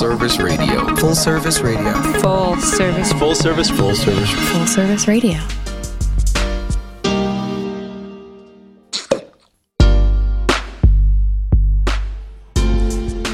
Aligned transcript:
listen 0.00 0.16
to 0.16 0.16
Full 0.16 0.28
Service 0.28 0.38
Radio. 0.38 0.96
Full 0.96 1.14
Service 1.14 1.60
Radio. 1.60 1.92
Full 2.20 2.56
service. 2.56 3.12
Full 3.14 3.34
service. 3.34 3.70
Full 3.70 3.94
service. 3.94 4.30
Full 4.30 4.66
service 4.66 5.08
radio. 5.08 5.38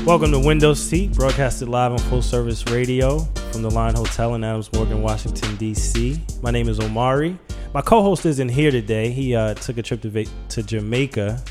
Welcome 0.06 0.32
to 0.32 0.38
Windows 0.38 0.82
Seat, 0.82 1.14
broadcasted 1.14 1.68
live 1.68 1.92
on 1.92 1.98
Full 1.98 2.22
Service 2.22 2.64
Radio 2.66 3.20
from 3.52 3.62
the 3.62 3.70
Line 3.70 3.94
Hotel 3.94 4.34
in 4.34 4.44
Adams 4.44 4.72
Morgan, 4.72 5.02
Washington, 5.02 5.56
D.C. 5.56 6.20
My 6.42 6.50
name 6.50 6.68
is 6.68 6.78
Omari. 6.78 7.38
My 7.72 7.80
co-host 7.82 8.24
isn't 8.26 8.50
here 8.50 8.70
today. 8.70 9.10
He 9.10 9.34
uh, 9.34 9.54
took 9.54 9.78
a 9.78 9.82
trip 9.82 10.02
to 10.02 10.10
va- 10.10 10.30
to 10.50 10.62
Jamaica, 10.62 11.42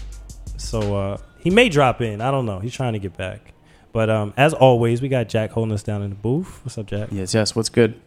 so 0.57 0.95
uh, 0.95 1.17
he 1.39 1.49
may 1.49 1.69
drop 1.69 2.01
in. 2.01 2.21
I 2.21 2.31
don't 2.31 2.45
know. 2.45 2.59
He's 2.59 2.73
trying 2.73 2.93
to 2.93 2.99
get 2.99 3.17
back. 3.17 3.52
But 3.93 4.09
um, 4.09 4.33
as 4.35 4.53
always, 4.53 5.01
we 5.01 5.07
got 5.07 5.29
Jack 5.29 5.51
holding 5.51 5.71
us 5.71 5.83
down 5.83 6.01
in 6.01 6.09
the 6.09 6.15
booth. 6.15 6.59
What's 6.65 6.77
up, 6.77 6.87
Jack? 6.87 7.09
Yes, 7.11 7.33
yes. 7.33 7.55
What's 7.55 7.69
good? 7.69 8.01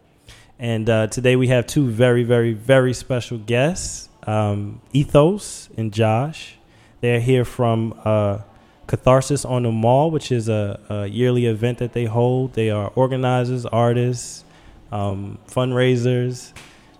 And 0.59 0.89
uh, 0.89 1.07
today 1.07 1.35
we 1.35 1.47
have 1.47 1.65
two 1.65 1.87
very, 1.87 2.23
very, 2.23 2.53
very 2.53 2.93
special 2.93 3.37
guests, 3.37 4.09
um, 4.23 4.81
Ethos 4.91 5.69
and 5.77 5.93
Josh. 5.93 6.55
They're 6.99 7.21
here 7.21 7.45
from 7.45 7.99
uh, 8.03 8.39
Catharsis 8.87 9.45
on 9.45 9.63
the 9.63 9.71
Mall, 9.71 10.11
which 10.11 10.31
is 10.31 10.49
a, 10.49 10.79
a 10.89 11.07
yearly 11.07 11.45
event 11.45 11.77
that 11.77 11.93
they 11.93 12.05
hold. 12.05 12.53
They 12.53 12.69
are 12.69 12.91
organizers, 12.95 13.65
artists, 13.65 14.43
um, 14.91 15.37
fundraisers. 15.47 16.51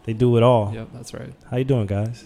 They 0.06 0.14
do 0.14 0.38
it 0.38 0.44
all. 0.44 0.74
Yep, 0.74 0.90
that's 0.94 1.14
right. 1.14 1.34
How 1.52 1.58
you 1.58 1.66
doing, 1.66 1.88
guys? 1.88 2.24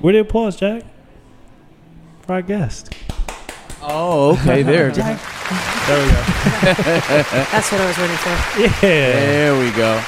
Where 0.00 0.12
the 0.12 0.20
applause, 0.20 0.56
Jack? 0.56 0.84
For 2.22 2.34
our 2.34 2.42
guest. 2.42 2.92
Oh, 3.82 4.32
okay. 4.40 4.62
There. 4.62 4.92
There 5.88 6.04
we 6.04 6.10
go. 6.10 6.16
That's 7.50 7.72
what 7.72 7.80
I 7.80 7.86
was 7.86 7.96
waiting 7.96 8.16
for. 8.18 8.60
Yeah. 8.60 8.78
there 8.80 9.58
we 9.58 9.70
go. 9.70 10.02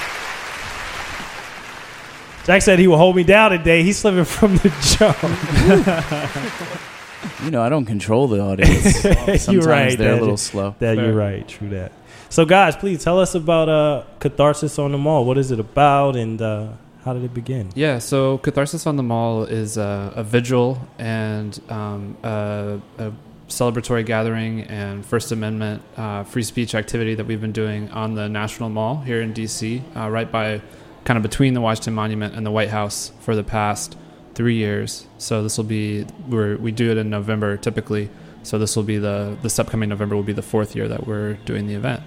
Jack 2.44 2.60
said 2.60 2.78
he 2.78 2.86
will 2.86 2.98
hold 2.98 3.16
me 3.16 3.24
down 3.24 3.52
today. 3.52 3.82
He's 3.82 3.96
slipping 3.96 4.26
from 4.26 4.56
the 4.58 4.68
jump. 4.98 5.16
You 7.44 7.50
know, 7.50 7.62
I 7.62 7.70
don't 7.70 7.86
control 7.86 8.28
the 8.28 8.40
audience. 8.40 9.00
Sometimes 9.00 9.48
You're 9.48 9.62
right. 9.62 9.96
they're 9.96 10.16
a 10.16 10.20
little 10.20 10.36
slow. 10.36 10.74
That 10.80 10.98
you're 10.98 11.14
right. 11.14 11.48
True 11.48 11.70
that. 11.70 11.92
So, 12.28 12.44
guys, 12.44 12.76
please 12.76 13.02
tell 13.02 13.18
us 13.18 13.34
about 13.34 13.68
uh, 13.70 14.04
Catharsis 14.18 14.78
on 14.78 14.92
the 14.92 14.98
Mall. 14.98 15.24
What 15.24 15.38
is 15.38 15.50
it 15.50 15.58
about, 15.60 16.16
and 16.16 16.40
uh, 16.42 16.68
how 17.04 17.12
did 17.12 17.24
it 17.24 17.34
begin? 17.34 17.70
Yeah, 17.74 17.98
so 17.98 18.38
Catharsis 18.38 18.86
on 18.86 18.96
the 18.96 19.02
Mall 19.02 19.44
is 19.44 19.76
a, 19.76 20.12
a 20.16 20.22
vigil 20.22 20.86
and 20.98 21.58
um, 21.70 22.16
a, 22.22 22.80
a 22.98 23.12
celebratory 23.48 24.04
gathering 24.04 24.62
and 24.62 25.04
First 25.04 25.32
Amendment 25.32 25.82
uh, 25.96 26.24
free 26.24 26.42
speech 26.42 26.74
activity 26.74 27.14
that 27.14 27.26
we've 27.26 27.40
been 27.40 27.52
doing 27.52 27.90
on 27.90 28.14
the 28.14 28.28
National 28.28 28.68
Mall 28.68 29.00
here 29.00 29.20
in 29.20 29.34
DC, 29.34 29.82
uh, 29.96 30.10
right 30.10 30.30
by 30.30 30.62
kind 31.04 31.16
of 31.16 31.22
between 31.22 31.54
the 31.54 31.60
Washington 31.60 31.94
Monument 31.94 32.34
and 32.34 32.44
the 32.44 32.50
White 32.50 32.68
House 32.68 33.12
for 33.20 33.34
the 33.34 33.44
past 33.44 33.96
three 34.34 34.56
years. 34.56 35.06
So 35.18 35.42
this 35.42 35.56
will 35.56 35.64
be 35.64 36.06
we're, 36.28 36.56
we 36.56 36.72
do 36.72 36.90
it 36.90 36.96
in 36.96 37.10
November 37.10 37.56
typically. 37.56 38.10
So 38.42 38.58
this 38.58 38.76
will 38.76 38.84
be 38.84 38.98
the 38.98 39.36
this 39.42 39.58
upcoming 39.58 39.88
November 39.88 40.16
will 40.16 40.22
be 40.22 40.32
the 40.32 40.42
fourth 40.42 40.74
year 40.74 40.88
that 40.88 41.06
we're 41.06 41.34
doing 41.44 41.66
the 41.66 41.74
event. 41.74 42.02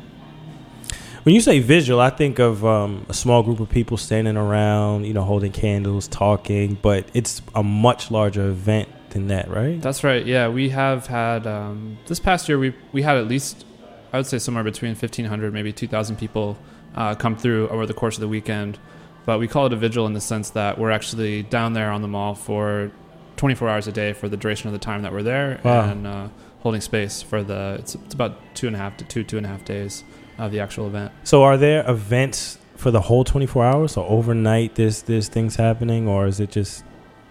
When 1.23 1.33
you 1.33 1.39
say 1.39 1.59
visual, 1.59 2.01
I 2.01 2.09
think 2.09 2.39
of 2.39 2.65
um, 2.65 3.05
a 3.07 3.13
small 3.13 3.43
group 3.43 3.61
of 3.61 3.69
people 3.69 3.95
standing 3.95 4.35
around, 4.35 5.05
you 5.05 5.13
know, 5.13 5.23
holding 5.23 5.53
candles, 5.53 6.07
talking, 6.09 6.77
but 6.81 7.07
it's 7.13 7.41
a 7.55 7.63
much 7.63 8.11
larger 8.11 8.49
event 8.49 8.89
than 9.11 9.27
that, 9.27 9.49
right? 9.49 9.81
That's 9.81 10.03
right. 10.03 10.25
Yeah, 10.25 10.49
we 10.49 10.69
have 10.69 11.07
had 11.07 11.47
um, 11.47 11.97
this 12.07 12.19
past 12.19 12.49
year. 12.49 12.59
We 12.59 12.75
we 12.91 13.03
had 13.03 13.15
at 13.15 13.27
least 13.27 13.65
I 14.11 14.17
would 14.17 14.25
say 14.25 14.37
somewhere 14.37 14.65
between 14.65 14.95
fifteen 14.95 15.23
hundred, 15.25 15.53
maybe 15.53 15.71
two 15.71 15.87
thousand 15.87 16.17
people 16.17 16.57
uh, 16.93 17.15
come 17.15 17.37
through 17.37 17.69
over 17.69 17.85
the 17.85 17.93
course 17.93 18.17
of 18.17 18.21
the 18.21 18.27
weekend. 18.27 18.77
But 19.25 19.39
we 19.39 19.47
call 19.47 19.67
it 19.67 19.71
a 19.73 19.77
vigil 19.77 20.05
in 20.05 20.11
the 20.11 20.19
sense 20.19 20.49
that 20.49 20.77
we're 20.77 20.91
actually 20.91 21.43
down 21.43 21.71
there 21.71 21.89
on 21.89 22.01
the 22.01 22.09
mall 22.09 22.35
for 22.35 22.91
twenty 23.37 23.55
four 23.55 23.69
hours 23.69 23.87
a 23.87 23.93
day 23.93 24.11
for 24.11 24.27
the 24.27 24.35
duration 24.35 24.67
of 24.67 24.73
the 24.73 24.79
time 24.79 25.03
that 25.03 25.13
we're 25.13 25.23
there 25.23 25.61
Wow. 25.63 25.89
and 25.89 26.05
uh, 26.05 26.27
holding 26.59 26.81
space 26.81 27.21
for 27.21 27.43
the 27.43 27.77
it's, 27.79 27.95
it's 27.95 28.13
about 28.13 28.37
two 28.55 28.67
and 28.67 28.75
a 28.75 28.79
half 28.79 28.97
to 28.97 29.05
two 29.05 29.23
two 29.23 29.37
and 29.37 29.45
a 29.45 29.49
half 29.49 29.63
days 29.63 30.03
of 30.37 30.51
the 30.51 30.59
actual 30.59 30.87
event. 30.87 31.11
So, 31.23 31.43
are 31.43 31.57
there 31.57 31.89
events 31.89 32.57
for 32.75 32.91
the 32.91 33.01
whole 33.01 33.23
24 33.23 33.65
hours? 33.65 33.91
So, 33.93 34.05
overnight, 34.05 34.75
there's, 34.75 35.03
there's 35.03 35.27
things 35.27 35.55
happening, 35.55 36.07
or 36.07 36.27
is 36.27 36.39
it 36.39 36.51
just 36.51 36.83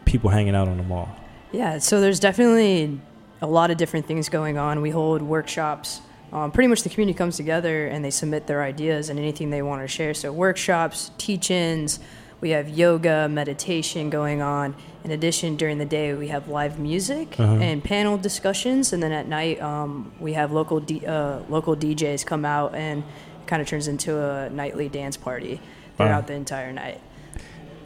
people 0.05 0.31
hanging 0.31 0.55
out 0.55 0.69
on 0.69 0.77
the 0.77 0.83
mall? 0.83 1.09
Yeah, 1.53 1.79
so 1.79 2.01
there's 2.01 2.21
definitely 2.21 3.01
a 3.41 3.47
lot 3.47 3.71
of 3.71 3.77
different 3.77 4.07
things 4.07 4.29
going 4.29 4.57
on. 4.57 4.81
We 4.81 4.91
hold 4.91 5.23
workshops. 5.23 6.01
Um, 6.33 6.51
pretty 6.51 6.69
much 6.69 6.83
the 6.83 6.89
community 6.89 7.17
comes 7.17 7.37
together 7.37 7.89
and 7.89 8.03
they 8.03 8.11
submit 8.11 8.47
their 8.47 8.63
ideas 8.63 9.11
and 9.11 9.19
anything 9.19 9.51
they 9.51 9.61
want 9.61 9.83
to 9.83 9.89
share. 9.89 10.15
So, 10.15 10.33
workshops, 10.33 11.11
teach 11.19 11.51
ins, 11.51 12.01
we 12.43 12.51
have 12.51 12.69
yoga, 12.69 13.29
meditation 13.29 14.11
going 14.11 14.43
on. 14.43 14.75
In 15.05 15.13
addition, 15.13 15.57
during 15.57 15.79
the 15.79 15.85
day, 15.87 16.13
we 16.13 16.29
have 16.29 16.49
live 16.49 16.79
music 16.79 17.37
Uh-huh. 17.39 17.55
and 17.55 17.83
panel 17.83 18.19
discussions. 18.19 18.93
And 18.93 19.01
then 19.03 19.13
at 19.13 19.29
night, 19.29 19.63
um, 19.63 20.11
we 20.21 20.33
have 20.35 20.51
local, 20.53 20.81
D- 20.81 21.07
uh, 21.07 21.39
local 21.49 21.75
DJs 21.77 22.27
come 22.27 22.45
out 22.45 22.75
and 22.75 22.99
it 23.05 23.47
kind 23.47 23.63
of 23.63 23.69
turns 23.69 23.87
into 23.89 24.21
a 24.21 24.51
nightly 24.51 24.89
dance 24.89 25.17
party 25.17 25.61
throughout 25.97 26.23
Wow. 26.23 26.27
the 26.27 26.35
entire 26.35 26.73
night. 26.73 27.01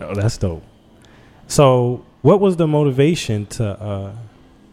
Oh, 0.01 0.15
that's 0.15 0.39
dope. 0.39 0.63
So, 1.49 2.03
what 2.23 2.41
was 2.41 2.57
the 2.57 2.67
motivation 2.67 3.47
to 3.47 3.65
uh, 3.81 4.11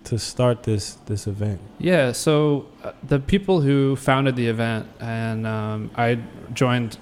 to 0.06 0.18
start 0.18 0.64
this 0.64 0.98
this 1.06 1.28
event? 1.28 1.60
Yeah, 1.78 2.14
so 2.14 2.66
uh, 2.84 2.92
the 3.08 3.20
people 3.20 3.62
who 3.62 3.96
founded 3.96 4.36
the 4.36 4.48
event, 4.48 4.86
and 5.00 5.46
um, 5.48 5.92
I 5.96 6.18
joined 6.54 6.98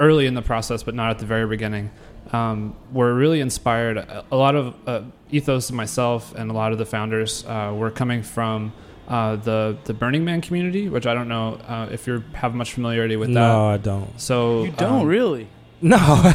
early 0.00 0.26
in 0.26 0.34
the 0.34 0.42
process, 0.42 0.82
but 0.82 0.94
not 0.94 1.10
at 1.10 1.18
the 1.18 1.26
very 1.26 1.46
beginning, 1.46 1.90
um, 2.32 2.74
were 2.92 3.14
really 3.14 3.40
inspired. 3.40 3.96
A 3.98 4.24
a 4.32 4.36
lot 4.36 4.54
of 4.56 4.74
uh, 4.86 5.02
ethos 5.30 5.68
and 5.70 5.76
myself, 5.76 6.34
and 6.34 6.50
a 6.50 6.54
lot 6.54 6.72
of 6.72 6.78
the 6.78 6.86
founders 6.86 7.44
uh, 7.46 7.72
were 7.76 7.90
coming 7.90 8.22
from 8.22 8.72
uh, 9.08 9.36
the 9.36 9.76
the 9.84 9.94
Burning 9.94 10.24
Man 10.24 10.40
community, 10.40 10.88
which 10.88 11.06
I 11.06 11.14
don't 11.14 11.28
know 11.28 11.54
uh, 11.68 11.88
if 11.92 12.06
you 12.06 12.22
have 12.34 12.54
much 12.54 12.72
familiarity 12.72 13.16
with 13.16 13.28
that. 13.28 13.34
no. 13.34 13.68
I 13.68 13.76
don't. 13.76 14.18
So 14.20 14.64
You 14.64 14.72
don't 14.72 15.02
um, 15.02 15.06
really. 15.06 15.48
No. 15.82 15.98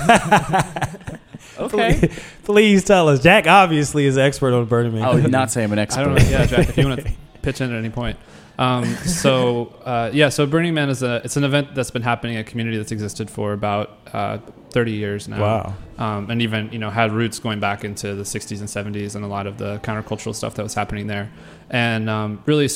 Okay. 1.57 1.97
please, 1.99 2.19
please 2.43 2.83
tell 2.85 3.09
us. 3.09 3.21
Jack 3.21 3.45
obviously 3.47 4.05
is 4.05 4.15
an 4.15 4.23
expert 4.23 4.53
on 4.53 4.63
Burning 4.65 4.93
Man. 4.93 5.03
I 5.03 5.13
would 5.13 5.29
not 5.39 5.51
say 5.51 5.63
I'm 5.63 5.71
an 5.73 5.79
I 5.79 5.83
expert. 5.83 6.05
don't 6.05 6.15
know. 6.15 6.29
Yeah, 6.29 6.45
Jack, 6.45 6.69
if 6.69 6.77
you 6.77 6.87
want 6.87 7.01
to 7.05 7.11
pitch 7.41 7.59
in 7.59 7.71
at 7.71 7.77
any 7.77 7.89
point. 7.89 8.17
Um, 8.59 8.83
so 9.05 9.73
uh, 9.85 10.11
yeah, 10.13 10.27
so 10.27 10.45
Burning 10.45 10.73
Man 10.73 10.89
is 10.89 11.01
a 11.01 11.21
it's 11.23 11.37
an 11.37 11.45
event 11.45 11.73
that's 11.73 11.91
been 11.91 12.01
happening 12.01 12.35
in 12.35 12.41
a 12.41 12.43
community 12.43 12.77
that's 12.77 12.91
existed 12.91 13.31
for 13.31 13.53
about 13.53 13.97
uh, 14.11 14.39
30 14.71 14.91
years 14.91 15.29
now. 15.29 15.41
Wow. 15.41 15.73
Um, 15.97 16.29
and 16.29 16.41
even 16.41 16.69
you 16.73 16.77
know 16.77 16.89
had 16.89 17.13
roots 17.13 17.39
going 17.39 17.61
back 17.61 17.85
into 17.85 18.13
the 18.15 18.23
60s 18.23 18.59
and 18.59 18.95
70s 18.95 19.15
and 19.15 19.23
a 19.23 19.29
lot 19.29 19.47
of 19.47 19.57
the 19.57 19.79
countercultural 19.79 20.35
stuff 20.35 20.55
that 20.55 20.63
was 20.63 20.73
happening 20.73 21.07
there, 21.07 21.31
and 21.71 22.09
um, 22.09 22.43
really. 22.45 22.69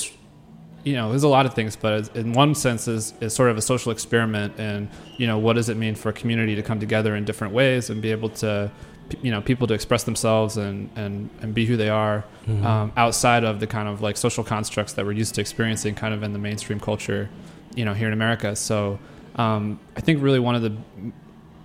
You 0.86 0.96
know, 0.96 1.12
there's 1.12 1.24
a 1.24 1.30
lot 1.30 1.46
of 1.46 1.54
things, 1.54 1.78
but 1.78 2.14
in 2.14 2.34
one 2.34 2.54
sense, 2.56 2.90
is 2.90 3.14
is 3.22 3.34
sort 3.34 3.50
of 3.50 3.58
a 3.58 3.62
social 3.62 3.94
experiment, 3.94 4.56
and 4.58 4.90
you 5.16 5.28
know, 5.28 5.38
what 5.38 5.54
does 5.54 5.70
it 5.70 5.78
mean 5.78 5.96
for 5.96 6.10
a 6.10 6.14
community 6.14 6.56
to 6.56 6.62
come 6.62 6.78
together 6.78 7.16
in 7.16 7.24
different 7.24 7.54
ways 7.54 7.90
and 7.90 8.02
be 8.02 8.12
able 8.12 8.28
to, 8.28 8.70
you 9.22 9.32
know, 9.32 9.42
people 9.42 9.68
to 9.68 9.74
express 9.74 10.04
themselves 10.04 10.58
and 10.58 10.90
and 10.96 11.30
and 11.42 11.54
be 11.54 11.66
who 11.66 11.78
they 11.78 11.90
are, 11.90 12.24
Mhm. 12.48 12.64
um, 12.66 12.92
outside 12.98 13.44
of 13.44 13.60
the 13.60 13.68
kind 13.68 13.88
of 13.88 14.02
like 14.02 14.18
social 14.18 14.44
constructs 14.44 14.94
that 14.94 15.06
we're 15.06 15.12
used 15.14 15.36
to 15.36 15.42
experiencing 15.42 15.96
kind 15.96 16.14
of 16.14 16.24
in 16.24 16.34
the 16.34 16.40
mainstream 16.40 16.80
culture, 16.80 17.30
you 17.76 17.86
know, 17.86 17.94
here 17.94 18.08
in 18.08 18.14
America. 18.14 18.56
So 18.56 19.00
um, 19.36 19.80
I 19.98 20.02
think 20.02 20.22
really 20.22 20.40
one 20.40 20.56
of 20.56 20.62
the 20.62 20.74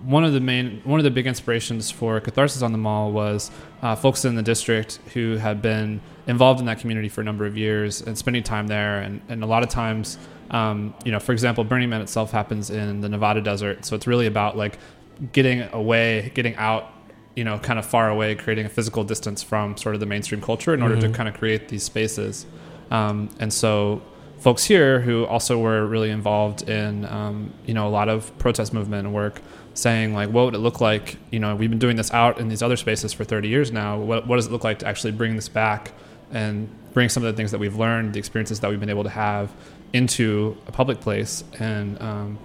one 0.05 0.23
of 0.23 0.31
the 0.31 0.39
main 0.39 0.81
one 0.85 0.99
of 0.99 1.03
the 1.03 1.11
big 1.11 1.27
inspirations 1.27 1.91
for 1.91 2.19
Catharsis 2.21 2.61
on 2.61 2.71
the 2.71 2.77
Mall 2.77 3.11
was 3.11 3.51
uh, 3.81 3.95
folks 3.95 4.23
in 4.23 4.35
the 4.35 4.41
district 4.43 4.99
who 5.13 5.35
had 5.37 5.61
been 5.61 5.99
involved 6.25 6.59
in 6.61 6.65
that 6.67 6.79
community 6.79 7.09
for 7.09 7.21
a 7.21 7.23
number 7.23 7.45
of 7.45 7.57
years 7.57 8.01
and 8.01 8.17
spending 8.17 8.43
time 8.43 8.67
there, 8.67 9.01
and, 9.01 9.19
and 9.29 9.43
a 9.43 9.45
lot 9.45 9.61
of 9.63 9.69
times. 9.69 10.17
Um, 10.51 10.95
you 11.05 11.11
know, 11.11 11.19
for 11.19 11.31
example, 11.31 11.63
Burning 11.63 11.89
Man 11.89 12.01
itself 12.01 12.31
happens 12.31 12.71
in 12.71 13.01
the 13.01 13.09
Nevada 13.09 13.39
desert, 13.41 13.85
so 13.85 13.95
it's 13.95 14.07
really 14.07 14.25
about 14.25 14.57
like 14.57 14.79
getting 15.33 15.61
away, 15.73 16.31
getting 16.33 16.55
out, 16.55 16.91
you 17.35 17.43
know, 17.43 17.57
kind 17.59 17.79
of 17.79 17.85
far 17.85 18.09
away, 18.09 18.35
creating 18.35 18.65
a 18.65 18.69
physical 18.69 19.03
distance 19.03 19.41
from 19.41 19.77
sort 19.77 19.95
of 19.95 19.99
the 20.01 20.05
mainstream 20.05 20.41
culture 20.41 20.73
in 20.73 20.81
order 20.81 20.95
Mhm. 20.97 21.01
to 21.01 21.09
kind 21.09 21.29
of 21.29 21.35
create 21.35 21.69
these 21.69 21.83
spaces. 21.83 22.45
Um, 22.91 23.29
and 23.39 23.53
so, 23.53 24.01
folks 24.39 24.63
here 24.65 25.01
who 25.01 25.25
also 25.25 25.57
were 25.59 25.85
really 25.85 26.09
involved 26.09 26.67
in, 26.69 27.05
um, 27.05 27.51
you 27.65 27.73
know, 27.73 27.87
a 27.87 27.89
lot 27.89 28.07
of 28.09 28.35
protest 28.39 28.73
movement 28.73 29.05
and 29.05 29.13
work, 29.13 29.41
saying 29.73 30.13
like, 30.13 30.29
what 30.29 30.45
would 30.45 30.55
it 30.55 30.59
look 30.59 30.81
like? 30.81 31.17
You 31.31 31.39
know, 31.39 31.55
we've 31.55 31.69
been 31.69 31.79
doing 31.79 31.97
this 31.97 32.11
out 32.13 32.39
in 32.39 32.47
these 32.49 32.61
other 32.63 32.75
spaces 32.77 33.13
for 33.13 33.23
30 33.23 33.47
years 33.49 33.71
now. 33.71 33.97
What, 33.97 34.27
what 34.27 34.37
does 34.37 34.47
it 34.47 34.51
look 34.51 34.63
like 34.63 34.79
to 34.79 34.87
actually 34.87 35.11
bring 35.11 35.35
this 35.35 35.49
back 35.49 35.91
and 36.31 36.67
bring 36.93 37.09
some 37.09 37.23
of 37.23 37.31
the 37.33 37.37
things 37.37 37.51
that 37.51 37.59
we've 37.59 37.75
learned, 37.75 38.13
the 38.13 38.19
experiences 38.19 38.59
that 38.61 38.69
we've 38.69 38.79
been 38.79 38.89
able 38.89 39.03
to 39.03 39.09
have, 39.09 39.51
into 39.93 40.55
a 40.67 40.71
public 40.71 40.99
place 41.01 41.43
and 41.59 42.01
um, 42.01 42.37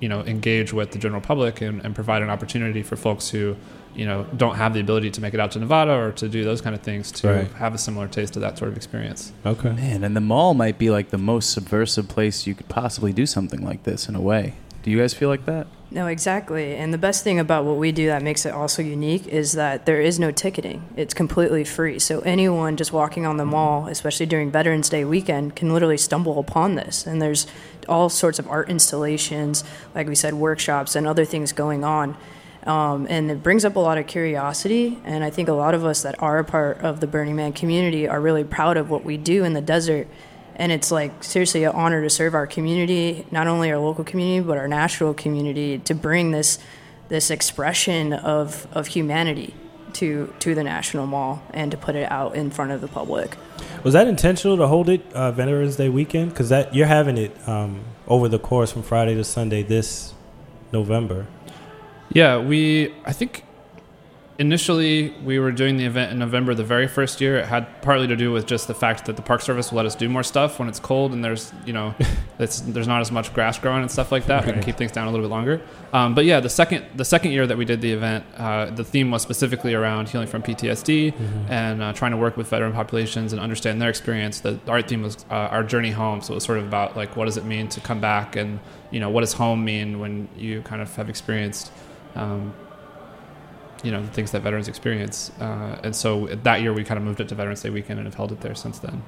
you 0.00 0.08
know 0.08 0.20
engage 0.22 0.72
with 0.72 0.90
the 0.90 0.98
general 0.98 1.20
public 1.20 1.60
and, 1.60 1.80
and 1.84 1.94
provide 1.94 2.22
an 2.22 2.28
opportunity 2.30 2.82
for 2.82 2.96
folks 2.96 3.28
who 3.30 3.56
you 3.94 4.06
know 4.06 4.26
don't 4.36 4.56
have 4.56 4.74
the 4.74 4.80
ability 4.80 5.10
to 5.10 5.20
make 5.20 5.34
it 5.34 5.40
out 5.40 5.50
to 5.52 5.58
Nevada 5.58 5.92
or 5.92 6.12
to 6.12 6.28
do 6.28 6.44
those 6.44 6.60
kind 6.60 6.74
of 6.74 6.82
things 6.82 7.10
to 7.12 7.28
Right. 7.28 7.52
have 7.54 7.74
a 7.74 7.78
similar 7.78 8.08
taste 8.08 8.36
of 8.36 8.42
that 8.42 8.58
sort 8.58 8.70
of 8.70 8.76
experience. 8.76 9.32
Okay. 9.44 9.70
Man, 9.72 10.02
and 10.04 10.16
the 10.16 10.20
mall 10.20 10.54
might 10.54 10.78
be 10.78 10.90
like 10.90 11.10
the 11.10 11.18
most 11.18 11.50
subversive 11.50 12.08
place 12.08 12.46
you 12.46 12.54
could 12.54 12.68
possibly 12.68 13.12
do 13.12 13.26
something 13.26 13.62
like 13.64 13.82
this 13.84 14.08
in 14.08 14.14
a 14.14 14.20
way. 14.20 14.54
Do 14.82 14.90
you 14.90 14.98
guys 14.98 15.14
feel 15.14 15.28
like 15.28 15.46
that? 15.46 15.66
No, 15.92 16.06
exactly. 16.06 16.74
And 16.74 16.92
the 16.92 16.98
best 16.98 17.22
thing 17.22 17.38
about 17.38 17.64
what 17.64 17.76
we 17.76 17.92
do 17.92 18.06
that 18.06 18.22
makes 18.22 18.46
it 18.46 18.52
also 18.54 18.80
unique 18.82 19.28
is 19.28 19.52
that 19.52 19.84
there 19.86 20.00
is 20.00 20.18
no 20.18 20.30
ticketing. 20.32 20.82
It's 20.96 21.12
completely 21.14 21.62
free. 21.64 21.98
So 21.98 22.20
anyone 22.20 22.76
just 22.78 22.92
walking 22.94 23.26
on 23.26 23.36
the 23.36 23.44
mall, 23.44 23.86
especially 23.88 24.26
during 24.26 24.50
Veterans 24.50 24.88
Day 24.88 25.04
weekend, 25.04 25.54
can 25.54 25.72
literally 25.72 25.98
stumble 25.98 26.40
upon 26.40 26.74
this. 26.76 27.06
And 27.06 27.20
there's 27.20 27.46
all 27.88 28.08
sorts 28.08 28.38
of 28.38 28.48
art 28.48 28.70
installations, 28.70 29.64
like 29.94 30.08
we 30.08 30.14
said, 30.14 30.34
workshops 30.34 30.96
and 30.96 31.06
other 31.06 31.24
things 31.26 31.52
going 31.52 31.84
on. 31.84 32.16
Um, 32.64 33.06
and 33.10 33.30
it 33.30 33.42
brings 33.42 33.64
up 33.64 33.76
a 33.76 33.80
lot 33.80 33.98
of 33.98 34.06
curiosity. 34.06 35.00
And 35.04 35.24
I 35.24 35.30
think 35.30 35.48
a 35.48 35.52
lot 35.52 35.74
of 35.74 35.84
us 35.84 36.02
that 36.02 36.22
are 36.22 36.38
a 36.38 36.44
part 36.44 36.78
of 36.78 37.00
the 37.00 37.06
Burning 37.06 37.36
Man 37.36 37.52
community 37.52 38.06
are 38.06 38.20
really 38.20 38.44
proud 38.44 38.76
of 38.76 38.88
what 38.88 39.04
we 39.04 39.16
do 39.16 39.44
in 39.44 39.52
the 39.52 39.60
desert. 39.60 40.06
And 40.54 40.70
it's 40.70 40.90
like 40.92 41.24
seriously 41.24 41.64
an 41.64 41.72
honor 41.72 42.02
to 42.02 42.10
serve 42.10 42.34
our 42.34 42.46
community, 42.46 43.26
not 43.30 43.46
only 43.46 43.72
our 43.72 43.78
local 43.78 44.04
community, 44.04 44.46
but 44.46 44.58
our 44.58 44.68
national 44.68 45.14
community, 45.14 45.78
to 45.78 45.94
bring 45.94 46.30
this 46.30 46.58
this 47.08 47.30
expression 47.30 48.12
of, 48.14 48.66
of 48.72 48.86
humanity 48.86 49.54
to 49.94 50.32
to 50.38 50.54
the 50.54 50.64
National 50.64 51.06
Mall 51.06 51.42
and 51.52 51.70
to 51.70 51.76
put 51.76 51.94
it 51.94 52.10
out 52.10 52.34
in 52.34 52.50
front 52.50 52.72
of 52.72 52.80
the 52.80 52.88
public. 52.88 53.36
Was 53.82 53.94
that 53.94 54.06
intentional 54.06 54.56
to 54.56 54.66
hold 54.66 54.88
it 54.88 55.12
uh, 55.12 55.32
Veterans 55.32 55.76
Day 55.76 55.88
weekend? 55.88 56.30
Because 56.30 56.48
that 56.50 56.74
you're 56.74 56.86
having 56.86 57.18
it 57.18 57.36
um, 57.48 57.84
over 58.06 58.28
the 58.28 58.38
course 58.38 58.72
from 58.72 58.82
Friday 58.82 59.14
to 59.14 59.24
Sunday 59.24 59.62
this 59.62 60.14
November. 60.72 61.26
Yeah, 62.14 62.38
we 62.38 62.94
I 63.04 63.12
think 63.12 63.44
initially 64.38 65.10
we 65.24 65.38
were 65.38 65.52
doing 65.52 65.76
the 65.76 65.84
event 65.84 66.10
in 66.10 66.18
November 66.18 66.54
the 66.54 66.64
very 66.64 66.88
first 66.88 67.20
year. 67.20 67.36
It 67.38 67.46
had 67.46 67.82
partly 67.82 68.06
to 68.08 68.16
do 68.16 68.32
with 68.32 68.46
just 68.46 68.66
the 68.66 68.74
fact 68.74 69.04
that 69.06 69.16
the 69.16 69.22
Park 69.22 69.40
Service 69.40 69.70
will 69.70 69.76
let 69.76 69.86
us 69.86 69.94
do 69.94 70.08
more 70.08 70.22
stuff 70.22 70.58
when 70.58 70.68
it's 70.68 70.80
cold 70.80 71.12
and 71.12 71.24
there's 71.24 71.52
you 71.64 71.72
know 71.72 71.94
it's, 72.38 72.60
there's 72.60 72.88
not 72.88 73.00
as 73.00 73.12
much 73.12 73.32
grass 73.34 73.58
growing 73.58 73.82
and 73.82 73.90
stuff 73.90 74.10
like 74.10 74.26
that. 74.26 74.46
We 74.46 74.52
can 74.52 74.62
keep 74.62 74.76
things 74.76 74.92
down 74.92 75.06
a 75.06 75.10
little 75.10 75.24
bit 75.24 75.30
longer. 75.30 75.60
Um, 75.92 76.14
but 76.14 76.24
yeah, 76.24 76.40
the 76.40 76.48
second 76.50 76.84
the 76.96 77.04
second 77.04 77.32
year 77.32 77.46
that 77.46 77.56
we 77.56 77.64
did 77.64 77.80
the 77.80 77.92
event, 77.92 78.24
uh, 78.36 78.66
the 78.66 78.84
theme 78.84 79.10
was 79.10 79.22
specifically 79.22 79.74
around 79.74 80.08
healing 80.08 80.26
from 80.26 80.42
PTSD 80.42 81.14
and 81.48 81.82
uh, 81.82 81.92
trying 81.92 82.10
to 82.10 82.16
work 82.16 82.36
with 82.36 82.48
veteran 82.48 82.72
populations 82.72 83.32
and 83.32 83.40
understand 83.40 83.80
their 83.80 83.90
experience. 83.90 84.40
The 84.40 84.58
art 84.66 84.88
theme 84.88 85.02
was 85.02 85.24
uh, 85.30 85.54
our 85.54 85.62
journey 85.62 85.90
home, 85.90 86.20
so 86.20 86.32
it 86.32 86.36
was 86.36 86.44
sort 86.44 86.58
of 86.58 86.66
about 86.66 86.96
like 86.96 87.16
what 87.16 87.26
does 87.26 87.36
it 87.36 87.44
mean 87.44 87.68
to 87.68 87.80
come 87.80 88.00
back 88.00 88.36
and 88.36 88.60
you 88.90 89.00
know 89.00 89.08
what 89.10 89.20
does 89.20 89.34
home 89.34 89.64
mean 89.64 90.00
when 90.00 90.28
you 90.36 90.62
kind 90.62 90.82
of 90.82 90.94
have 90.96 91.08
experienced 91.08 91.70
um, 92.14 92.54
you 93.82 93.90
know 93.90 94.00
the 94.02 94.08
things 94.08 94.30
that 94.32 94.42
veterans 94.42 94.68
experience. 94.68 95.32
Uh, 95.40 95.80
and 95.82 95.94
so 95.94 96.26
that 96.42 96.62
year 96.62 96.72
we 96.72 96.84
kind 96.84 96.98
of 96.98 97.04
moved 97.04 97.20
it 97.20 97.28
to 97.28 97.34
Veterans 97.34 97.62
Day 97.62 97.70
weekend 97.70 97.98
and 97.98 98.06
have 98.06 98.14
held 98.14 98.32
it 98.32 98.40
there 98.40 98.54
since 98.54 98.78
then. 98.78 99.02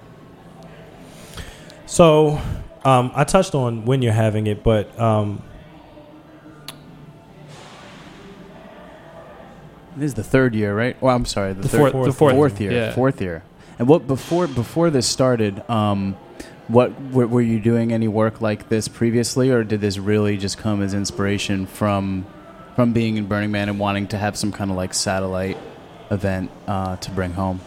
So, 1.86 2.40
um, 2.84 3.12
I 3.14 3.24
touched 3.24 3.54
on 3.54 3.84
when 3.84 4.02
you're 4.02 4.12
having 4.12 4.46
it, 4.46 4.64
but 4.64 4.98
um, 4.98 5.42
This 9.96 10.08
is 10.08 10.14
the 10.14 10.24
third 10.24 10.54
year, 10.54 10.76
right? 10.76 11.00
Well, 11.00 11.14
I'm 11.14 11.24
sorry, 11.24 11.52
the, 11.52 11.62
The 11.62 11.68
third, 11.68 11.92
fourth, 11.92 12.06
the 12.06 12.12
fourth- 12.12 12.34
fourth, 12.34 12.60
year, 12.60 12.72
yeah. 12.72 12.92
fourth 12.94 13.20
year. 13.20 13.44
And 13.78 13.88
what 13.88 14.06
before 14.06 14.46
before 14.46 14.90
this 14.90 15.06
started? 15.06 15.68
Um, 15.70 16.16
what 16.68 16.98
were, 17.12 17.26
were 17.26 17.42
you 17.42 17.60
doing 17.60 17.92
any 17.92 18.08
work 18.08 18.40
like 18.40 18.68
this 18.68 18.88
previously, 18.88 19.50
or 19.50 19.64
did 19.64 19.80
this 19.80 19.98
really 19.98 20.36
just 20.36 20.58
come 20.58 20.82
as 20.82 20.94
inspiration 20.94 21.66
from 21.66 22.26
from 22.74 22.92
being 22.92 23.16
in 23.16 23.26
Burning 23.26 23.50
Man 23.50 23.68
and 23.68 23.78
wanting 23.78 24.06
to 24.08 24.18
have 24.18 24.36
some 24.36 24.52
kind 24.52 24.70
of 24.70 24.76
like 24.76 24.94
satellite 24.94 25.56
event 26.10 26.50
uh, 26.66 26.96
to 26.96 27.10
bring 27.10 27.32
home? 27.32 27.60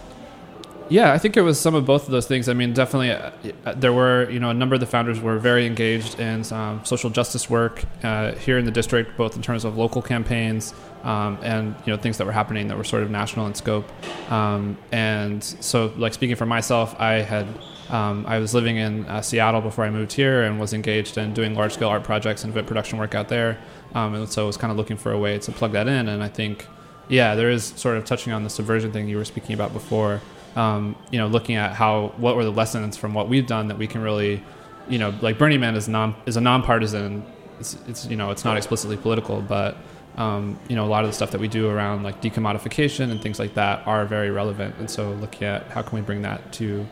Yeah, 0.90 1.12
I 1.12 1.18
think 1.18 1.36
it 1.36 1.42
was 1.42 1.60
some 1.60 1.76
of 1.76 1.86
both 1.86 2.06
of 2.06 2.12
those 2.12 2.28
things. 2.28 2.48
I 2.48 2.54
mean, 2.54 2.74
definitely, 2.74 3.12
uh, 3.12 3.74
there 3.76 3.92
were 3.92 4.30
you 4.30 4.40
know 4.40 4.50
a 4.50 4.54
number 4.54 4.76
of 4.76 4.80
the 4.80 4.88
founders 4.88 5.20
were 5.20 5.38
very 5.38 5.66
engaged 5.66 6.18
in 6.20 6.52
um, 6.54 6.84
social 6.86 7.10
justice 7.10 7.50
work 7.50 7.84
uh, 8.04 8.34
here 8.36 8.58
in 8.58 8.64
the 8.64 8.72
district, 8.72 9.18
both 9.18 9.36
in 9.36 9.42
terms 9.42 9.66
of 9.66 9.78
local 9.78 10.02
campaigns 10.02 10.74
um, 11.04 11.38
and 11.42 11.76
you 11.86 11.94
know 11.94 11.98
things 11.98 12.18
that 12.18 12.26
were 12.26 12.32
happening 12.32 12.70
that 12.70 12.78
were 12.78 12.86
sort 12.86 13.04
of 13.04 13.12
national 13.12 13.48
in 13.48 13.54
scope. 13.54 13.90
Um, 14.32 14.78
and 14.92 15.44
so, 15.44 15.94
like 15.98 16.14
speaking 16.14 16.38
for 16.38 16.46
myself, 16.46 16.96
I 17.00 17.16
had 17.16 17.48
um, 17.90 18.26
I 18.26 18.40
was 18.40 18.54
living 18.54 18.78
in 18.78 19.06
uh, 19.06 19.22
Seattle 19.22 19.62
before 19.62 19.86
I 19.86 19.90
moved 19.90 20.14
here 20.14 20.44
and 20.44 20.60
was 20.60 20.74
engaged 20.74 21.18
in 21.18 21.34
doing 21.34 21.54
large 21.56 21.74
scale 21.74 21.90
art 21.90 22.04
projects 22.04 22.44
and 22.44 22.52
event 22.52 22.68
production 22.68 22.98
work 22.98 23.16
out 23.16 23.28
there. 23.28 23.58
Um, 23.98 24.14
and 24.14 24.30
so 24.30 24.44
I 24.44 24.48
was 24.48 24.58
kind 24.58 24.72
of 24.72 24.78
looking 24.78 24.98
for 24.98 25.12
a 25.12 25.18
way 25.18 25.40
to 25.40 25.52
plug 25.52 25.72
that 25.72 25.88
in. 25.88 26.08
And 26.08 26.22
I 26.22 26.28
think, 26.28 26.68
yeah, 27.08 27.36
there 27.36 27.50
is 27.50 27.66
sort 27.76 27.98
of 27.98 28.06
touching 28.06 28.34
on 28.34 28.44
the 28.44 28.50
subversion 28.50 28.92
thing 28.92 29.08
you 29.08 29.18
were 29.18 29.26
speaking 29.26 29.54
about 29.54 29.74
before 29.74 30.22
um, 30.58 30.96
you 31.12 31.20
know, 31.20 31.28
looking 31.28 31.56
at 31.56 31.74
how 31.74 32.14
what 32.18 32.36
were 32.36 32.44
the 32.44 32.52
lessons 32.52 32.98
from 32.98 33.14
what 33.14 33.30
we've 33.30 33.46
done 33.46 33.68
that 33.68 33.78
we 33.78 33.86
can 33.86 34.02
really, 34.02 34.44
you 34.90 34.98
know, 34.98 35.14
like 35.22 35.38
Burning 35.38 35.60
Man 35.60 35.76
is 35.76 35.88
non 35.88 36.16
is 36.26 36.36
a 36.36 36.42
nonpartisan. 36.42 37.24
It's, 37.60 37.78
it's 37.88 38.08
you 38.08 38.18
know 38.18 38.32
it's 38.32 38.44
not 38.44 38.58
explicitly 38.58 38.98
political, 38.98 39.40
but 39.42 39.78
um, 40.18 40.60
you 40.68 40.76
know 40.76 40.84
a 40.84 40.90
lot 40.90 41.04
of 41.04 41.12
the 41.12 41.14
stuff 41.14 41.30
that 41.32 41.40
we 41.40 41.48
do 41.48 41.70
around 41.70 42.02
like 42.02 42.22
decommodification 42.24 43.12
and 43.12 43.22
things 43.22 43.38
like 43.38 43.54
that 43.54 43.86
are 43.86 44.06
very 44.06 44.32
relevant. 44.32 44.76
And 44.80 44.90
so 44.90 45.12
looking 45.14 45.48
at 45.48 45.68
how 45.68 45.84
can 45.84 45.96
we 45.96 46.02
bring 46.02 46.24
that 46.24 46.52
to 46.54 46.88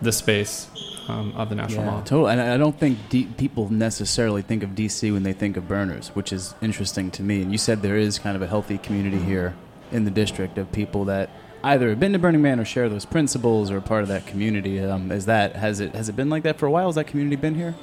the 0.00 0.12
space 0.12 0.68
um, 1.08 1.32
of 1.36 1.48
the 1.48 1.54
national 1.54 1.84
Yeah, 1.84 1.90
mall. 1.90 2.02
totally. 2.02 2.32
And 2.32 2.40
I 2.40 2.56
don't 2.56 2.78
think 2.78 2.98
D- 3.08 3.28
people 3.36 3.70
necessarily 3.70 4.42
think 4.42 4.62
of 4.62 4.70
DC 4.70 5.12
when 5.12 5.22
they 5.22 5.32
think 5.32 5.56
of 5.56 5.66
burners, 5.66 6.08
which 6.08 6.32
is 6.32 6.54
interesting 6.60 7.10
to 7.12 7.22
me. 7.22 7.42
And 7.42 7.50
you 7.52 7.58
said 7.58 7.82
there 7.82 7.96
is 7.96 8.18
kind 8.18 8.36
of 8.36 8.42
a 8.42 8.46
healthy 8.46 8.78
community 8.78 9.18
here 9.18 9.54
in 9.90 10.04
the 10.04 10.10
district 10.10 10.58
of 10.58 10.70
people 10.70 11.06
that 11.06 11.30
either 11.64 11.88
have 11.88 11.98
been 11.98 12.12
to 12.12 12.18
Burning 12.18 12.42
Man 12.42 12.60
or 12.60 12.64
share 12.64 12.88
those 12.88 13.04
principles 13.04 13.70
or 13.70 13.78
are 13.78 13.80
part 13.80 14.02
of 14.02 14.08
that 14.08 14.26
community. 14.26 14.78
Um, 14.80 15.10
is 15.10 15.26
that 15.26 15.56
has 15.56 15.80
it 15.80 15.94
has 15.94 16.08
it 16.08 16.14
been 16.16 16.28
like 16.30 16.42
that 16.44 16.58
for 16.58 16.66
a 16.66 16.70
while? 16.70 16.86
Has 16.86 16.94
that 16.96 17.06
community 17.06 17.36
been 17.36 17.54
here? 17.54 17.74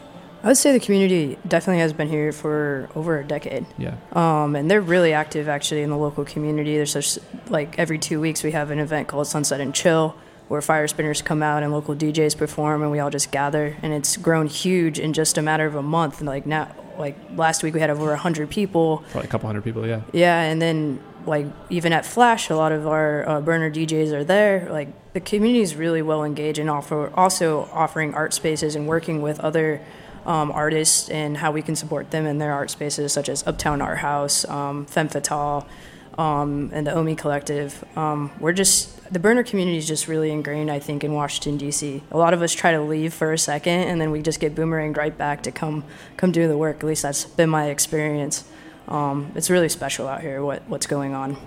I 0.44 0.50
would 0.50 0.58
say 0.58 0.72
the 0.72 0.80
community 0.80 1.40
definitely 1.48 1.80
has 1.82 1.92
been 1.92 2.08
here 2.08 2.32
for 2.32 2.88
over 2.96 3.20
a 3.20 3.26
decade. 3.26 3.66
Yeah. 3.80 3.96
Um, 4.12 4.56
and 4.56 4.70
they're 4.70 4.80
really 4.80 5.12
active 5.12 5.50
actually 5.50 5.82
in 5.82 5.90
the 5.90 5.98
local 5.98 6.24
community. 6.24 6.76
There's 6.76 6.92
such 6.92 7.18
like 7.50 7.80
every 7.80 7.98
two 7.98 8.22
weeks 8.22 8.44
we 8.44 8.52
have 8.52 8.70
an 8.70 8.78
event 8.78 9.08
called 9.08 9.26
Sunset 9.26 9.60
and 9.60 9.74
Chill 9.74 10.16
where 10.48 10.62
fire 10.62 10.88
spinners 10.88 11.22
come 11.22 11.42
out 11.42 11.64
and 11.64 11.72
local 11.72 11.96
DJs 11.96 12.38
perform 12.38 12.82
and 12.82 12.92
we 12.92 13.00
all 13.00 13.10
just 13.10 13.32
gather 13.32 13.78
and 13.82 13.94
it's 13.94 14.16
grown 14.18 14.48
huge 14.48 15.00
in 15.00 15.14
just 15.14 15.38
a 15.38 15.42
matter 15.42 15.66
of 15.66 15.76
a 15.76 15.82
month. 15.82 16.20
And 16.20 16.28
like 16.28 16.46
now, 16.46 16.74
like 16.98 17.18
last 17.36 17.64
week 17.64 17.74
we 17.74 17.80
had 17.80 17.90
over 17.90 18.16
hundred 18.16 18.50
people. 18.50 19.04
Probably 19.12 19.28
a 19.28 19.32
couple 19.32 19.48
hundred 19.48 19.64
people. 19.64 19.88
Yeah. 19.88 20.02
Yeah, 20.14 20.42
and 20.42 20.62
then 20.62 21.00
like 21.26 21.48
even 21.70 21.94
at 21.94 22.06
Flash, 22.06 22.50
a 22.50 22.56
lot 22.56 22.72
of 22.72 22.88
our 22.88 23.28
uh, 23.28 23.42
burner 23.42 23.72
DJs 23.72 24.12
are 24.14 24.24
there. 24.24 24.68
Like 24.70 25.14
the 25.14 25.20
community 25.20 25.62
is 25.62 25.76
really 25.76 26.02
well 26.02 26.24
engaged 26.24 26.60
and 26.60 26.70
offer 26.70 27.12
also 27.16 27.68
offering 27.74 28.14
art 28.14 28.34
spaces 28.34 28.76
and 28.76 28.88
working 28.88 29.22
with 29.22 29.40
other 29.40 29.82
um, 30.26 30.52
artists 30.52 31.10
and 31.10 31.38
how 31.38 31.52
we 31.52 31.62
can 31.62 31.76
support 31.76 32.12
them 32.12 32.26
in 32.26 32.38
their 32.38 32.54
art 32.54 32.70
spaces, 32.72 33.14
such 33.14 33.30
as 33.30 33.46
Uptown 33.46 33.82
Art 33.82 34.00
House, 34.00 34.48
um, 34.50 34.86
Femme 34.86 35.08
Fatale, 35.08 35.68
um, 36.18 36.70
and 36.74 36.86
the 36.88 36.94
Omi 36.94 37.16
Collective. 37.16 37.84
Um, 37.98 38.32
we're 38.40 38.54
just 38.54 38.92
the 39.14 39.20
burner 39.20 39.44
community 39.44 39.78
is 39.78 39.88
just 39.88 40.08
really 40.08 40.32
ingrained, 40.32 40.72
I 40.72 40.80
think, 40.80 41.04
in 41.04 41.14
Washington 41.14 41.58
D.C. 41.58 42.04
A 42.12 42.18
lot 42.18 42.34
of 42.34 42.42
us 42.42 42.54
try 42.54 42.72
to 42.72 42.82
leave 42.82 43.14
for 43.14 43.34
a 43.34 43.38
second, 43.38 43.82
and 43.82 44.00
then 44.02 44.12
we 44.12 44.22
just 44.22 44.40
get 44.40 44.56
boomeranged 44.56 44.98
right 44.98 45.16
back 45.16 45.44
to 45.44 45.52
come 45.52 45.84
come 46.18 46.32
do 46.32 46.48
the 46.48 46.58
work. 46.58 46.78
At 46.78 46.84
least 46.84 47.04
that's 47.04 47.26
been 47.26 47.50
my 47.50 47.66
experience. 47.70 48.44
Um, 48.88 49.32
it's 49.36 49.50
really 49.50 49.70
special 49.70 50.08
out 50.08 50.22
here. 50.22 50.44
What 50.44 50.64
what's 50.68 50.88
going 50.88 51.14
on? 51.14 51.38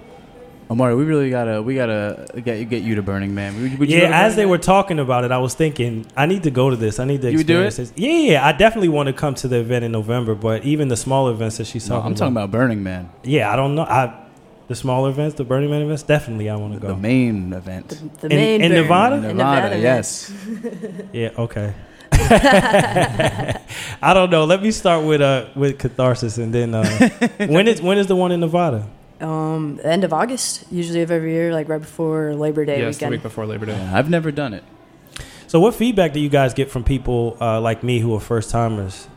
Omari, 0.70 0.94
we 0.96 1.04
really 1.04 1.30
gotta 1.30 1.62
we 1.62 1.74
gotta 1.74 2.26
get 2.44 2.68
get 2.68 2.82
you 2.82 2.94
to 2.96 3.02
Burning 3.02 3.34
Man. 3.34 3.60
Would, 3.62 3.78
would 3.78 3.90
you 3.90 3.96
yeah, 3.98 4.08
to 4.08 4.14
as 4.14 4.32
Burning 4.32 4.36
they 4.36 4.42
Man? 4.42 4.50
were 4.50 4.58
talking 4.58 4.98
about 4.98 5.24
it, 5.24 5.32
I 5.32 5.38
was 5.38 5.54
thinking 5.54 6.04
I 6.14 6.26
need 6.26 6.42
to 6.42 6.50
go 6.50 6.68
to 6.68 6.76
this. 6.76 7.00
I 7.00 7.06
need 7.06 7.22
to 7.22 7.30
You 7.30 7.38
would 7.38 7.46
do 7.46 7.62
experience 7.62 7.76
this. 7.76 7.92
Yeah, 7.96 8.32
yeah, 8.32 8.46
I 8.46 8.52
definitely 8.52 8.90
want 8.90 9.06
to 9.06 9.14
come 9.14 9.34
to 9.36 9.48
the 9.48 9.60
event 9.60 9.84
in 9.86 9.92
November, 9.92 10.34
but 10.34 10.64
even 10.64 10.88
the 10.88 10.96
smaller 10.96 11.30
events 11.32 11.56
that 11.56 11.66
she's 11.68 11.88
No, 11.88 11.96
talking 11.96 12.10
I'm 12.10 12.14
talking 12.14 12.34
about 12.34 12.50
Burning 12.50 12.82
Man, 12.82 13.08
Yeah, 13.24 13.50
I 13.50 13.56
don't 13.56 13.74
know. 13.76 13.82
I 13.84 14.26
the 14.68 14.74
smaller 14.74 15.10
events, 15.10 15.34
the 15.36 15.44
Burning 15.44 15.70
Man 15.70 15.82
events, 15.82 16.02
definitely 16.02 16.48
I 16.48 16.56
want 16.56 16.74
to 16.74 16.80
go. 16.80 16.88
the 16.88 16.96
main 16.96 17.52
event. 17.52 17.88
The 18.20 18.28
In- 18.28 18.36
main 18.36 18.62
in 18.62 18.70
burn- 18.72 18.82
Nevada? 18.82 19.16
in 19.16 19.22
Nevada, 19.36 19.66
event. 19.68 19.82
yes. 19.82 20.32
Yeah, 21.12 21.30
okay. 21.38 21.74
I 24.02 24.12
don't 24.14 24.30
know. 24.30 24.44
Let 24.44 24.62
me 24.62 24.70
start 24.70 25.04
with 25.04 25.20
uh 25.20 25.46
with 25.54 25.78
catharsis 25.78 26.38
and 26.38 26.52
then 26.54 26.74
uh 26.74 26.84
when 27.48 27.66
is 27.68 27.80
when 27.82 27.98
is 27.98 28.06
the 28.06 28.16
one 28.16 28.32
in 28.32 28.40
Nevada? 28.40 28.86
Um, 29.20 29.80
end 29.82 30.04
of 30.04 30.12
August, 30.12 30.64
usually 30.70 31.02
of 31.02 31.10
every 31.10 31.32
year, 31.32 31.52
like 31.52 31.68
right 31.68 31.80
before 31.80 32.34
Labor 32.36 32.64
Day 32.64 32.80
Yes, 32.80 32.98
the 32.98 33.08
week 33.08 33.22
before 33.22 33.46
Labor 33.46 33.66
Day. 33.66 33.72
Yeah, 33.76 33.96
I've 33.98 34.08
never 34.08 34.30
done 34.30 34.54
it. 34.54 34.62
So 35.48 35.58
what 35.58 35.74
feedback 35.74 36.12
do 36.12 36.20
you 36.20 36.28
guys 36.28 36.54
get 36.54 36.70
from 36.70 36.84
people 36.84 37.36
uh, 37.40 37.60
like 37.60 37.82
me 37.82 37.98
who 37.98 38.14
are 38.14 38.20
first 38.20 38.50
timers? 38.50 39.08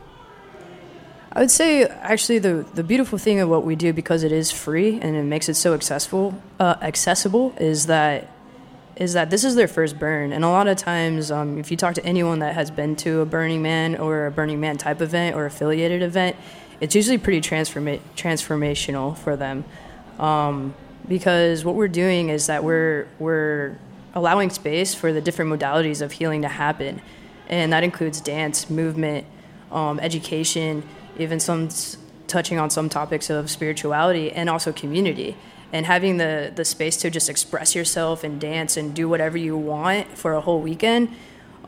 I 1.34 1.40
would 1.40 1.50
say 1.50 1.84
actually 1.84 2.38
the 2.40 2.66
the 2.74 2.84
beautiful 2.84 3.18
thing 3.18 3.40
of 3.40 3.48
what 3.48 3.64
we 3.64 3.74
do 3.74 3.92
because 3.92 4.22
it 4.22 4.32
is 4.32 4.50
free 4.50 5.00
and 5.00 5.16
it 5.16 5.22
makes 5.22 5.48
it 5.48 5.54
so 5.54 5.72
accessible 5.72 6.40
uh, 6.60 6.76
accessible 6.82 7.54
is 7.58 7.86
that 7.86 8.30
is 8.96 9.14
that 9.14 9.30
this 9.30 9.42
is 9.42 9.54
their 9.54 9.68
first 9.68 9.98
burn 9.98 10.32
and 10.32 10.44
a 10.44 10.48
lot 10.48 10.68
of 10.68 10.76
times 10.76 11.30
um, 11.30 11.58
if 11.58 11.70
you 11.70 11.76
talk 11.78 11.94
to 11.94 12.04
anyone 12.04 12.40
that 12.40 12.54
has 12.54 12.70
been 12.70 12.94
to 12.96 13.20
a 13.20 13.24
Burning 13.24 13.62
Man 13.62 13.96
or 13.96 14.26
a 14.26 14.30
Burning 14.30 14.60
Man 14.60 14.76
type 14.76 15.00
event 15.00 15.34
or 15.34 15.46
affiliated 15.46 16.02
event, 16.02 16.36
it's 16.82 16.94
usually 16.94 17.16
pretty 17.16 17.40
transforma- 17.40 18.00
transformational 18.14 19.16
for 19.16 19.34
them. 19.34 19.64
Um, 20.18 20.74
because 21.08 21.64
what 21.64 21.74
we're 21.74 21.88
doing 21.88 22.28
is 22.28 22.46
that 22.46 22.62
we're 22.62 23.08
we're 23.18 23.78
allowing 24.14 24.50
space 24.50 24.94
for 24.94 25.14
the 25.14 25.22
different 25.22 25.50
modalities 25.50 26.02
of 26.02 26.12
healing 26.12 26.42
to 26.42 26.48
happen, 26.48 27.00
and 27.48 27.72
that 27.72 27.82
includes 27.82 28.20
dance, 28.20 28.68
movement, 28.68 29.26
um, 29.70 29.98
education, 30.00 30.82
even 31.18 31.40
some 31.40 31.68
touching 32.26 32.58
on 32.58 32.70
some 32.70 32.88
topics 32.88 33.28
of 33.30 33.50
spirituality 33.50 34.32
and 34.32 34.48
also 34.48 34.72
community. 34.72 35.36
And 35.72 35.86
having 35.86 36.18
the 36.18 36.52
the 36.54 36.64
space 36.64 36.96
to 36.98 37.10
just 37.10 37.28
express 37.28 37.74
yourself 37.74 38.24
and 38.24 38.40
dance 38.40 38.76
and 38.76 38.94
do 38.94 39.08
whatever 39.08 39.38
you 39.38 39.56
want 39.56 40.06
for 40.16 40.34
a 40.34 40.40
whole 40.40 40.60
weekend 40.60 41.08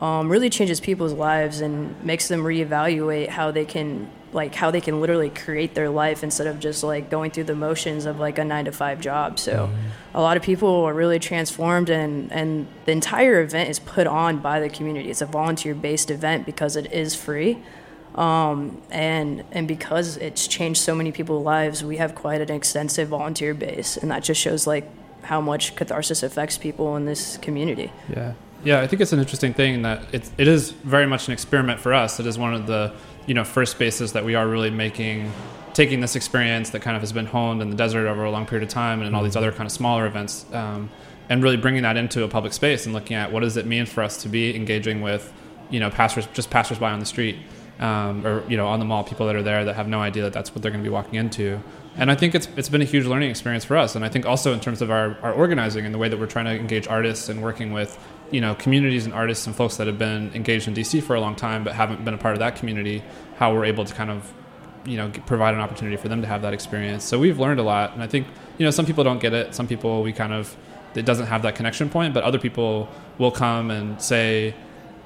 um, 0.01 0.29
really 0.29 0.49
changes 0.49 0.79
people's 0.79 1.13
lives 1.13 1.61
and 1.61 2.03
makes 2.03 2.27
them 2.27 2.43
reevaluate 2.43 3.29
how 3.29 3.51
they 3.51 3.65
can 3.65 4.09
like 4.33 4.53
how 4.53 4.69
they 4.69 4.81
can 4.81 4.99
literally 4.99 5.29
create 5.29 5.73
their 5.75 5.89
life 5.89 6.21
instead 6.21 6.45
of 6.45 6.59
just 6.59 6.83
like 6.83 7.09
going 7.09 7.31
through 7.31 7.45
the 7.45 7.55
motions 7.55 8.05
of 8.05 8.19
like 8.19 8.37
a 8.37 8.43
nine 8.43 8.65
to 8.65 8.71
five 8.71 8.99
job. 8.99 9.39
So 9.39 9.69
a 10.13 10.21
lot 10.21 10.35
of 10.35 10.43
people 10.43 10.83
are 10.83 10.93
really 10.93 11.19
transformed 11.19 11.89
and 11.89 12.31
and 12.31 12.67
the 12.85 12.91
entire 12.91 13.41
event 13.41 13.69
is 13.69 13.79
put 13.79 14.07
on 14.07 14.39
by 14.39 14.59
the 14.59 14.69
community. 14.69 15.09
It's 15.09 15.21
a 15.21 15.25
volunteer 15.25 15.73
based 15.73 16.11
event 16.11 16.45
because 16.45 16.75
it 16.75 16.91
is 16.91 17.15
free 17.15 17.63
um, 18.15 18.81
and 18.89 19.43
and 19.51 19.67
because 19.67 20.17
it's 20.17 20.47
changed 20.47 20.79
so 20.79 20.95
many 20.95 21.11
people's 21.11 21.45
lives 21.45 21.83
we 21.83 21.97
have 21.97 22.15
quite 22.15 22.41
an 22.41 22.51
extensive 22.51 23.09
volunteer 23.09 23.53
base 23.53 23.97
and 23.97 24.09
that 24.09 24.23
just 24.23 24.39
shows 24.39 24.65
like 24.65 24.89
how 25.23 25.41
much 25.41 25.75
catharsis 25.75 26.23
affects 26.23 26.57
people 26.57 26.95
in 26.95 27.05
this 27.05 27.37
community 27.37 27.91
Yeah, 28.09 28.33
yeah. 28.63 28.81
I 28.81 28.87
think 28.87 29.01
it's 29.01 29.13
an 29.13 29.19
interesting 29.19 29.53
thing 29.53 29.81
that 29.81 30.13
it 30.13 30.29
it 30.37 30.47
is 30.47 30.71
very 30.71 31.07
much 31.07 31.27
an 31.27 31.33
experiment 31.33 31.79
for 31.79 31.93
us. 31.93 32.19
It 32.19 32.25
is 32.25 32.37
one 32.37 32.53
of 32.53 32.67
the 32.67 32.93
you 33.25 33.33
know 33.33 33.43
first 33.43 33.71
spaces 33.71 34.13
that 34.13 34.23
we 34.23 34.35
are 34.35 34.47
really 34.47 34.69
making, 34.69 35.31
taking 35.73 35.99
this 35.99 36.15
experience 36.15 36.69
that 36.71 36.81
kind 36.81 36.95
of 36.95 37.01
has 37.01 37.11
been 37.11 37.25
honed 37.25 37.61
in 37.61 37.69
the 37.69 37.75
desert 37.75 38.07
over 38.07 38.23
a 38.23 38.31
long 38.31 38.45
period 38.45 38.63
of 38.67 38.69
time, 38.69 38.99
and 38.99 39.07
in 39.07 39.15
all 39.15 39.23
these 39.23 39.35
other 39.35 39.51
kind 39.51 39.65
of 39.65 39.71
smaller 39.71 40.05
events, 40.05 40.45
um, 40.53 40.89
and 41.29 41.43
really 41.43 41.57
bringing 41.57 41.83
that 41.83 41.97
into 41.97 42.23
a 42.23 42.27
public 42.27 42.53
space 42.53 42.85
and 42.85 42.93
looking 42.93 43.15
at 43.15 43.31
what 43.31 43.41
does 43.41 43.57
it 43.57 43.65
mean 43.65 43.85
for 43.85 44.03
us 44.03 44.21
to 44.23 44.29
be 44.29 44.55
engaging 44.55 45.01
with 45.01 45.33
you 45.69 45.79
know 45.79 45.89
passers 45.89 46.27
just 46.33 46.49
passersby 46.49 46.85
on 46.85 46.99
the 46.99 47.05
street. 47.05 47.37
Um, 47.77 48.25
or 48.25 48.49
you 48.49 48.55
know 48.55 48.67
on 48.67 48.79
the 48.79 48.85
mall 48.85 49.03
people 49.03 49.25
that 49.27 49.35
are 49.35 49.43
there 49.43 49.65
that 49.65 49.75
have 49.75 49.89
no 49.89 49.99
idea 49.99 50.23
that 50.23 50.31
that's 50.31 50.55
what 50.55 50.61
they're 50.61 50.71
going 50.71 50.83
to 50.83 50.89
be 50.89 50.93
walking 50.93 51.15
into 51.15 51.59
and 51.97 52.11
I 52.11 52.15
think 52.15 52.35
it's 52.35 52.47
it's 52.57 52.69
been 52.69 52.81
a 52.81 52.85
huge 52.85 53.05
learning 53.05 53.29
experience 53.29 53.63
for 53.63 53.77
us. 53.77 53.95
And 53.95 54.03
I 54.03 54.09
think 54.09 54.25
also 54.25 54.53
in 54.53 54.59
terms 54.59 54.81
of 54.81 54.91
our, 54.91 55.17
our 55.21 55.33
organizing 55.33 55.85
and 55.85 55.93
the 55.93 55.97
way 55.97 56.09
that 56.09 56.19
we're 56.19 56.25
trying 56.27 56.45
to 56.45 56.51
engage 56.51 56.87
artists 56.87 57.29
and 57.29 57.41
working 57.41 57.71
with 57.71 57.97
you 58.31 58.41
know 58.41 58.55
communities 58.55 59.05
and 59.05 59.13
artists 59.13 59.47
and 59.47 59.55
folks 59.55 59.77
that 59.77 59.87
have 59.87 59.97
been 59.97 60.31
engaged 60.33 60.67
in 60.67 60.73
DC 60.73 61.01
for 61.03 61.15
a 61.15 61.21
long 61.21 61.35
time 61.35 61.63
but 61.63 61.73
haven't 61.73 62.03
been 62.03 62.13
a 62.13 62.17
part 62.17 62.33
of 62.33 62.39
that 62.39 62.57
community, 62.57 63.01
how 63.37 63.53
we're 63.53 63.65
able 63.65 63.85
to 63.85 63.93
kind 63.93 64.11
of 64.11 64.33
you 64.85 64.97
know 64.97 65.09
provide 65.25 65.53
an 65.53 65.61
opportunity 65.61 65.95
for 65.95 66.09
them 66.09 66.21
to 66.21 66.27
have 66.27 66.41
that 66.41 66.53
experience. 66.53 67.03
So 67.03 67.17
we've 67.17 67.39
learned 67.39 67.61
a 67.61 67.63
lot, 67.63 67.93
and 67.93 68.03
I 68.03 68.07
think 68.07 68.27
you 68.57 68.65
know 68.65 68.71
some 68.71 68.85
people 68.85 69.05
don't 69.05 69.19
get 69.19 69.33
it. 69.33 69.55
Some 69.55 69.67
people 69.67 70.03
we 70.03 70.11
kind 70.11 70.33
of 70.33 70.55
it 70.95 71.05
doesn't 71.05 71.27
have 71.27 71.43
that 71.43 71.55
connection 71.55 71.89
point, 71.89 72.13
but 72.13 72.23
other 72.23 72.39
people 72.39 72.89
will 73.17 73.31
come 73.31 73.71
and 73.71 74.01
say. 74.01 74.53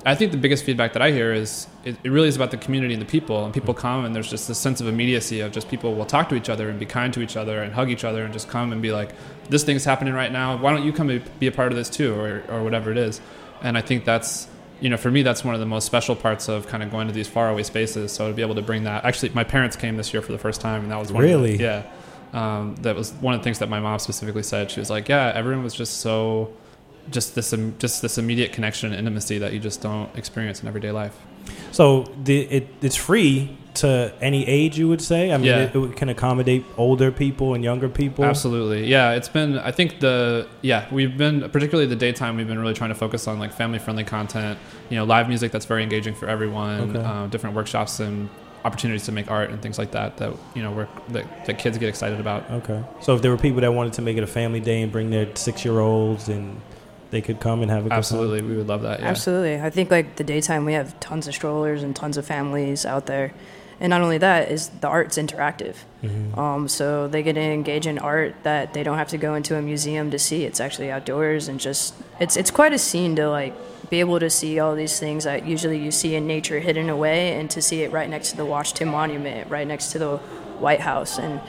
I 0.06 0.16
think 0.16 0.32
the 0.32 0.38
biggest 0.38 0.64
feedback 0.64 0.94
that 0.94 1.02
I 1.02 1.12
hear 1.12 1.34
is 1.34 1.68
it, 1.84 1.98
it 2.04 2.10
really 2.10 2.30
is 2.30 2.36
about 2.36 2.52
the 2.52 2.58
community 2.58 2.94
and 2.94 3.02
the 3.02 3.08
people. 3.08 3.44
And 3.44 3.54
people 3.54 3.74
come 3.74 4.06
and 4.06 4.16
there's 4.16 4.30
just 4.30 4.48
this 4.48 4.58
sense 4.58 4.80
of 4.80 4.88
immediacy 4.88 5.42
of 5.42 5.52
just 5.52 5.70
people 5.70 5.96
will 5.96 6.06
talk 6.06 6.30
to 6.30 6.36
each 6.36 6.50
other 6.50 6.70
and 6.70 6.80
be 6.80 6.86
kind 6.86 7.14
to 7.14 7.22
each 7.22 7.36
other 7.36 7.62
and 7.62 7.74
hug 7.74 7.90
each 7.90 8.04
other 8.04 8.24
and 8.24 8.32
just 8.32 8.48
come 8.48 8.72
and 8.72 8.82
be 8.82 8.92
like, 8.92 9.14
this 9.50 9.64
thing's 9.64 9.84
happening 9.84 10.14
right 10.14 10.32
now. 10.32 10.58
Why 10.58 10.72
don't 10.74 10.86
you 10.86 10.94
come 10.94 11.10
and 11.10 11.40
be 11.40 11.48
a 11.48 11.52
part 11.52 11.72
of 11.72 11.78
this 11.78 11.90
too, 11.90 12.16
or, 12.16 12.44
or 12.50 12.64
whatever 12.64 12.92
it 12.92 12.98
is. 12.98 13.20
And 13.62 13.78
I 13.78 13.82
think 13.82 14.06
that's, 14.06 14.48
you 14.80 14.90
know, 14.90 14.96
for 14.96 15.12
me, 15.12 15.22
that's 15.22 15.44
one 15.44 15.54
of 15.54 15.60
the 15.60 15.66
most 15.66 15.86
special 15.86 16.16
parts 16.16 16.48
of 16.48 16.68
kind 16.68 16.82
of 16.82 16.92
going 16.92 17.08
to 17.08 17.14
these 17.14 17.28
faraway 17.28 17.64
spaces. 17.64 18.14
So 18.14 18.30
to 18.30 18.34
be 18.34 18.42
able 18.42 18.56
to 18.56 18.62
bring 18.62 18.86
that. 18.86 19.04
Actually, 19.04 19.30
my 19.30 19.44
parents 19.44 19.76
came 19.76 19.98
this 19.98 20.14
year 20.14 20.22
for 20.22 20.32
the 20.32 20.38
first 20.38 20.62
time, 20.62 20.84
and 20.84 20.92
that 20.92 21.00
was 21.00 21.12
one 21.12 21.24
Really? 21.24 21.58
The, 21.58 21.64
yeah. 21.64 21.84
Um, 22.32 22.76
that 22.82 22.96
was 22.96 23.12
one 23.14 23.34
of 23.34 23.42
the 23.42 23.44
things 23.44 23.60
that 23.60 23.70
my 23.70 23.80
mom 23.80 24.00
specifically 24.00 24.44
said. 24.44 24.70
She 24.70 24.80
was 24.80 24.90
like, 24.90 25.10
"Yeah, 25.10 25.32
everyone 25.34 25.64
was 25.64 25.74
just 25.74 25.98
so." 25.98 26.54
Just 27.12 27.36
this 27.36 27.54
im- 27.54 27.76
just 27.80 28.02
this 28.02 28.18
immediate 28.18 28.52
connection 28.54 28.90
and 28.92 29.00
intimacy 29.00 29.38
that 29.40 29.54
you 29.54 29.60
just 29.60 29.82
don't 29.82 30.16
experience 30.18 30.62
in 30.62 30.68
everyday 30.68 30.92
life. 30.92 31.18
So 31.72 32.04
the, 32.24 32.42
it 32.42 32.68
it's 32.82 32.96
free 32.96 33.58
to 33.76 34.12
any 34.22 34.46
age, 34.48 34.78
you 34.78 34.88
would 34.90 35.02
say. 35.02 35.32
I 35.32 35.38
mean, 35.38 35.46
Yeah. 35.46 35.60
it, 35.60 35.76
it 35.76 35.96
can 35.96 36.10
accommodate 36.10 36.66
older 36.78 37.12
people 37.12 37.54
and 37.54 37.64
younger 37.64 37.88
people. 37.88 38.26
Absolutely, 38.26 38.88
yeah. 38.88 39.12
It's 39.12 39.30
been 39.30 39.58
I 39.58 39.72
think 39.72 40.00
the 40.00 40.48
yeah 40.62 40.86
we've 40.92 41.18
been 41.18 41.50
particularly 41.50 41.88
the 41.88 41.96
daytime 41.96 42.36
we've 42.38 42.48
been 42.48 42.60
really 42.60 42.74
trying 42.74 42.90
to 42.90 42.96
focus 42.96 43.28
on 43.28 43.40
like 43.40 43.54
family 43.54 43.80
friendly 43.80 44.04
content, 44.04 44.60
you 44.90 44.98
know, 44.98 45.06
live 45.06 45.28
music 45.28 45.52
that's 45.52 45.66
very 45.66 45.84
engaging 45.84 46.14
for 46.14 46.28
everyone, 46.28 46.96
Okay. 46.96 47.00
uh, 47.06 47.28
different 47.28 47.56
workshops 47.56 48.00
and 48.00 48.30
opportunities 48.66 49.06
to 49.06 49.12
make 49.14 49.32
art 49.32 49.50
and 49.52 49.62
things 49.62 49.78
like 49.78 49.92
that 49.92 50.18
that 50.18 50.34
you 50.54 50.62
know 50.62 50.72
work 50.74 50.90
that, 51.08 51.46
that 51.46 51.58
kids 51.58 51.78
get 51.78 51.88
excited 51.88 52.20
about. 52.20 52.50
Okay. 52.52 52.84
So 53.02 53.16
if 53.16 53.22
there 53.22 53.32
were 53.32 53.38
people 53.38 53.62
that 53.62 53.72
wanted 53.74 53.94
to 53.94 54.02
make 54.02 54.18
it 54.18 54.24
a 54.24 54.28
family 54.28 54.60
day 54.60 54.82
and 54.82 54.92
bring 54.92 55.10
their 55.12 55.34
six 55.36 55.64
year 55.64 55.80
olds 55.80 56.28
and 56.28 56.60
they 57.12 57.22
could 57.22 57.40
come 57.40 57.62
and 57.62 57.72
have 57.72 57.82
a 57.82 57.84
good 57.84 57.90
time. 57.90 57.98
Absolutely, 58.00 58.42
we 58.42 58.56
would 58.56 58.68
love 58.68 58.84
that. 58.84 59.00
Yeah. 59.00 59.08
Absolutely. 59.08 59.60
I 59.62 59.70
think 59.70 59.90
like 59.92 60.16
the 60.18 60.24
daytime 60.24 60.66
we 60.66 60.74
have 60.74 61.00
tons 61.00 61.28
of 61.28 61.34
strollers 61.34 61.84
and 61.84 61.96
tons 61.96 62.18
of 62.18 62.26
families 62.26 62.86
out 62.86 63.06
there. 63.08 63.34
And 63.82 63.92
not 63.92 64.02
only 64.02 64.18
that 64.18 64.52
is 64.52 64.68
the 64.82 64.90
art's 64.90 65.18
interactive. 65.18 65.76
Mhm. 66.04 66.38
Um, 66.38 66.68
so 66.68 67.08
they 67.08 67.24
get 67.24 67.34
to 67.34 67.42
engage 67.42 67.88
in 67.88 67.98
art 67.98 68.36
that 68.44 68.74
they 68.74 68.84
don't 68.84 68.98
have 68.98 69.08
to 69.10 69.18
go 69.18 69.36
into 69.36 69.56
a 69.56 69.62
museum 69.62 70.12
to 70.12 70.20
see. 70.20 70.44
It's 70.44 70.60
actually 70.60 70.92
outdoors 70.92 71.48
and 71.48 71.60
just 71.60 71.94
it's 72.20 72.36
it's 72.36 72.52
quite 72.52 72.74
a 72.74 72.78
scene 72.78 73.16
to 73.16 73.30
like 73.30 73.54
be 73.90 74.02
able 74.02 74.20
to 74.20 74.30
see 74.30 74.60
all 74.60 74.76
these 74.76 75.00
things 75.00 75.24
that 75.24 75.48
usually 75.48 75.80
you 75.80 75.92
see 75.92 76.14
in 76.16 76.28
nature 76.28 76.60
hidden 76.60 76.90
away 76.90 77.40
and 77.40 77.50
to 77.52 77.62
see 77.62 77.82
it 77.82 77.92
right 77.92 78.10
next 78.10 78.32
to 78.32 78.38
the 78.38 78.46
Washington 78.46 78.90
Monument, 78.90 79.50
right 79.50 79.66
next 79.68 79.94
to 79.94 79.98
the 80.00 80.18
White 80.60 80.82
House 80.82 81.18
and 81.18 81.40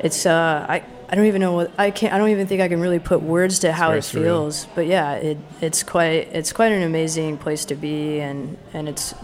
it's 0.00 0.24
uh 0.26 0.64
I 0.68 0.82
I 1.10 1.14
don't 1.14 1.26
even 1.26 1.40
know 1.40 1.52
what 1.52 1.72
I 1.78 1.90
can't 1.90 2.12
I 2.12 2.18
don't 2.18 2.28
even 2.30 2.46
think 2.46 2.60
I 2.60 2.68
can 2.68 2.80
really 2.80 2.98
put 2.98 3.22
words 3.22 3.60
to 3.60 3.72
how 3.72 3.92
it 3.92 4.00
surreal. 4.00 4.12
feels. 4.22 4.66
But 4.74 4.86
yeah, 4.86 5.12
it 5.14 5.38
it's 5.60 5.82
quite 5.82 6.28
it's 6.34 6.52
quite 6.52 6.72
an 6.72 6.82
amazing 6.82 7.38
place 7.38 7.64
to 7.66 7.74
be 7.74 8.20
and 8.20 8.58
and 8.74 8.88
it's 8.88 9.14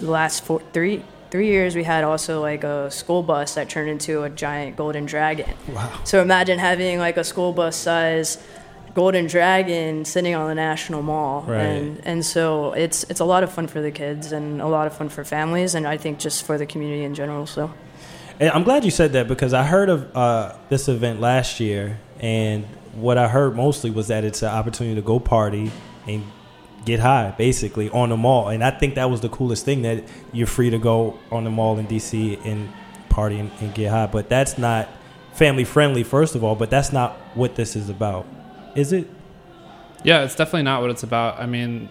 the 0.00 0.10
last 0.10 0.44
four 0.44 0.60
three 0.72 1.02
three 1.30 1.46
years 1.48 1.76
we 1.76 1.84
had 1.84 2.04
also 2.04 2.40
like 2.40 2.64
a 2.64 2.90
school 2.90 3.22
bus 3.22 3.54
that 3.54 3.68
turned 3.68 3.88
into 3.90 4.22
a 4.24 4.30
giant 4.30 4.76
golden 4.76 5.06
dragon. 5.06 5.50
Wow. 5.72 6.00
So 6.04 6.22
imagine 6.22 6.58
having 6.58 6.98
like 6.98 7.16
a 7.16 7.24
school 7.24 7.52
bus 7.52 7.76
size 7.76 8.38
golden 8.94 9.26
dragon 9.28 10.04
sitting 10.04 10.34
on 10.34 10.48
the 10.48 10.54
national 10.56 11.02
mall 11.02 11.42
Right. 11.42 11.60
and 11.60 12.00
and 12.04 12.26
so 12.26 12.72
it's 12.72 13.04
it's 13.04 13.20
a 13.20 13.24
lot 13.24 13.44
of 13.44 13.52
fun 13.52 13.68
for 13.68 13.80
the 13.80 13.92
kids 13.92 14.32
and 14.32 14.60
a 14.60 14.66
lot 14.66 14.86
of 14.88 14.96
fun 14.96 15.08
for 15.08 15.22
families 15.22 15.76
and 15.76 15.86
I 15.86 15.98
think 15.98 16.18
just 16.18 16.44
for 16.44 16.58
the 16.58 16.66
community 16.66 17.04
in 17.04 17.14
general 17.14 17.46
so 17.46 17.70
And 18.40 18.50
I'm 18.50 18.62
glad 18.62 18.84
you 18.84 18.90
said 18.90 19.12
that 19.14 19.26
because 19.26 19.52
I 19.52 19.64
heard 19.64 19.88
of 19.88 20.16
uh, 20.16 20.56
this 20.68 20.88
event 20.88 21.20
last 21.20 21.58
year, 21.58 21.98
and 22.20 22.64
what 22.94 23.18
I 23.18 23.28
heard 23.28 23.56
mostly 23.56 23.90
was 23.90 24.08
that 24.08 24.24
it's 24.24 24.42
an 24.42 24.50
opportunity 24.50 24.94
to 24.94 25.02
go 25.02 25.18
party 25.18 25.72
and 26.06 26.24
get 26.84 27.00
high, 27.00 27.34
basically 27.36 27.90
on 27.90 28.10
the 28.10 28.16
mall. 28.16 28.48
And 28.48 28.62
I 28.62 28.70
think 28.70 28.94
that 28.94 29.10
was 29.10 29.20
the 29.20 29.28
coolest 29.28 29.64
thing 29.64 29.82
that 29.82 30.04
you're 30.32 30.46
free 30.46 30.70
to 30.70 30.78
go 30.78 31.18
on 31.30 31.44
the 31.44 31.50
mall 31.50 31.78
in 31.78 31.86
DC 31.86 32.44
and 32.44 32.68
party 33.08 33.38
and, 33.40 33.50
and 33.60 33.74
get 33.74 33.90
high. 33.90 34.06
But 34.06 34.28
that's 34.28 34.56
not 34.56 34.88
family 35.32 35.64
friendly, 35.64 36.04
first 36.04 36.34
of 36.34 36.44
all. 36.44 36.54
But 36.54 36.70
that's 36.70 36.92
not 36.92 37.16
what 37.34 37.56
this 37.56 37.74
is 37.74 37.90
about, 37.90 38.26
is 38.76 38.92
it? 38.92 39.08
Yeah, 40.04 40.22
it's 40.22 40.36
definitely 40.36 40.62
not 40.62 40.80
what 40.80 40.90
it's 40.90 41.02
about. 41.02 41.40
I 41.40 41.46
mean, 41.46 41.88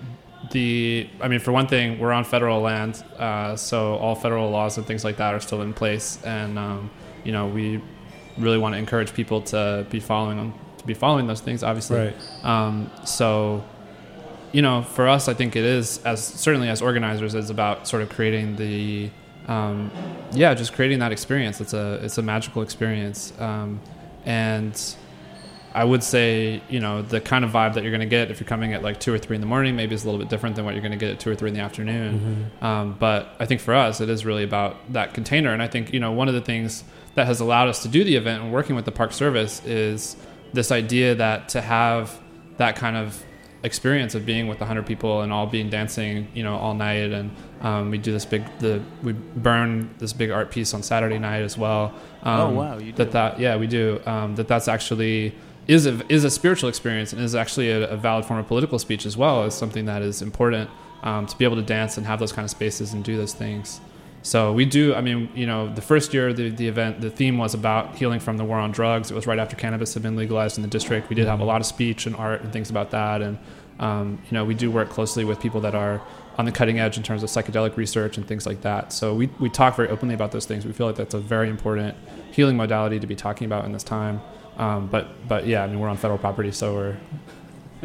the 0.51 1.09
I 1.21 1.27
mean, 1.27 1.39
for 1.39 1.51
one 1.51 1.67
thing, 1.67 1.99
we're 1.99 2.11
on 2.11 2.23
federal 2.23 2.61
land, 2.61 3.03
uh, 3.17 3.55
so 3.55 3.95
all 3.95 4.15
federal 4.15 4.49
laws 4.49 4.77
and 4.77 4.85
things 4.85 5.03
like 5.03 5.17
that 5.17 5.33
are 5.33 5.39
still 5.39 5.61
in 5.61 5.73
place, 5.73 6.19
and 6.23 6.57
um, 6.57 6.89
you 7.23 7.31
know, 7.31 7.47
we 7.47 7.81
really 8.37 8.57
want 8.57 8.73
to 8.73 8.79
encourage 8.79 9.13
people 9.13 9.41
to 9.41 9.85
be 9.89 9.99
following 9.99 10.37
them, 10.37 10.53
to 10.77 10.85
be 10.85 10.93
following 10.93 11.27
those 11.27 11.41
things, 11.41 11.63
obviously. 11.63 11.97
Right. 11.97 12.15
Um, 12.43 12.91
so, 13.05 13.63
you 14.51 14.61
know, 14.61 14.83
for 14.83 15.07
us, 15.07 15.27
I 15.27 15.33
think 15.33 15.55
it 15.55 15.65
is 15.65 15.99
as 16.05 16.23
certainly 16.23 16.69
as 16.69 16.81
organizers, 16.81 17.35
it's 17.35 17.49
about 17.49 17.87
sort 17.87 18.03
of 18.03 18.09
creating 18.09 18.55
the, 18.55 19.09
um, 19.47 19.91
yeah, 20.31 20.53
just 20.53 20.73
creating 20.73 20.99
that 20.99 21.11
experience. 21.11 21.61
It's 21.61 21.73
a 21.73 21.99
it's 22.03 22.17
a 22.17 22.21
magical 22.21 22.61
experience, 22.61 23.33
um, 23.39 23.79
and 24.25 24.95
I 25.77 25.83
would 25.83 26.03
say, 26.03 26.61
you 26.69 26.79
know, 26.79 27.03
the 27.03 27.21
kind 27.21 27.45
of 27.45 27.51
vibe 27.51 27.75
that 27.75 27.83
you're 27.83 27.91
going 27.91 28.01
to 28.09 28.15
get 28.17 28.31
if 28.31 28.39
you're 28.39 28.47
coming 28.47 28.73
at 28.73 28.81
like 28.81 28.99
two 28.99 29.13
or 29.13 29.19
three 29.19 29.35
in 29.35 29.41
the 29.41 29.47
morning, 29.47 29.75
maybe 29.75 29.93
is 29.93 30.03
a 30.03 30.07
little 30.07 30.19
bit 30.19 30.27
different 30.27 30.55
than 30.55 30.65
what 30.65 30.73
you're 30.73 30.81
going 30.81 30.91
to 30.91 30.97
get 30.97 31.11
at 31.11 31.19
two 31.19 31.29
or 31.29 31.35
three 31.35 31.49
in 31.49 31.53
the 31.55 31.61
afternoon. 31.61 32.51
Um, 32.61 32.95
but 32.99 33.29
I 33.39 33.45
think 33.45 33.61
for 33.61 33.75
us, 33.75 34.01
it 34.01 34.09
is 34.09 34.25
really 34.25 34.43
about 34.43 34.75
that 34.93 35.13
container. 35.13 35.53
And 35.53 35.61
I 35.61 35.67
think, 35.67 35.93
you 35.93 35.99
know, 35.99 36.11
one 36.11 36.27
of 36.27 36.33
the 36.33 36.41
things 36.41 36.83
that 37.13 37.27
has 37.27 37.39
allowed 37.39 37.67
us 37.67 37.83
to 37.83 37.89
do 37.89 38.03
the 38.03 38.15
event 38.15 38.41
and 38.43 38.51
working 38.51 38.75
with 38.75 38.85
the 38.85 38.91
Park 38.91 39.13
Service 39.13 39.63
is 39.65 40.17
this 40.51 40.71
idea 40.71 41.13
that 41.15 41.49
to 41.49 41.61
have 41.61 42.19
that 42.57 42.75
kind 42.75 42.97
of 42.97 43.23
experience 43.63 44.15
of 44.15 44.25
being 44.25 44.47
with 44.47 44.59
100 44.59 44.85
people 44.85 45.21
and 45.21 45.31
all 45.31 45.45
being 45.45 45.69
dancing, 45.69 46.27
you 46.33 46.43
know, 46.43 46.55
all 46.55 46.73
night. 46.73 47.11
And 47.11 47.31
um, 47.61 47.91
we 47.91 47.97
do 47.97 48.11
this 48.11 48.25
big, 48.25 48.43
the 48.59 48.81
we 49.03 49.13
burn 49.13 49.93
this 49.99 50.13
big 50.13 50.31
art 50.31 50.49
piece 50.51 50.73
on 50.73 50.81
Saturday 50.81 51.19
night 51.19 51.43
as 51.43 51.55
well. 51.57 51.93
Um, 52.23 52.39
Oh, 52.39 52.49
wow, 52.51 52.77
you 52.79 52.93
that 52.93 53.11
that 53.11 53.39
yeah 53.39 53.55
we 53.57 53.67
do 53.67 53.99
um, 54.05 54.35
that 54.35 54.47
that's 54.47 54.67
actually 54.67 55.35
is 55.67 55.85
a 55.85 56.01
is 56.11 56.23
a 56.23 56.29
spiritual 56.29 56.69
experience 56.69 57.13
and 57.13 57.21
is 57.21 57.35
actually 57.35 57.69
a, 57.71 57.89
a 57.89 57.97
valid 57.97 58.25
form 58.25 58.39
of 58.39 58.47
political 58.47 58.79
speech 58.79 59.05
as 59.05 59.17
well 59.17 59.43
as 59.43 59.55
something 59.55 59.85
that 59.85 60.01
is 60.01 60.21
important 60.21 60.69
um, 61.03 61.25
to 61.25 61.37
be 61.37 61.45
able 61.45 61.55
to 61.55 61.61
dance 61.61 61.97
and 61.97 62.07
have 62.07 62.19
those 62.19 62.31
kind 62.31 62.45
of 62.45 62.51
spaces 62.51 62.93
and 62.93 63.03
do 63.03 63.17
those 63.17 63.33
things 63.33 63.81
So 64.23 64.51
we 64.51 64.65
do. 64.65 64.93
I 64.93 65.01
mean, 65.01 65.29
you 65.35 65.45
know, 65.45 65.73
the 65.73 65.81
first 65.81 66.13
year 66.13 66.33
the 66.33 66.49
the 66.49 66.67
event, 66.67 67.01
the 67.01 67.09
theme 67.09 67.37
was 67.37 67.53
about 67.53 67.95
healing 67.95 68.19
from 68.19 68.37
the 68.37 68.43
war 68.43 68.57
on 68.57 68.71
drugs. 68.71 69.09
It 69.11 69.15
was 69.15 69.25
right 69.27 69.39
after 69.39 69.55
cannabis 69.55 69.93
had 69.93 70.03
been 70.03 70.15
legalized 70.17 70.57
in 70.57 70.63
the 70.63 70.69
district. 70.69 71.09
We 71.09 71.15
did 71.15 71.27
have 71.27 71.39
a 71.39 71.45
lot 71.45 71.61
of 71.61 71.67
speech 71.67 72.05
and 72.05 72.15
art 72.15 72.41
and 72.41 72.51
things 72.51 72.69
about 72.69 72.91
that, 72.91 73.21
and 73.21 73.37
um, 73.79 74.19
you 74.25 74.33
know, 74.33 74.43
we 74.43 74.55
do 74.55 74.71
work 74.71 74.89
closely 74.89 75.23
with 75.23 75.39
people 75.39 75.61
that 75.61 75.75
are 75.75 76.01
on 76.37 76.45
the 76.45 76.51
cutting 76.51 76.79
edge 76.79 76.97
in 76.97 77.03
terms 77.03 77.23
of 77.23 77.29
psychedelic 77.29 77.77
research 77.77 78.17
and 78.17 78.27
things 78.27 78.45
like 78.45 78.61
that. 78.61 78.91
So 78.91 79.13
we 79.13 79.27
we 79.39 79.49
talk 79.49 79.77
very 79.77 79.89
openly 79.89 80.15
about 80.15 80.31
those 80.33 80.45
things. 80.45 80.65
We 80.65 80.73
feel 80.73 80.87
like 80.87 80.97
that's 80.97 81.13
a 81.13 81.19
very 81.19 81.49
important 81.49 81.95
healing 82.31 82.57
modality 82.57 82.99
to 82.99 83.07
be 83.07 83.15
talking 83.15 83.45
about 83.45 83.65
in 83.65 83.71
this 83.71 83.83
time. 83.83 84.21
Um, 84.57 84.87
but 84.87 85.27
but 85.27 85.45
yeah, 85.45 85.63
I 85.63 85.67
mean, 85.67 85.79
we're 85.79 85.89
on 85.89 85.97
federal 85.97 86.17
property, 86.17 86.51
so 86.51 86.73
we're 86.73 86.97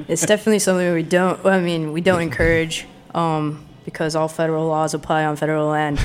It's 0.08 0.24
definitely 0.24 0.58
something 0.58 0.92
we 0.94 1.02
don't. 1.02 1.44
I 1.44 1.60
mean, 1.60 1.92
we 1.92 2.00
don't 2.00 2.22
encourage 2.22 2.86
um, 3.14 3.64
because 3.84 4.16
all 4.16 4.28
federal 4.28 4.66
laws 4.66 4.94
apply 4.94 5.24
on 5.24 5.36
federal 5.36 5.68
land. 5.68 6.00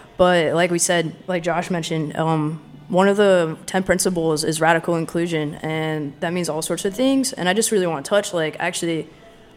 but 0.16 0.54
like 0.54 0.70
we 0.70 0.78
said, 0.78 1.14
like 1.26 1.42
Josh 1.42 1.70
mentioned, 1.70 2.16
um, 2.16 2.62
one 2.88 3.08
of 3.08 3.16
the 3.16 3.56
ten 3.66 3.82
principles 3.82 4.44
is 4.44 4.60
radical 4.60 4.94
inclusion, 4.96 5.56
and 5.56 6.12
that 6.20 6.32
means 6.32 6.48
all 6.48 6.62
sorts 6.62 6.84
of 6.84 6.94
things. 6.94 7.32
And 7.32 7.48
I 7.48 7.54
just 7.54 7.72
really 7.72 7.86
want 7.86 8.04
to 8.04 8.08
touch, 8.08 8.32
like, 8.32 8.56
actually. 8.58 9.08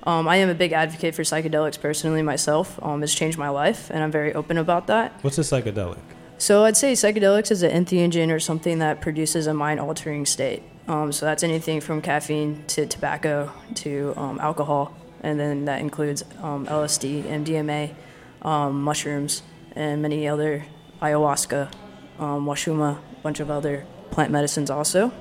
Um, 0.07 0.27
I 0.27 0.35
am 0.35 0.49
a 0.49 0.53
big 0.53 0.71
advocate 0.71 1.15
for 1.15 1.23
psychedelics 1.23 1.81
personally 1.81 2.21
myself. 2.21 2.79
Um, 2.83 3.01
it's 3.01 3.15
changed 3.15 3.39
my 3.39 3.49
life, 3.49 3.89
and 3.89 4.03
I'm 4.03 4.11
very 4.11 4.35
open 4.35 4.59
about 4.59 4.85
that. 4.85 5.13
What's 5.23 5.39
a 5.39 5.41
psychedelic? 5.41 5.97
So 6.37 6.65
I'd 6.65 6.75
say 6.75 6.93
psychedelics 6.93 7.49
is 7.49 7.63
an 7.63 7.71
entheogen 7.71 8.31
or 8.31 8.39
something 8.39 8.79
that 8.79 8.99
produces 8.99 9.47
a 9.47 9.53
mind-altering 9.53 10.25
state. 10.25 10.63
Um, 10.87 11.11
so 11.11 11.25
that's 11.25 11.43
anything 11.43 11.81
from 11.81 12.01
caffeine 12.01 12.63
to 12.67 12.85
tobacco 12.85 13.51
to 13.75 14.13
um, 14.17 14.39
alcohol, 14.39 14.95
and 15.21 15.39
then 15.39 15.65
that 15.65 15.81
includes 15.81 16.23
um, 16.41 16.67
LSD, 16.67 17.23
MDMA, 17.23 17.93
um, 18.41 18.83
mushrooms, 18.83 19.41
and 19.75 20.01
many 20.01 20.27
other 20.27 20.65
ayahuasca, 21.01 21.71
um, 22.19 22.45
wachuma, 22.45 22.97
a 22.97 23.21
bunch 23.23 23.39
of 23.39 23.49
other 23.49 23.85
plant 24.11 24.31
medicines 24.31 24.69
also. 24.69 25.11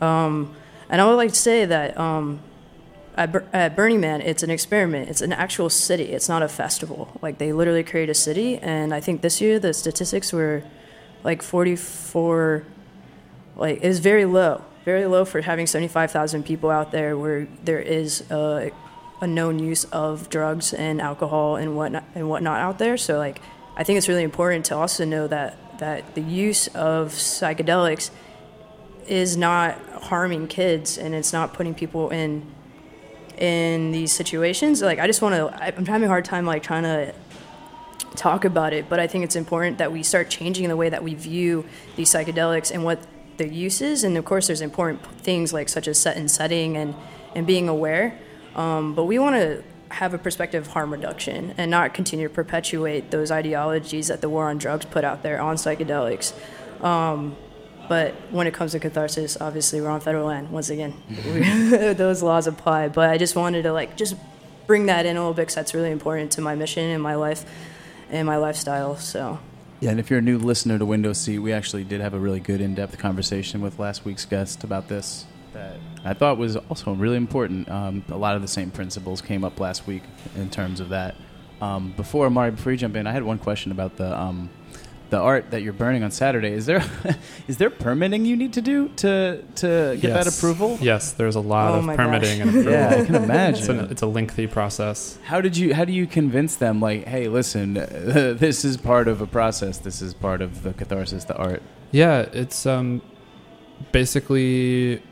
Um, 0.00 0.56
and 0.88 1.00
I 1.00 1.06
would 1.06 1.14
like 1.14 1.30
to 1.30 1.38
say 1.38 1.64
that 1.64 1.96
at, 3.16 3.76
Burning 3.76 4.00
Man, 4.00 4.20
it's 4.20 4.42
an 4.42 4.50
experiment. 4.50 5.08
It's 5.08 5.20
an 5.20 5.32
actual 5.32 5.68
city. 5.68 6.04
It's 6.04 6.28
not 6.28 6.42
a 6.42 6.48
festival. 6.48 7.18
Like 7.20 7.38
they 7.38 7.52
literally 7.52 7.84
create 7.84 8.08
a 8.08 8.14
city, 8.14 8.58
and 8.58 8.94
I 8.94 9.00
think 9.00 9.20
this 9.20 9.40
year 9.40 9.58
the 9.58 9.74
statistics 9.74 10.32
were 10.32 10.64
like 11.22 11.42
44. 11.42 12.64
Like 13.56 13.82
it 13.82 13.88
was 13.88 13.98
very 13.98 14.24
low, 14.24 14.64
very 14.84 15.06
low 15.06 15.24
for 15.24 15.42
having 15.42 15.66
75,000 15.66 16.44
people 16.44 16.70
out 16.70 16.90
there 16.90 17.16
where 17.18 17.46
there 17.64 17.80
is 17.80 18.30
a, 18.30 18.70
a 19.20 19.26
known 19.26 19.58
use 19.58 19.84
of 19.84 20.30
drugs 20.30 20.72
and 20.72 21.00
alcohol 21.00 21.56
and 21.56 21.76
whatnot 21.76 22.04
and 22.14 22.28
whatnot 22.30 22.60
out 22.60 22.78
there. 22.78 22.96
So 22.96 23.18
like 23.18 23.40
I 23.76 23.84
think 23.84 23.98
it's 23.98 24.08
really 24.08 24.22
important 24.22 24.64
to 24.66 24.76
also 24.76 25.04
know 25.04 25.26
that 25.28 25.78
that 25.78 26.14
the 26.14 26.20
use 26.20 26.68
of 26.68 27.08
psychedelics 27.08 28.10
is 29.06 29.36
not 29.36 29.78
harming 30.04 30.46
kids 30.46 30.96
and 30.96 31.14
it's 31.14 31.32
not 31.32 31.52
putting 31.52 31.74
people 31.74 32.08
in 32.10 32.46
in 33.42 33.90
these 33.90 34.12
situations 34.12 34.80
like 34.82 35.00
i 35.00 35.06
just 35.08 35.20
want 35.20 35.34
to 35.34 35.76
i'm 35.76 35.84
having 35.84 36.04
a 36.04 36.08
hard 36.08 36.24
time 36.24 36.46
like 36.46 36.62
trying 36.62 36.84
to 36.84 37.12
talk 38.14 38.44
about 38.44 38.72
it 38.72 38.88
but 38.88 39.00
i 39.00 39.06
think 39.08 39.24
it's 39.24 39.34
important 39.34 39.78
that 39.78 39.90
we 39.90 40.00
start 40.00 40.30
changing 40.30 40.68
the 40.68 40.76
way 40.76 40.88
that 40.88 41.02
we 41.02 41.12
view 41.12 41.64
these 41.96 42.08
psychedelics 42.08 42.70
and 42.70 42.84
what 42.84 43.00
their 43.38 43.48
uses. 43.48 44.04
and 44.04 44.16
of 44.16 44.24
course 44.24 44.46
there's 44.46 44.60
important 44.60 45.04
things 45.22 45.52
like 45.52 45.68
such 45.68 45.88
as 45.88 45.98
set 45.98 46.16
and 46.16 46.30
setting 46.30 46.76
and 46.76 46.94
and 47.34 47.44
being 47.44 47.68
aware 47.68 48.16
um, 48.54 48.94
but 48.94 49.06
we 49.06 49.18
want 49.18 49.34
to 49.34 49.64
have 49.88 50.14
a 50.14 50.18
perspective 50.18 50.64
of 50.64 50.72
harm 50.72 50.92
reduction 50.92 51.52
and 51.58 51.68
not 51.68 51.92
continue 51.94 52.28
to 52.28 52.32
perpetuate 52.32 53.10
those 53.10 53.32
ideologies 53.32 54.06
that 54.06 54.20
the 54.20 54.28
war 54.28 54.48
on 54.50 54.56
drugs 54.56 54.84
put 54.84 55.02
out 55.02 55.24
there 55.24 55.40
on 55.40 55.56
psychedelics 55.56 56.32
um, 56.84 57.34
but 57.88 58.14
when 58.30 58.46
it 58.46 58.54
comes 58.54 58.72
to 58.72 58.80
catharsis, 58.80 59.36
obviously 59.40 59.80
we're 59.80 59.90
on 59.90 60.00
federal 60.00 60.26
land 60.26 60.50
once 60.50 60.70
again. 60.70 60.94
Those 61.96 62.22
laws 62.22 62.46
apply. 62.46 62.88
But 62.88 63.10
I 63.10 63.18
just 63.18 63.36
wanted 63.36 63.62
to 63.62 63.72
like 63.72 63.96
just 63.96 64.16
bring 64.66 64.86
that 64.86 65.06
in 65.06 65.16
a 65.16 65.20
little 65.20 65.34
bit 65.34 65.42
because 65.42 65.54
that's 65.54 65.74
really 65.74 65.90
important 65.90 66.32
to 66.32 66.40
my 66.40 66.54
mission 66.54 66.84
and 66.84 67.02
my 67.02 67.14
life 67.14 67.44
and 68.10 68.26
my 68.26 68.36
lifestyle. 68.36 68.96
So 68.96 69.38
Yeah, 69.80 69.90
and 69.90 70.00
if 70.00 70.10
you're 70.10 70.20
a 70.20 70.22
new 70.22 70.38
listener 70.38 70.78
to 70.78 70.86
Window 70.86 71.12
Seat, 71.12 71.40
we 71.40 71.52
actually 71.52 71.84
did 71.84 72.00
have 72.00 72.14
a 72.14 72.18
really 72.18 72.40
good 72.40 72.60
in-depth 72.60 72.98
conversation 72.98 73.60
with 73.60 73.78
last 73.78 74.04
week's 74.04 74.24
guest 74.24 74.64
about 74.64 74.88
this. 74.88 75.26
That 75.52 75.76
I 76.04 76.14
thought 76.14 76.38
was 76.38 76.56
also 76.56 76.94
really 76.94 77.16
important. 77.16 77.68
Um, 77.68 78.04
a 78.08 78.16
lot 78.16 78.36
of 78.36 78.42
the 78.42 78.48
same 78.48 78.70
principles 78.70 79.20
came 79.20 79.44
up 79.44 79.60
last 79.60 79.86
week 79.86 80.02
in 80.36 80.48
terms 80.48 80.80
of 80.80 80.88
that. 80.90 81.14
Um, 81.60 81.92
before 81.96 82.28
Mari, 82.30 82.52
before 82.52 82.72
you 82.72 82.78
jump 82.78 82.96
in, 82.96 83.06
I 83.06 83.12
had 83.12 83.22
one 83.22 83.38
question 83.38 83.70
about 83.70 83.96
the 83.96 84.18
um, 84.18 84.50
the 85.12 85.18
art 85.18 85.50
that 85.50 85.62
you're 85.62 85.74
burning 85.74 86.02
on 86.02 86.10
Saturday. 86.10 86.52
Is 86.52 86.64
there 86.66 86.82
is 87.48 87.58
there 87.58 87.68
permitting 87.70 88.24
you 88.24 88.34
need 88.34 88.54
to 88.54 88.62
do 88.62 88.88
to 88.96 89.42
to 89.56 89.96
get 90.00 90.14
that 90.14 90.26
approval? 90.26 90.78
Yes, 90.80 91.12
there's 91.12 91.36
a 91.36 91.40
lot 91.40 91.72
Oh 91.72 91.78
of 91.90 91.96
permitting 91.96 92.38
gosh. 92.38 92.40
and 92.40 92.48
approval. 92.48 92.72
Yeah, 92.72 92.88
I 92.88 93.04
can 93.04 93.14
It's, 93.22 93.24
imagine. 93.24 93.78
an, 93.80 93.90
it's 93.92 94.02
a 94.02 94.06
lengthy 94.06 94.46
process. 94.46 95.18
How 95.24 95.40
did 95.42 95.54
you? 95.56 95.74
How 95.74 95.84
do 95.84 95.92
you 95.92 96.06
convince 96.06 96.56
them? 96.56 96.80
Like, 96.80 97.06
hey, 97.06 97.28
listen, 97.28 97.74
this 97.74 98.64
is 98.64 98.76
part 98.78 99.06
of 99.06 99.20
a 99.20 99.26
process. 99.26 99.78
This 99.78 100.00
is 100.02 100.14
part 100.14 100.40
of 100.40 100.62
the 100.62 100.72
catharsis, 100.72 101.24
the 101.24 101.36
art. 101.36 101.62
Yeah, 101.90 102.20
it's 102.32 102.64
um, 102.64 103.02
basically 103.92 105.02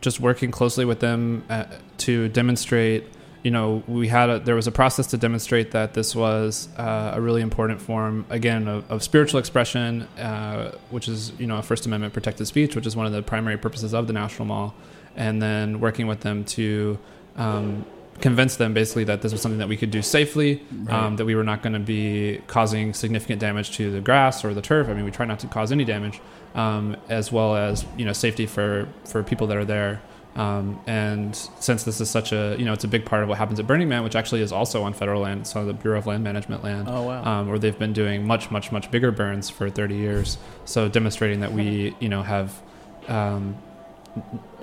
just 0.00 0.20
working 0.20 0.50
closely 0.50 0.84
with 0.84 1.00
them 1.00 1.44
uh, 1.50 1.64
to 1.98 2.28
demonstrate. 2.28 3.04
You 3.42 3.50
know, 3.50 3.82
we 3.86 4.08
had 4.08 4.28
a, 4.28 4.38
there 4.38 4.54
was 4.54 4.66
a 4.66 4.72
process 4.72 5.06
to 5.08 5.16
demonstrate 5.16 5.70
that 5.70 5.94
this 5.94 6.14
was 6.14 6.68
uh, 6.76 7.12
a 7.14 7.20
really 7.20 7.40
important 7.40 7.80
form, 7.80 8.26
again, 8.28 8.68
of, 8.68 8.90
of 8.90 9.02
spiritual 9.02 9.40
expression, 9.40 10.02
uh, 10.18 10.72
which 10.90 11.08
is 11.08 11.32
you 11.38 11.46
know 11.46 11.56
a 11.56 11.62
First 11.62 11.86
Amendment 11.86 12.12
protected 12.12 12.46
speech, 12.46 12.76
which 12.76 12.86
is 12.86 12.94
one 12.96 13.06
of 13.06 13.12
the 13.12 13.22
primary 13.22 13.56
purposes 13.56 13.94
of 13.94 14.06
the 14.06 14.12
National 14.12 14.44
Mall, 14.46 14.74
and 15.16 15.40
then 15.40 15.80
working 15.80 16.06
with 16.06 16.20
them 16.20 16.44
to 16.44 16.98
um, 17.36 17.86
convince 18.20 18.56
them 18.56 18.74
basically 18.74 19.04
that 19.04 19.22
this 19.22 19.32
was 19.32 19.40
something 19.40 19.58
that 19.58 19.68
we 19.68 19.76
could 19.76 19.90
do 19.90 20.02
safely, 20.02 20.62
um, 20.88 21.16
that 21.16 21.24
we 21.24 21.34
were 21.34 21.44
not 21.44 21.62
going 21.62 21.72
to 21.72 21.78
be 21.78 22.40
causing 22.46 22.92
significant 22.92 23.40
damage 23.40 23.70
to 23.72 23.90
the 23.90 24.00
grass 24.00 24.44
or 24.44 24.54
the 24.54 24.62
turf. 24.62 24.88
I 24.88 24.94
mean, 24.94 25.04
we 25.04 25.10
try 25.10 25.26
not 25.26 25.38
to 25.40 25.46
cause 25.46 25.72
any 25.72 25.84
damage, 25.84 26.20
um, 26.54 26.96
as 27.08 27.32
well 27.32 27.56
as 27.56 27.84
you 27.96 28.04
know 28.04 28.12
safety 28.12 28.46
for 28.46 28.88
for 29.04 29.22
people 29.22 29.46
that 29.48 29.56
are 29.56 29.64
there. 29.64 30.02
Um, 30.36 30.78
and 30.86 31.34
since 31.58 31.82
this 31.82 32.00
is 32.00 32.08
such 32.08 32.32
a 32.32 32.54
you 32.58 32.64
know 32.64 32.72
it's 32.72 32.84
a 32.84 32.88
big 32.88 33.04
part 33.04 33.22
of 33.24 33.28
what 33.28 33.36
happens 33.38 33.58
at 33.58 33.66
Burning 33.66 33.88
Man, 33.88 34.04
which 34.04 34.14
actually 34.14 34.42
is 34.42 34.52
also 34.52 34.82
on 34.84 34.92
federal 34.94 35.22
land, 35.22 35.40
it's 35.40 35.56
on 35.56 35.66
the 35.66 35.72
Bureau 35.72 35.98
of 35.98 36.06
Land 36.06 36.22
Management 36.22 36.62
land 36.62 36.86
Oh 36.88 37.02
wow. 37.02 37.24
um, 37.24 37.48
where 37.48 37.58
they've 37.58 37.78
been 37.78 37.92
doing 37.92 38.26
much, 38.26 38.50
much, 38.50 38.70
much 38.70 38.90
bigger 38.90 39.10
burns 39.10 39.50
for 39.50 39.68
30 39.68 39.96
years. 39.96 40.38
So 40.64 40.88
demonstrating 40.88 41.40
that 41.40 41.52
we, 41.52 41.96
you 41.98 42.08
know, 42.08 42.22
have 42.22 42.62
um, 43.08 43.56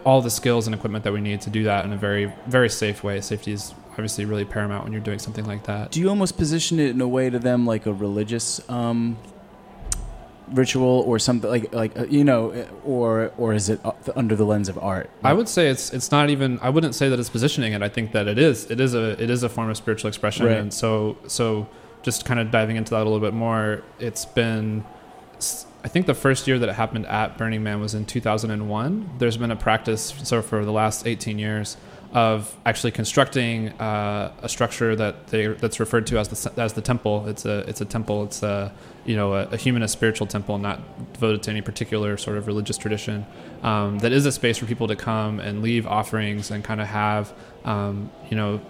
all 0.06 0.22
the 0.22 0.30
skills 0.30 0.68
and 0.68 0.74
equipment 0.74 1.04
that 1.04 1.12
we 1.12 1.20
need 1.22 1.42
to 1.42 1.50
do 1.50 1.64
that 1.66 1.84
in 1.84 1.92
a 1.92 1.98
very, 1.98 2.32
very 2.48 2.70
safe 2.70 3.04
way. 3.04 3.20
Safety 3.20 3.52
is 3.52 3.74
obviously 3.92 4.24
really 4.26 4.46
paramount 4.46 4.84
when 4.84 4.94
you're 4.94 5.02
doing 5.02 5.20
something 5.20 5.46
like 5.46 5.64
that. 5.66 5.92
do 5.92 6.00
you 6.00 6.08
almost 6.08 6.38
position 6.38 6.80
it 6.80 6.92
in 6.92 7.02
a 7.02 7.08
way 7.08 7.30
to 7.32 7.40
them 7.40 7.66
like 7.66 7.86
a 7.88 7.92
religious 7.94 8.62
um, 8.70 9.18
ritual 10.54 11.04
or 11.08 11.20
something 11.20 11.50
like 11.50 11.74
like 11.74 11.98
uh, 11.98 12.06
you 12.06 12.24
know, 12.24 12.68
or 12.86 13.32
or 13.38 13.54
is 13.54 13.70
it 13.70 13.80
uh, 13.84 13.92
under 14.16 14.36
the 14.36 14.46
lens 14.46 14.70
of 14.70 14.78
art? 14.78 15.10
I 15.24 15.34
would 15.34 15.50
say 15.50 15.70
it's 15.70 15.92
it's 15.94 16.12
not 16.12 16.30
even. 16.30 16.60
I 16.62 16.70
wouldn't 16.70 16.96
say 16.96 17.10
that 17.10 17.20
it's 17.20 17.30
positioning 17.30 17.74
it. 17.74 17.82
I 17.82 17.90
think 17.90 18.12
that 18.14 18.28
it 18.28 18.38
is. 18.38 18.70
It 18.70 18.80
is 18.80 18.94
a 18.94 19.22
it 19.22 19.30
is 19.30 19.44
a 19.44 19.50
form 19.50 19.70
of 19.70 19.78
spiritual 19.78 20.08
expression. 20.08 20.46
Right. 20.46 20.58
And 20.58 20.74
so 20.74 21.18
so 21.28 21.68
just 22.04 22.26
kind 22.26 22.40
of 22.40 22.52
diving 22.52 22.76
into 22.76 22.92
that 22.92 23.02
a 23.02 23.10
little 23.10 23.20
bit 23.20 23.34
more. 23.34 23.84
It's 24.00 24.26
been. 24.26 24.84
I 25.84 25.90
think 25.90 26.08
the 26.08 26.16
first 26.16 26.48
year 26.48 26.58
that 26.60 26.68
it 26.68 26.76
happened 26.76 27.06
at 27.06 27.38
Burning 27.38 27.64
Man 27.64 27.80
was 27.80 27.94
in 27.94 28.06
2001. 28.06 29.12
There's 29.20 29.38
been 29.38 29.52
a 29.52 29.56
practice 29.56 30.14
so 30.24 30.42
for 30.42 30.66
the 30.66 30.72
last 30.72 31.06
18 31.06 31.38
years 31.38 31.78
of 32.14 32.56
actually 32.66 32.92
constructing 32.92 33.70
uh, 33.80 34.34
a 34.42 34.50
structure 34.50 34.96
that 34.96 35.28
they 35.28 35.48
that's 35.48 35.80
referred 35.80 36.08
to 36.08 36.18
as 36.18 36.30
the 36.30 36.62
as 36.62 36.74
the 36.74 36.82
temple. 36.82 37.28
It's 37.28 37.46
a 37.46 37.60
it's 37.70 37.82
a 37.82 37.86
temple. 37.86 38.24
It's 38.24 38.44
a 38.44 38.74
you 39.08 39.16
know 39.16 39.34
a, 39.34 39.46
a 39.48 39.58
humanist 39.58 39.94
spiritual 39.94 40.28
temple, 40.28 40.60
not 40.60 41.14
devoted 41.14 41.42
to 41.44 41.52
any 41.52 41.62
particular 41.62 42.18
sort 42.18 42.38
of 42.38 42.46
religious 42.46 42.78
tradition. 42.78 43.26
Um, 43.64 43.98
that 44.00 44.12
is 44.12 44.26
a 44.28 44.32
space 44.32 44.58
for 44.58 44.66
people 44.68 44.88
to 44.90 44.96
come 44.96 45.40
and 45.40 45.64
leave 45.64 45.88
offerings 45.88 46.52
and 46.52 46.64
kind 46.64 46.80
of 46.80 46.88
have 46.88 47.34
um, 47.66 48.12
you 48.30 48.38
know 48.38 48.62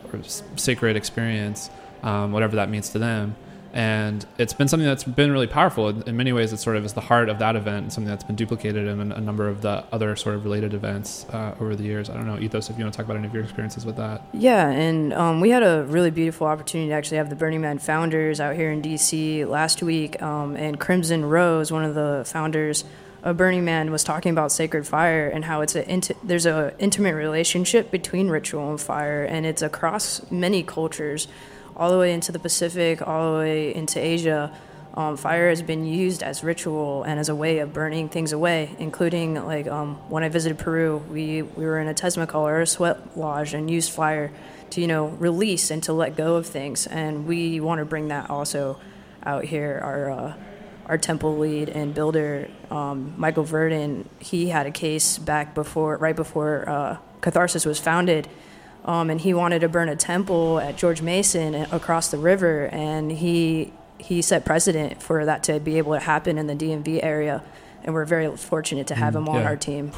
sacred 0.56 0.95
experience, 0.95 1.69
um, 2.04 2.32
whatever 2.32 2.56
that 2.56 2.69
means 2.69 2.89
to 2.89 3.00
them. 3.00 3.36
And 3.73 4.25
it's 4.38 4.53
been 4.53 4.67
something 4.67 4.88
that's 4.88 5.03
been 5.03 5.32
really 5.32 5.47
powerful. 5.47 5.89
In, 5.89 6.01
in 6.03 6.17
many 6.17 6.34
ways, 6.34 6.53
it 6.53 6.58
sort 6.58 6.77
of 6.77 6.86
is 6.86 6.93
the 6.93 7.01
heart 7.01 7.30
of 7.30 7.39
that 7.39 7.56
event, 7.56 7.84
and 7.84 7.93
something 7.93 8.10
that's 8.10 8.23
been 8.23 8.36
duplicated 8.36 8.88
in 8.88 9.12
a, 9.12 9.15
a 9.15 9.21
number 9.21 9.47
of 9.47 9.62
the 9.62 9.84
other 9.91 10.15
sort 10.15 10.36
of 10.36 10.43
related 10.43 10.73
events 10.73 11.25
uh, 11.30 11.56
over 11.60 11.75
the 11.75 11.84
years. 11.84 12.10
I 12.10 12.13
don't 12.13 12.25
know, 12.25 12.39
Ethos, 12.39 12.69
if 12.69 12.77
you 12.77 12.84
want 12.84 12.93
to 12.93 12.97
talk 12.97 13.06
about 13.06 13.17
any 13.17 13.27
of 13.27 13.34
your 13.34 13.43
experiences 13.43 13.86
with 13.86 13.97
that. 13.97 14.21
Yeah, 14.34 14.69
and 14.69 15.13
um, 15.13 15.41
we 15.41 15.49
had 15.49 15.63
a 15.63 15.84
really 15.84 16.12
beautiful 16.12 16.47
opportunity 16.47 16.89
to 16.89 16.95
actually 16.95 17.17
have 17.17 17.30
the 17.30 17.36
Burning 17.36 17.62
Man 17.62 17.80
founders 17.80 18.39
out 18.39 18.56
here 18.56 18.71
in 18.71 18.82
DC 18.82 19.47
last 19.47 19.84
week. 19.84 20.21
Um, 20.21 20.56
and 20.56 20.80
Crimson 20.80 21.25
Rose, 21.25 21.71
one 21.71 21.84
of 21.84 21.95
the 21.95 22.23
founders 22.25 22.84
of 23.23 23.38
Burning 23.38 23.65
Man, 23.65 23.91
was 23.91 24.03
talking 24.03 24.32
about 24.32 24.51
sacred 24.51 24.88
fire 24.88 25.27
and 25.27 25.45
how 25.45 25.62
it's 25.62 25.75
a 25.75 25.84
there's 26.23 26.45
a 26.45 26.73
intimate 26.80 27.15
relationship 27.15 27.91
between 27.91 28.30
ritual 28.30 28.69
and 28.69 28.80
fire, 28.80 29.23
and 29.23 29.45
it's 29.45 29.62
across 29.62 30.30
many 30.32 30.63
cultures, 30.63 31.27
all 31.77 31.91
the 31.91 31.97
way 31.97 32.11
into 32.11 32.31
the 32.31 32.39
Pacific, 32.39 33.07
all 33.07 33.33
the 33.33 33.39
way 33.39 33.73
into 33.73 33.99
Asia. 33.99 34.51
um, 34.95 35.15
fire 35.15 35.49
has 35.49 35.61
been 35.61 35.85
used 35.85 36.23
as 36.23 36.43
ritual 36.43 37.03
and 37.03 37.19
as 37.19 37.29
a 37.29 37.35
way 37.35 37.59
of 37.59 37.71
burning 37.71 38.09
things 38.09 38.31
away, 38.33 38.75
including 38.79 39.35
like 39.45 39.67
um, 39.67 39.95
when 40.09 40.23
I 40.23 40.29
visited 40.29 40.57
Peru, 40.57 40.97
we, 40.97 41.43
we 41.43 41.65
were 41.65 41.79
in 41.79 41.87
a 41.87 41.93
temazcal 41.93 42.41
or 42.41 42.61
a 42.61 42.67
sweat 42.67 43.15
lodge 43.15 43.53
and 43.53 43.69
used 43.69 43.91
fire 43.91 44.31
to, 44.71 44.81
you 44.81 44.87
know, 44.87 45.05
release 45.09 45.69
and 45.69 45.83
to 45.83 45.93
let 45.93 46.17
go 46.17 46.35
of 46.35 46.47
things. 46.47 46.87
And 46.87 47.27
we 47.27 47.59
want 47.59 47.77
to 47.77 47.85
bring 47.85 48.07
that 48.07 48.31
also 48.31 48.79
out 49.23 49.43
here. 49.45 49.79
Our, 49.83 50.11
uh, 50.11 50.33
our 50.87 50.97
temple 50.97 51.37
lead 51.37 51.69
and 51.69 51.93
builder, 51.93 52.49
um, 52.71 53.13
Michael 53.17 53.43
Verdon, 53.43 54.09
he 54.17 54.49
had 54.49 54.65
a 54.65 54.71
case 54.71 55.19
back 55.19 55.53
before, 55.53 55.97
right 55.97 56.15
before 56.15 56.67
uh, 56.67 56.97
Catharsis 57.21 57.65
was 57.65 57.79
founded. 57.79 58.27
Um, 58.88 59.10
and 59.10 59.19
he 59.19 59.34
wanted 59.34 59.60
to 59.60 59.69
burn 59.69 59.89
a 59.89 59.97
temple 59.97 60.60
at 60.60 60.78
George 60.78 61.02
Mason 61.02 61.56
across 61.71 62.10
the 62.10 62.17
river, 62.17 62.67
and 62.67 63.12
he 63.12 63.73
he 64.00 64.21
set 64.21 64.45
precedent 64.45 65.04
for 65.04 65.26
that 65.26 65.43
to 65.43 65.60
be 65.60 65.78
able 65.78 65.93
to 65.93 66.00
happen 66.00 66.38
in 66.38 66.47
the 66.47 66.56
DMV 66.56 67.04
area, 67.04 67.43
and 67.84 67.93
we're 67.93 68.06
very 68.06 68.36
fortunate 68.38 68.88
to 68.88 68.95
have 68.95 69.15
him 69.15 69.28
on 69.28 69.41
yeah. 69.41 69.47
our 69.47 69.58
team. 69.58 69.91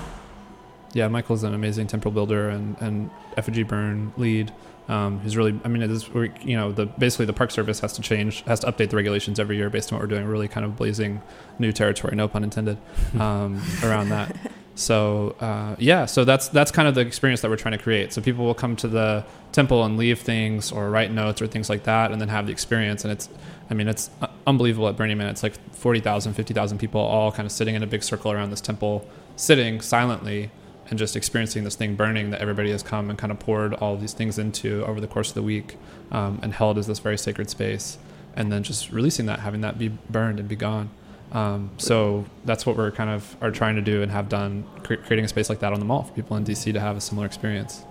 Yeah, 0.93 1.07
Michael's 1.07 1.43
an 1.43 1.53
amazing 1.53 1.85
temple 1.85 2.11
builder 2.11 2.49
and, 2.49 2.75
and 2.81 3.11
effigy 3.37 3.63
burn 3.63 4.11
lead. 4.17 4.51
Um, 4.87 5.19
who's 5.19 5.37
really, 5.37 5.59
I 5.63 5.67
mean, 5.67 5.83
it 5.83 5.91
is, 5.91 6.09
you 6.41 6.57
know, 6.57 6.71
the 6.71 6.87
basically 6.87 7.27
the 7.27 7.33
Park 7.33 7.51
Service 7.51 7.79
has 7.81 7.93
to 7.93 8.01
change, 8.01 8.41
has 8.43 8.61
to 8.61 8.71
update 8.71 8.89
the 8.89 8.95
regulations 8.95 9.39
every 9.39 9.55
year 9.55 9.69
based 9.69 9.93
on 9.93 9.99
what 9.99 10.03
we're 10.03 10.15
doing. 10.15 10.25
Really 10.25 10.47
kind 10.47 10.65
of 10.65 10.75
blazing 10.75 11.21
new 11.59 11.71
territory, 11.71 12.15
no 12.15 12.27
pun 12.27 12.43
intended, 12.43 12.79
um, 13.19 13.61
around 13.83 14.09
that. 14.09 14.35
So 14.79 15.35
uh, 15.41 15.75
yeah, 15.77 16.05
so 16.05 16.23
that's 16.23 16.47
that's 16.47 16.71
kind 16.71 16.87
of 16.87 16.95
the 16.95 17.01
experience 17.01 17.41
that 17.41 17.49
we're 17.49 17.57
trying 17.57 17.77
to 17.77 17.83
create. 17.83 18.13
So 18.13 18.21
people 18.21 18.45
will 18.45 18.53
come 18.53 18.77
to 18.77 18.87
the 18.87 19.25
temple 19.51 19.83
and 19.83 19.97
leave 19.97 20.19
things 20.19 20.71
or 20.71 20.89
write 20.89 21.11
notes 21.11 21.41
or 21.41 21.47
things 21.47 21.69
like 21.69 21.83
that, 21.83 22.13
and 22.13 22.21
then 22.21 22.29
have 22.29 22.45
the 22.45 22.53
experience. 22.53 23.03
And 23.03 23.11
it's, 23.11 23.27
I 23.69 23.73
mean, 23.73 23.89
it's 23.89 24.09
unbelievable 24.47 24.87
at 24.87 24.95
Burning 24.95 25.17
Man. 25.17 25.27
It's 25.27 25.43
like 25.43 25.57
40,000, 25.75 26.33
50,000 26.33 26.77
people 26.77 27.01
all 27.01 27.29
kind 27.29 27.45
of 27.45 27.51
sitting 27.51 27.75
in 27.75 27.83
a 27.83 27.87
big 27.87 28.03
circle 28.03 28.31
around 28.31 28.51
this 28.51 28.61
temple, 28.61 29.05
sitting 29.35 29.81
silently 29.81 30.49
and 30.89 30.97
just 30.97 31.17
experiencing 31.17 31.65
this 31.65 31.75
thing 31.75 31.95
burning 31.95 32.29
that 32.29 32.39
everybody 32.39 32.71
has 32.71 32.81
come 32.81 33.09
and 33.09 33.19
kind 33.19 33.31
of 33.31 33.39
poured 33.39 33.73
all 33.75 33.97
these 33.97 34.13
things 34.13 34.39
into 34.39 34.85
over 34.85 35.01
the 35.01 35.07
course 35.07 35.27
of 35.27 35.35
the 35.35 35.43
week 35.43 35.77
um, 36.11 36.39
and 36.41 36.53
held 36.53 36.77
as 36.77 36.87
this 36.87 36.99
very 36.99 37.17
sacred 37.17 37.49
space 37.49 37.97
and 38.35 38.51
then 38.51 38.63
just 38.63 38.91
releasing 38.91 39.25
that 39.25 39.39
having 39.41 39.61
that 39.61 39.77
be 39.77 39.89
burned 40.09 40.39
and 40.39 40.49
be 40.49 40.55
gone 40.55 40.89
um, 41.31 41.69
so 41.77 42.25
that's 42.45 42.65
what 42.65 42.75
we're 42.77 42.91
kind 42.91 43.09
of 43.09 43.35
are 43.41 43.51
trying 43.51 43.75
to 43.75 43.81
do 43.81 44.01
and 44.01 44.11
have 44.11 44.29
done 44.29 44.63
cre- 44.83 44.95
creating 44.95 45.25
a 45.25 45.27
space 45.27 45.49
like 45.49 45.59
that 45.59 45.71
on 45.73 45.79
the 45.79 45.85
mall 45.85 46.03
for 46.03 46.13
people 46.13 46.35
in 46.37 46.43
dc 46.43 46.71
to 46.73 46.79
have 46.79 46.97
a 46.97 47.01
similar 47.01 47.25
experience 47.27 47.83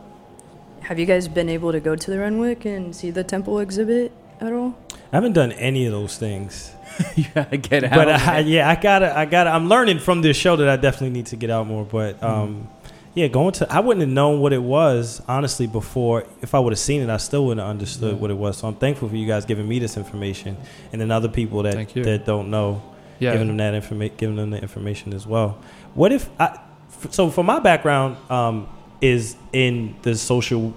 Have 0.82 0.98
you 0.98 1.06
guys 1.06 1.28
been 1.28 1.48
able 1.48 1.72
to 1.72 1.80
go 1.80 1.94
to 1.96 2.10
the 2.10 2.18
Renwick 2.18 2.64
and 2.64 2.94
see 2.94 3.10
the 3.10 3.22
temple 3.24 3.58
exhibit 3.60 4.10
at 4.40 4.52
all? 4.52 4.76
I 5.12 5.16
haven't 5.16 5.32
done 5.34 5.52
any 5.52 5.86
of 5.86 5.92
those 5.92 6.16
things, 6.18 6.72
you 7.16 7.24
gotta 7.34 7.56
get 7.56 7.84
out. 7.84 7.94
but 7.94 8.08
I, 8.08 8.38
yeah, 8.40 8.68
I 8.68 8.74
gotta, 8.74 9.16
I 9.16 9.24
gotta. 9.24 9.50
I'm 9.50 9.68
learning 9.68 9.98
from 10.00 10.20
this 10.22 10.36
show 10.36 10.56
that 10.56 10.68
I 10.68 10.76
definitely 10.76 11.10
need 11.10 11.26
to 11.26 11.36
get 11.36 11.48
out 11.50 11.66
more. 11.66 11.84
But 11.84 12.22
um, 12.22 12.68
yeah, 13.14 13.28
going 13.28 13.52
to, 13.52 13.72
I 13.72 13.80
wouldn't 13.80 14.00
have 14.02 14.10
known 14.14 14.40
what 14.40 14.52
it 14.52 14.62
was 14.62 15.22
honestly 15.26 15.66
before. 15.66 16.26
If 16.42 16.54
I 16.54 16.58
would 16.58 16.72
have 16.72 16.78
seen 16.78 17.00
it, 17.02 17.08
I 17.08 17.16
still 17.16 17.46
wouldn't 17.46 17.60
have 17.64 17.70
understood 17.70 18.14
Yeah. 18.14 18.20
what 18.20 18.30
it 18.30 18.34
was. 18.36 18.58
So 18.58 18.68
I'm 18.68 18.74
thankful 18.76 19.08
for 19.08 19.16
you 19.16 19.26
guys 19.26 19.44
giving 19.46 19.66
me 19.66 19.78
this 19.78 19.96
information, 19.96 20.56
and 20.92 21.00
then 21.00 21.10
other 21.10 21.28
people 21.28 21.62
that 21.62 21.88
that 21.94 22.26
don't 22.26 22.50
know. 22.50 22.82
Yeah 23.18 23.32
giving 23.32 23.48
them 23.48 23.56
that 23.58 23.74
information, 23.74 24.14
giving 24.16 24.36
them 24.36 24.50
the 24.50 24.60
information 24.60 25.12
as 25.14 25.26
well. 25.26 25.58
What 25.94 26.12
if 26.12 26.28
I? 26.40 26.58
f- 26.88 27.12
So 27.12 27.30
for 27.30 27.44
my 27.44 27.58
background 27.60 28.16
um, 28.30 28.68
is 29.00 29.36
in 29.52 29.94
the 30.02 30.14
social 30.16 30.74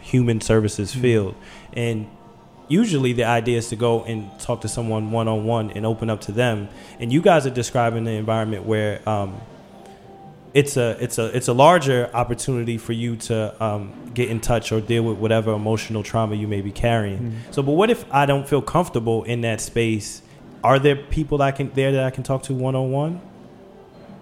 human 0.00 0.40
services 0.40 0.92
Mm-hmm. 0.92 1.02
field, 1.02 1.34
and 1.74 2.06
usually 2.68 3.12
the 3.14 3.24
idea 3.24 3.58
is 3.58 3.68
to 3.68 3.76
go 3.76 4.04
and 4.04 4.30
talk 4.40 4.60
to 4.62 4.68
someone 4.68 5.10
one 5.10 5.28
on 5.28 5.44
one 5.44 5.70
and 5.72 5.84
open 5.86 6.10
up 6.10 6.20
to 6.22 6.32
them. 6.32 6.68
And 7.00 7.12
you 7.12 7.20
guys 7.22 7.46
are 7.46 7.50
describing 7.62 8.04
the 8.04 8.12
environment 8.12 8.64
where. 8.64 9.06
Um, 9.08 9.40
it's 10.54 10.78
a 10.78 10.96
it's 10.98 11.18
a 11.18 11.26
it's 11.36 11.48
a 11.48 11.52
larger 11.52 12.10
opportunity 12.14 12.78
for 12.78 12.94
you 12.94 13.16
to 13.16 13.62
um, 13.62 13.92
get 14.14 14.30
in 14.30 14.40
touch 14.40 14.72
or 14.72 14.80
deal 14.80 15.02
with 15.02 15.18
whatever 15.18 15.52
emotional 15.52 16.02
trauma 16.02 16.34
you 16.34 16.48
may 16.48 16.62
be 16.62 16.72
carrying. 16.72 17.18
Mhm. 17.48 17.54
So, 17.54 17.62
but 17.62 17.72
what 17.72 17.90
if 17.90 18.04
I 18.10 18.24
don't 18.24 18.48
feel 18.48 18.62
comfortable 18.62 19.24
in 19.24 19.42
that 19.42 19.60
space? 19.60 20.22
Are 20.64 20.78
there 20.78 20.96
people 20.96 21.38
that 21.38 21.44
I 21.44 21.52
can 21.52 21.70
there 21.74 21.92
that 21.92 22.04
I 22.04 22.10
can 22.10 22.22
talk 22.24 22.42
to 22.44 22.54
one 22.54 22.74
on 22.74 22.90
one, 22.90 23.20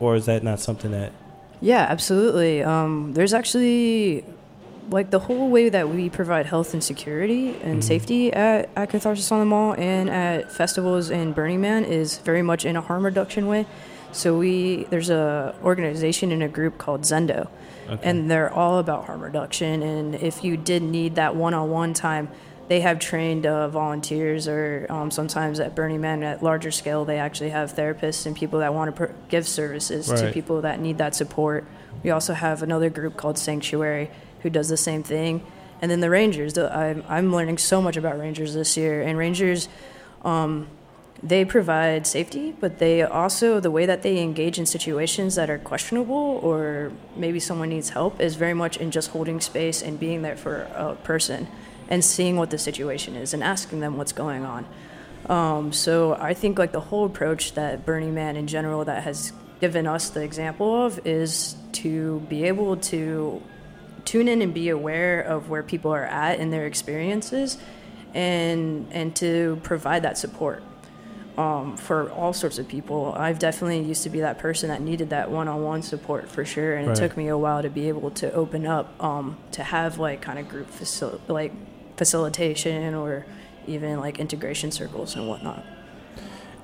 or 0.00 0.16
is 0.16 0.26
that 0.26 0.42
not 0.42 0.60
something 0.60 0.90
that? 0.90 1.12
Yeah, 1.60 1.86
absolutely. 1.88 2.62
Um, 2.62 3.14
there's 3.14 3.32
actually 3.32 4.24
like 4.90 5.10
the 5.10 5.18
whole 5.18 5.48
way 5.50 5.68
that 5.68 5.88
we 5.88 6.08
provide 6.10 6.46
health 6.46 6.72
and 6.72 6.84
security 6.84 7.56
and 7.64 7.80
Mhm. 7.80 7.84
safety 7.84 8.32
at, 8.32 8.68
at 8.76 8.88
Catharsis 8.90 9.32
on 9.32 9.40
the 9.40 9.44
Mall 9.46 9.74
and 9.76 10.08
at 10.08 10.52
festivals 10.52 11.10
and 11.10 11.34
Burning 11.34 11.60
Man 11.60 11.84
is 11.84 12.18
very 12.18 12.42
much 12.42 12.64
in 12.64 12.76
a 12.76 12.80
harm 12.80 13.04
reduction 13.04 13.48
way. 13.48 13.66
So 14.12 14.36
we 14.38 14.86
there's 14.90 15.10
a 15.10 15.54
organization 15.64 16.30
in 16.30 16.40
a 16.42 16.48
group 16.48 16.78
called 16.78 17.02
Zendo, 17.02 17.48
Okay. 17.90 18.00
and 18.08 18.30
they're 18.30 18.52
all 18.52 18.78
about 18.78 19.06
harm 19.06 19.22
reduction. 19.22 19.82
And 19.82 20.14
if 20.14 20.44
you 20.44 20.56
did 20.56 20.82
need 20.82 21.14
that 21.16 21.34
one-on-one 21.34 21.92
time, 21.94 22.28
they 22.68 22.80
have 22.80 22.98
trained 22.98 23.46
uh, 23.46 23.68
volunteers, 23.68 24.48
or 24.48 24.86
um, 24.90 25.10
sometimes 25.10 25.60
at 25.60 25.74
Burning 25.74 26.00
Man 26.00 26.22
at 26.22 26.42
larger 26.42 26.70
scale, 26.72 27.04
they 27.04 27.18
actually 27.18 27.50
have 27.50 27.74
therapists 27.74 28.26
and 28.26 28.34
people 28.34 28.58
that 28.58 28.74
want 28.74 28.94
to 28.94 29.06
pr- 29.06 29.12
give 29.28 29.46
services 29.46 30.08
to 30.08 30.32
people 30.32 30.60
that 30.62 30.80
need 30.80 30.98
that 30.98 31.14
support. 31.14 31.64
We 32.02 32.10
also 32.10 32.34
have 32.34 32.62
another 32.62 32.90
group 32.90 33.16
called 33.16 33.38
Sanctuary 33.38 34.10
who 34.40 34.50
does 34.50 34.68
the 34.68 34.76
same 34.76 35.02
thing, 35.02 35.46
and 35.80 35.90
then 35.90 36.00
the 36.00 36.10
Rangers. 36.10 36.54
The, 36.54 36.74
I'm 36.74 37.04
I'm 37.08 37.32
learning 37.32 37.58
so 37.58 37.80
much 37.80 37.96
about 37.96 38.18
Rangers 38.18 38.54
this 38.54 38.76
year, 38.76 39.02
and 39.02 39.16
Rangers. 39.16 39.68
Um, 40.24 40.68
they 41.22 41.46
provide 41.46 42.06
safety, 42.06 42.54
but 42.60 42.78
they 42.78 43.02
also 43.02 43.58
the 43.58 43.70
way 43.70 43.86
that 43.86 44.02
they 44.02 44.18
engage 44.18 44.58
in 44.58 44.66
situations 44.66 45.34
that 45.36 45.48
are 45.48 45.58
questionable 45.58 46.40
or 46.42 46.92
maybe 47.16 47.40
someone 47.40 47.70
needs 47.70 47.88
help 47.90 48.20
is 48.20 48.34
very 48.34 48.52
much 48.52 48.76
in 48.76 48.90
just 48.90 49.10
holding 49.10 49.40
space 49.40 49.80
and 49.80 49.98
being 49.98 50.20
there 50.20 50.36
for 50.36 50.68
a 50.74 50.94
person 51.04 51.48
and 51.88 52.04
seeing 52.04 52.36
what 52.36 52.50
the 52.50 52.58
situation 52.58 53.14
is 53.16 53.32
and 53.34 53.42
asking 53.42 53.80
them 53.80 53.96
what's 53.96 54.12
going 54.12 54.44
on. 54.44 54.66
Um, 55.28 55.72
so 55.72 56.14
I 56.14 56.34
think 56.34 56.58
like 56.58 56.72
the 56.72 56.80
whole 56.80 57.04
approach 57.06 57.52
that 57.54 57.84
Burning 57.84 58.14
Man 58.14 58.36
in 58.36 58.46
general 58.46 58.84
that 58.84 59.02
has 59.04 59.32
given 59.60 59.86
us 59.86 60.10
the 60.10 60.22
example 60.22 60.84
of 60.86 61.04
is 61.06 61.56
to 61.72 62.20
be 62.28 62.44
able 62.44 62.76
to 62.76 63.42
tune 64.04 64.28
in 64.28 64.40
and 64.42 64.54
be 64.54 64.68
aware 64.68 65.20
of 65.20 65.48
where 65.48 65.62
people 65.62 65.92
are 65.92 66.04
at 66.04 66.38
in 66.38 66.50
their 66.50 66.66
experiences 66.66 67.58
and 68.14 68.86
and 68.92 69.16
to 69.16 69.58
provide 69.64 70.02
that 70.02 70.16
support 70.16 70.62
um, 71.36 71.76
for 71.76 72.10
all 72.12 72.32
sorts 72.32 72.58
of 72.58 72.68
people. 72.68 73.12
I've 73.16 73.38
definitely 73.38 73.82
used 73.82 74.04
to 74.04 74.10
be 74.10 74.20
that 74.20 74.38
person 74.38 74.68
that 74.68 74.80
needed 74.80 75.10
that 75.10 75.30
one-on-one 75.30 75.82
support 75.82 76.28
for 76.30 76.44
sure, 76.44 76.76
and 76.76 76.86
Right. 76.88 76.96
it 76.96 77.00
took 77.00 77.16
me 77.16 77.28
a 77.28 77.36
while 77.36 77.60
to 77.62 77.68
be 77.68 77.88
able 77.88 78.10
to 78.12 78.32
open 78.32 78.64
up 78.66 78.94
um, 79.02 79.36
to 79.52 79.62
have 79.64 79.98
like 79.98 80.20
kind 80.22 80.38
of 80.38 80.48
group 80.48 80.70
facil- 80.70 81.18
like 81.28 81.52
facilitation 81.96 82.94
or 82.94 83.26
even 83.66 83.98
like 84.00 84.18
integration 84.18 84.70
circles 84.70 85.16
and 85.16 85.28
whatnot. 85.28 85.64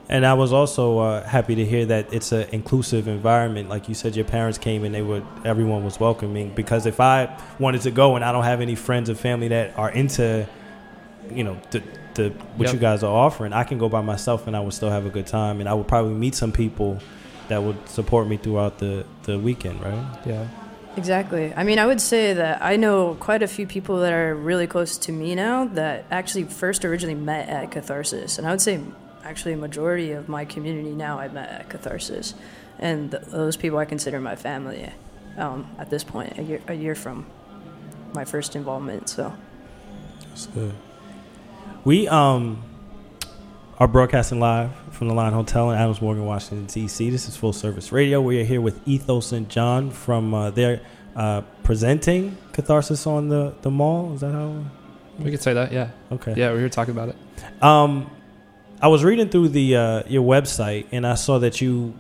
And 0.09 0.27
I 0.27 0.35
was 0.35 0.53
also 0.53 0.99
uh, 0.99 1.27
happy 1.27 1.55
to 1.55 1.65
hear 1.65 1.87
that 1.87 2.13
it's 2.13 2.33
an 2.33 2.49
inclusive 2.51 3.09
environment. 3.09 3.69
Like 3.69 3.89
you 3.89 3.95
said, 3.95 4.15
your 4.15 4.25
parents 4.27 4.59
came 4.59 4.85
and 4.85 4.95
they 4.95 5.01
were 5.01 5.23
everyone 5.45 5.85
was 5.85 5.99
welcoming. 5.99 6.53
Because 6.55 6.87
if 6.87 7.01
I 7.01 7.35
wanted 7.59 7.81
to 7.83 7.91
go 7.91 8.15
and 8.17 8.25
I 8.25 8.33
don't 8.33 8.45
have 8.45 8.61
any 8.61 8.75
friends 8.75 9.09
or 9.09 9.15
family 9.15 9.49
that 9.49 9.79
are 9.79 9.91
into, 9.91 10.47
you 11.31 11.45
know, 11.45 11.57
the, 11.71 11.83
the 12.15 12.31
what 12.57 12.67
Yep. 12.67 12.75
you 12.75 12.81
guys 12.81 13.03
are 13.03 13.15
offering, 13.15 13.53
I 13.55 13.65
can 13.65 13.79
go 13.79 13.89
by 13.89 14.03
myself 14.03 14.47
and 14.47 14.55
I 14.57 14.61
would 14.61 14.75
still 14.75 14.91
have 14.91 15.07
a 15.07 15.11
good 15.11 15.27
time. 15.27 15.61
And 15.61 15.69
I 15.69 15.73
would 15.75 15.89
probably 15.89 16.15
meet 16.15 16.35
some 16.35 16.53
people 16.53 16.99
that 17.49 17.63
would 17.63 17.89
support 17.89 18.27
me 18.29 18.37
throughout 18.37 18.79
the 18.79 19.07
the 19.23 19.39
weekend, 19.39 19.81
right? 19.83 20.05
yeah 20.27 20.47
Exactly. 20.97 21.55
I 21.55 21.65
mean, 21.65 21.79
I 21.79 21.87
would 21.87 22.01
say 22.01 22.35
that 22.35 22.63
I 22.63 22.77
know 22.77 23.17
quite 23.19 23.43
a 23.43 23.49
few 23.49 23.67
people 23.67 24.01
that 24.01 24.13
are 24.13 24.35
really 24.35 24.67
close 24.67 24.99
to 24.99 25.13
me 25.13 25.35
now 25.35 25.65
that 25.67 26.05
actually 26.11 26.45
first 26.45 26.85
originally 26.85 27.15
met 27.15 27.49
at 27.49 27.71
Catharsis. 27.71 28.39
And 28.39 28.47
I 28.47 28.51
would 28.51 28.61
say 28.61 28.81
actually 29.25 29.55
a 29.55 29.57
majority 29.57 30.13
of 30.13 30.29
my 30.29 30.45
community 30.45 30.91
now 30.91 31.19
I 31.19 31.29
met 31.29 31.49
at 31.49 31.69
Catharsis. 31.71 32.35
And 32.79 33.11
th- 33.11 33.23
those 33.25 33.57
people 33.57 33.79
I 33.79 33.85
consider 33.85 34.21
my 34.21 34.37
family 34.37 34.91
um, 35.39 35.67
at 35.79 35.89
this 35.89 36.05
point, 36.05 36.39
a 36.39 36.43
year, 36.43 36.61
a 36.69 36.75
year 36.75 36.95
from 36.95 37.27
my 38.15 38.25
first 38.25 38.55
involvement. 38.55 39.09
So, 39.09 39.33
That's 40.29 40.47
good. 40.47 40.75
We 41.85 42.07
um 42.09 42.63
are 43.79 43.89
broadcasting 43.89 44.39
live 44.41 44.71
from 44.91 45.09
the 45.09 45.15
Line 45.15 45.33
Hotel 45.33 45.71
in 45.71 45.79
Adams 45.79 46.01
Morgan, 46.01 46.25
Washington 46.25 46.67
D.C. 46.67 47.11
This 47.11 47.29
is 47.29 47.37
Full 47.37 47.53
Service 47.53 47.91
Radio. 47.91 48.21
We 48.21 48.41
are 48.41 48.45
here 48.45 48.61
with 48.61 48.81
Ethos 48.87 49.33
and 49.33 49.49
John 49.49 49.91
from 49.91 50.35
uh, 50.35 50.51
their 50.51 50.81
uh, 51.17 51.41
presenting 51.63 52.37
Catharsis 52.53 53.07
on 53.07 53.29
the 53.29 53.55
the 53.63 53.71
mall. 53.71 54.15
Is 54.15 54.21
that 54.21 54.33
how? 54.33 54.65
we 55.19 55.31
could 55.31 55.43
say 55.43 55.53
that 55.53 55.71
yeah 55.73 55.91
Okay. 56.11 56.33
yeah 56.37 56.51
we're 56.51 56.61
here 56.61 56.69
talking 56.71 56.93
about 56.93 57.11
it 57.11 57.63
Um, 57.63 58.11
I 58.81 58.89
was 58.89 59.05
reading 59.05 59.29
through 59.29 59.49
the 59.51 59.77
uh, 59.77 60.03
your 60.09 60.23
website 60.23 60.87
and 60.91 61.07
I 61.07 61.15
saw 61.17 61.39
that 61.41 61.61
you, 61.61 61.93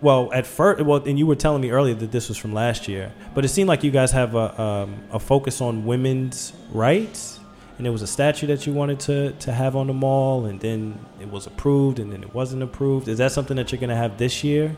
well, 0.00 0.32
at 0.32 0.46
first, 0.46 0.82
well, 0.82 1.02
and 1.04 1.18
you 1.18 1.26
were 1.26 1.36
telling 1.36 1.60
me 1.60 1.70
earlier 1.70 1.94
that 1.94 2.10
this 2.10 2.28
was 2.30 2.38
from 2.38 2.54
last 2.54 2.88
year, 2.88 3.12
but 3.34 3.44
it 3.44 3.48
seemed 3.48 3.68
like 3.68 3.84
you 3.84 3.90
guys 3.90 4.10
have 4.12 4.34
a 4.34 4.60
um, 4.60 4.94
a 5.12 5.18
focus 5.18 5.60
on 5.60 5.84
women's 5.84 6.52
rights 6.72 7.39
and 7.80 7.86
there 7.86 7.92
was 7.92 8.02
a 8.02 8.06
statue 8.06 8.46
that 8.46 8.66
you 8.66 8.74
wanted 8.74 9.00
to 9.00 9.32
to 9.32 9.52
have 9.52 9.74
on 9.74 9.86
the 9.86 9.94
mall, 9.94 10.44
and 10.44 10.60
then 10.60 10.98
it 11.18 11.30
was 11.30 11.46
approved, 11.46 11.98
and 11.98 12.12
then 12.12 12.22
it 12.22 12.34
wasn't 12.34 12.62
approved. 12.62 13.08
Is 13.08 13.16
that 13.16 13.32
something 13.32 13.56
that 13.56 13.72
you're 13.72 13.80
gonna 13.80 13.96
have 13.96 14.18
this 14.18 14.44
year? 14.44 14.76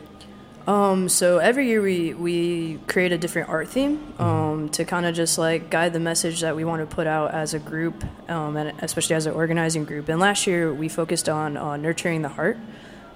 Um, 0.67 1.09
so 1.09 1.39
every 1.39 1.67
year 1.67 1.81
we 1.81 2.13
we 2.13 2.79
create 2.87 3.11
a 3.11 3.17
different 3.17 3.49
art 3.49 3.67
theme 3.67 4.13
um, 4.19 4.69
to 4.69 4.85
kind 4.85 5.05
of 5.05 5.13
just 5.15 5.37
like 5.37 5.69
guide 5.69 5.91
the 5.91 5.99
message 5.99 6.39
that 6.39 6.55
we 6.55 6.63
want 6.63 6.79
to 6.79 6.95
put 6.95 7.05
out 7.05 7.33
as 7.33 7.53
a 7.53 7.59
group, 7.59 8.05
um, 8.29 8.55
and 8.55 8.71
especially 8.81 9.17
as 9.17 9.25
an 9.25 9.33
organizing 9.33 9.83
group. 9.83 10.07
And 10.07 10.21
last 10.21 10.47
year 10.47 10.73
we 10.73 10.87
focused 10.87 11.27
on 11.27 11.57
uh, 11.57 11.75
nurturing 11.75 12.21
the 12.21 12.29
heart, 12.29 12.57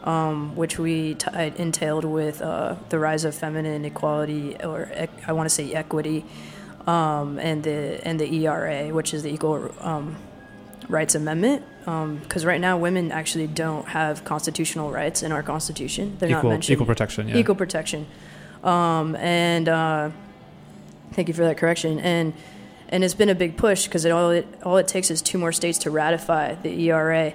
um, 0.04 0.54
which 0.58 0.78
we 0.78 1.16
t- 1.16 1.30
entailed 1.58 2.04
with 2.04 2.42
uh, 2.42 2.76
the 2.90 3.00
rise 3.00 3.24
of 3.24 3.34
feminine 3.34 3.86
equality, 3.86 4.58
or 4.62 4.90
ec- 4.92 5.30
I 5.30 5.32
want 5.32 5.48
to 5.48 5.56
say 5.56 5.72
equity, 5.74 6.26
um, 6.88 7.38
and 7.38 7.64
the 7.64 8.00
and 8.08 8.20
the 8.20 8.46
ERA, 8.46 8.88
which 8.94 9.14
is 9.14 9.24
the 9.24 9.30
Equal 9.30 9.72
um, 9.82 10.16
Rights 10.88 11.14
Amendment. 11.14 11.64
Because 11.86 12.44
right 12.44 12.60
now 12.60 12.78
women 12.78 13.14
actually 13.14 13.48
don't 13.48 13.88
have 13.88 14.26
constitutional 14.26 14.92
rights 14.92 15.24
in 15.24 15.32
our 15.32 15.42
constitution. 15.42 16.18
They're 16.20 16.30
not 16.30 16.40
equal 16.40 16.50
mentioned 16.50 16.74
equal 16.74 16.86
protection. 16.86 17.30
Yeah. 17.30 17.38
equal 17.38 17.56
protection. 17.56 18.08
Um, 18.62 19.16
and 19.16 19.70
uh, 19.70 20.10
thank 21.14 21.30
you 21.30 21.34
for 21.34 21.44
that 21.44 21.58
correction. 21.58 22.00
And 22.00 22.34
and 22.90 23.04
it's 23.04 23.14
been 23.14 23.30
a 23.30 23.36
big 23.36 23.58
push 23.58 23.86
because 23.86 24.04
it 24.04 24.12
all 24.12 24.32
it 24.32 24.48
all 24.64 24.78
it 24.78 24.88
takes 24.88 25.12
is 25.12 25.22
two 25.22 25.38
more 25.38 25.52
states 25.52 25.78
to 25.80 25.92
ratify 25.92 26.56
the 26.56 26.90
ERA 26.90 27.34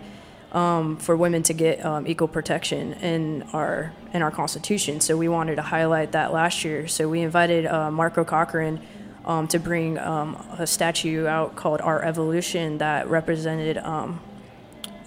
um, 0.52 0.98
for 0.98 1.16
women 1.16 1.42
to 1.44 1.54
get 1.54 1.84
um, 1.84 2.06
equal 2.06 2.28
protection 2.28 2.92
in 2.94 3.42
our 3.54 3.92
in 4.12 4.22
our 4.22 4.30
constitution. 4.30 5.00
So 5.00 5.16
we 5.16 5.28
wanted 5.28 5.56
to 5.56 5.62
highlight 5.62 6.12
that 6.12 6.32
last 6.32 6.64
year. 6.64 6.88
So 6.88 7.08
we 7.08 7.20
invited 7.20 7.66
uh, 7.66 7.90
Marco 7.90 8.24
Cochrane. 8.24 8.80
Um, 9.24 9.46
to 9.48 9.60
bring 9.60 9.98
um, 9.98 10.34
a 10.58 10.66
statue 10.66 11.28
out 11.28 11.54
called 11.54 11.80
R-Evolution 11.80 12.78
that 12.78 13.08
represented 13.08 13.78
um, 13.78 14.20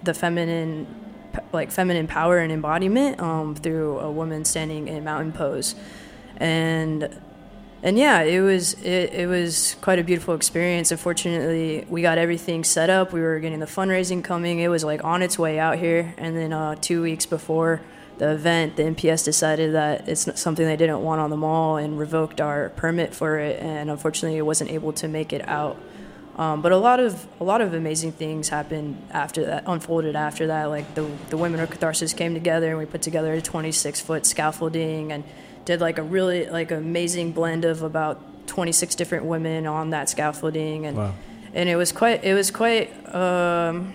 the 0.03 0.13
feminine 0.13 0.87
like 1.51 1.71
feminine 1.71 2.07
power 2.07 2.39
and 2.39 2.51
embodiment 2.51 3.19
um, 3.19 3.55
through 3.55 3.99
a 3.99 4.11
woman 4.11 4.45
standing 4.45 4.87
in 4.87 5.03
mountain 5.03 5.33
pose. 5.33 5.75
And 6.37 7.21
and 7.83 7.97
yeah 7.97 8.21
it 8.21 8.39
was 8.39 8.73
it, 8.75 9.13
it 9.13 9.27
was 9.27 9.75
quite 9.81 9.99
a 9.99 10.03
beautiful 10.03 10.33
experience. 10.33 10.91
Unfortunately 10.91 11.85
we 11.89 12.01
got 12.01 12.17
everything 12.17 12.63
set 12.63 12.89
up. 12.89 13.13
We 13.13 13.21
were 13.21 13.39
getting 13.39 13.59
the 13.59 13.65
fundraising 13.65 14.23
coming. 14.23 14.59
It 14.59 14.69
was 14.69 14.83
like 14.83 15.03
on 15.03 15.21
its 15.21 15.37
way 15.37 15.59
out 15.59 15.77
here. 15.77 16.13
And 16.17 16.37
then 16.37 16.53
uh, 16.53 16.75
two 16.79 17.01
weeks 17.01 17.25
before 17.25 17.81
the 18.17 18.31
event 18.31 18.75
the 18.77 18.83
nps 18.83 19.23
decided 19.25 19.73
that 19.73 20.07
it's 20.07 20.39
something 20.39 20.65
they 20.65 20.77
didn't 20.77 21.01
want 21.01 21.19
on 21.19 21.29
the 21.29 21.37
mall 21.37 21.77
and 21.77 21.99
revoked 21.99 22.39
our 22.39 22.69
permit 22.69 23.13
for 23.13 23.37
it 23.39 23.59
and 23.61 23.89
unfortunately 23.89 24.37
it 24.37 24.41
wasn't 24.45 24.69
able 24.69 24.93
to 24.93 25.07
make 25.07 25.33
it 25.33 25.45
out 25.47 25.77
um, 26.37 26.61
but 26.61 26.73
a 26.73 26.77
lot 26.77 26.99
of 26.99 27.25
a 27.39 27.45
lot 27.45 27.61
of 27.61 27.73
amazing 27.73 28.11
things 28.11 28.49
happened 28.49 29.01
after 29.11 29.45
that, 29.45 29.63
unfolded 29.67 30.17
after 30.17 30.47
that. 30.47 30.65
Like 30.65 30.93
the 30.93 31.09
the 31.29 31.37
women 31.37 31.61
of 31.61 31.69
Catharsis 31.69 32.11
came 32.13 32.33
together 32.33 32.67
and 32.71 32.77
we 32.77 32.85
put 32.85 33.01
together 33.01 33.31
a 33.31 33.41
26 33.41 34.01
foot 34.01 34.25
scaffolding 34.25 35.13
and 35.13 35.23
did 35.63 35.79
like 35.79 35.97
a 35.97 36.03
really 36.03 36.45
like 36.49 36.71
amazing 36.71 37.31
blend 37.31 37.63
of 37.63 37.83
about 37.83 38.19
26 38.47 38.95
different 38.95 39.23
women 39.23 39.65
on 39.65 39.91
that 39.91 40.09
scaffolding 40.09 40.85
and 40.85 40.97
Wow. 40.97 41.13
and 41.53 41.69
it 41.69 41.77
was 41.77 41.93
quite 41.93 42.25
it 42.25 42.33
was 42.33 42.51
quite 42.51 42.89
um, 43.15 43.93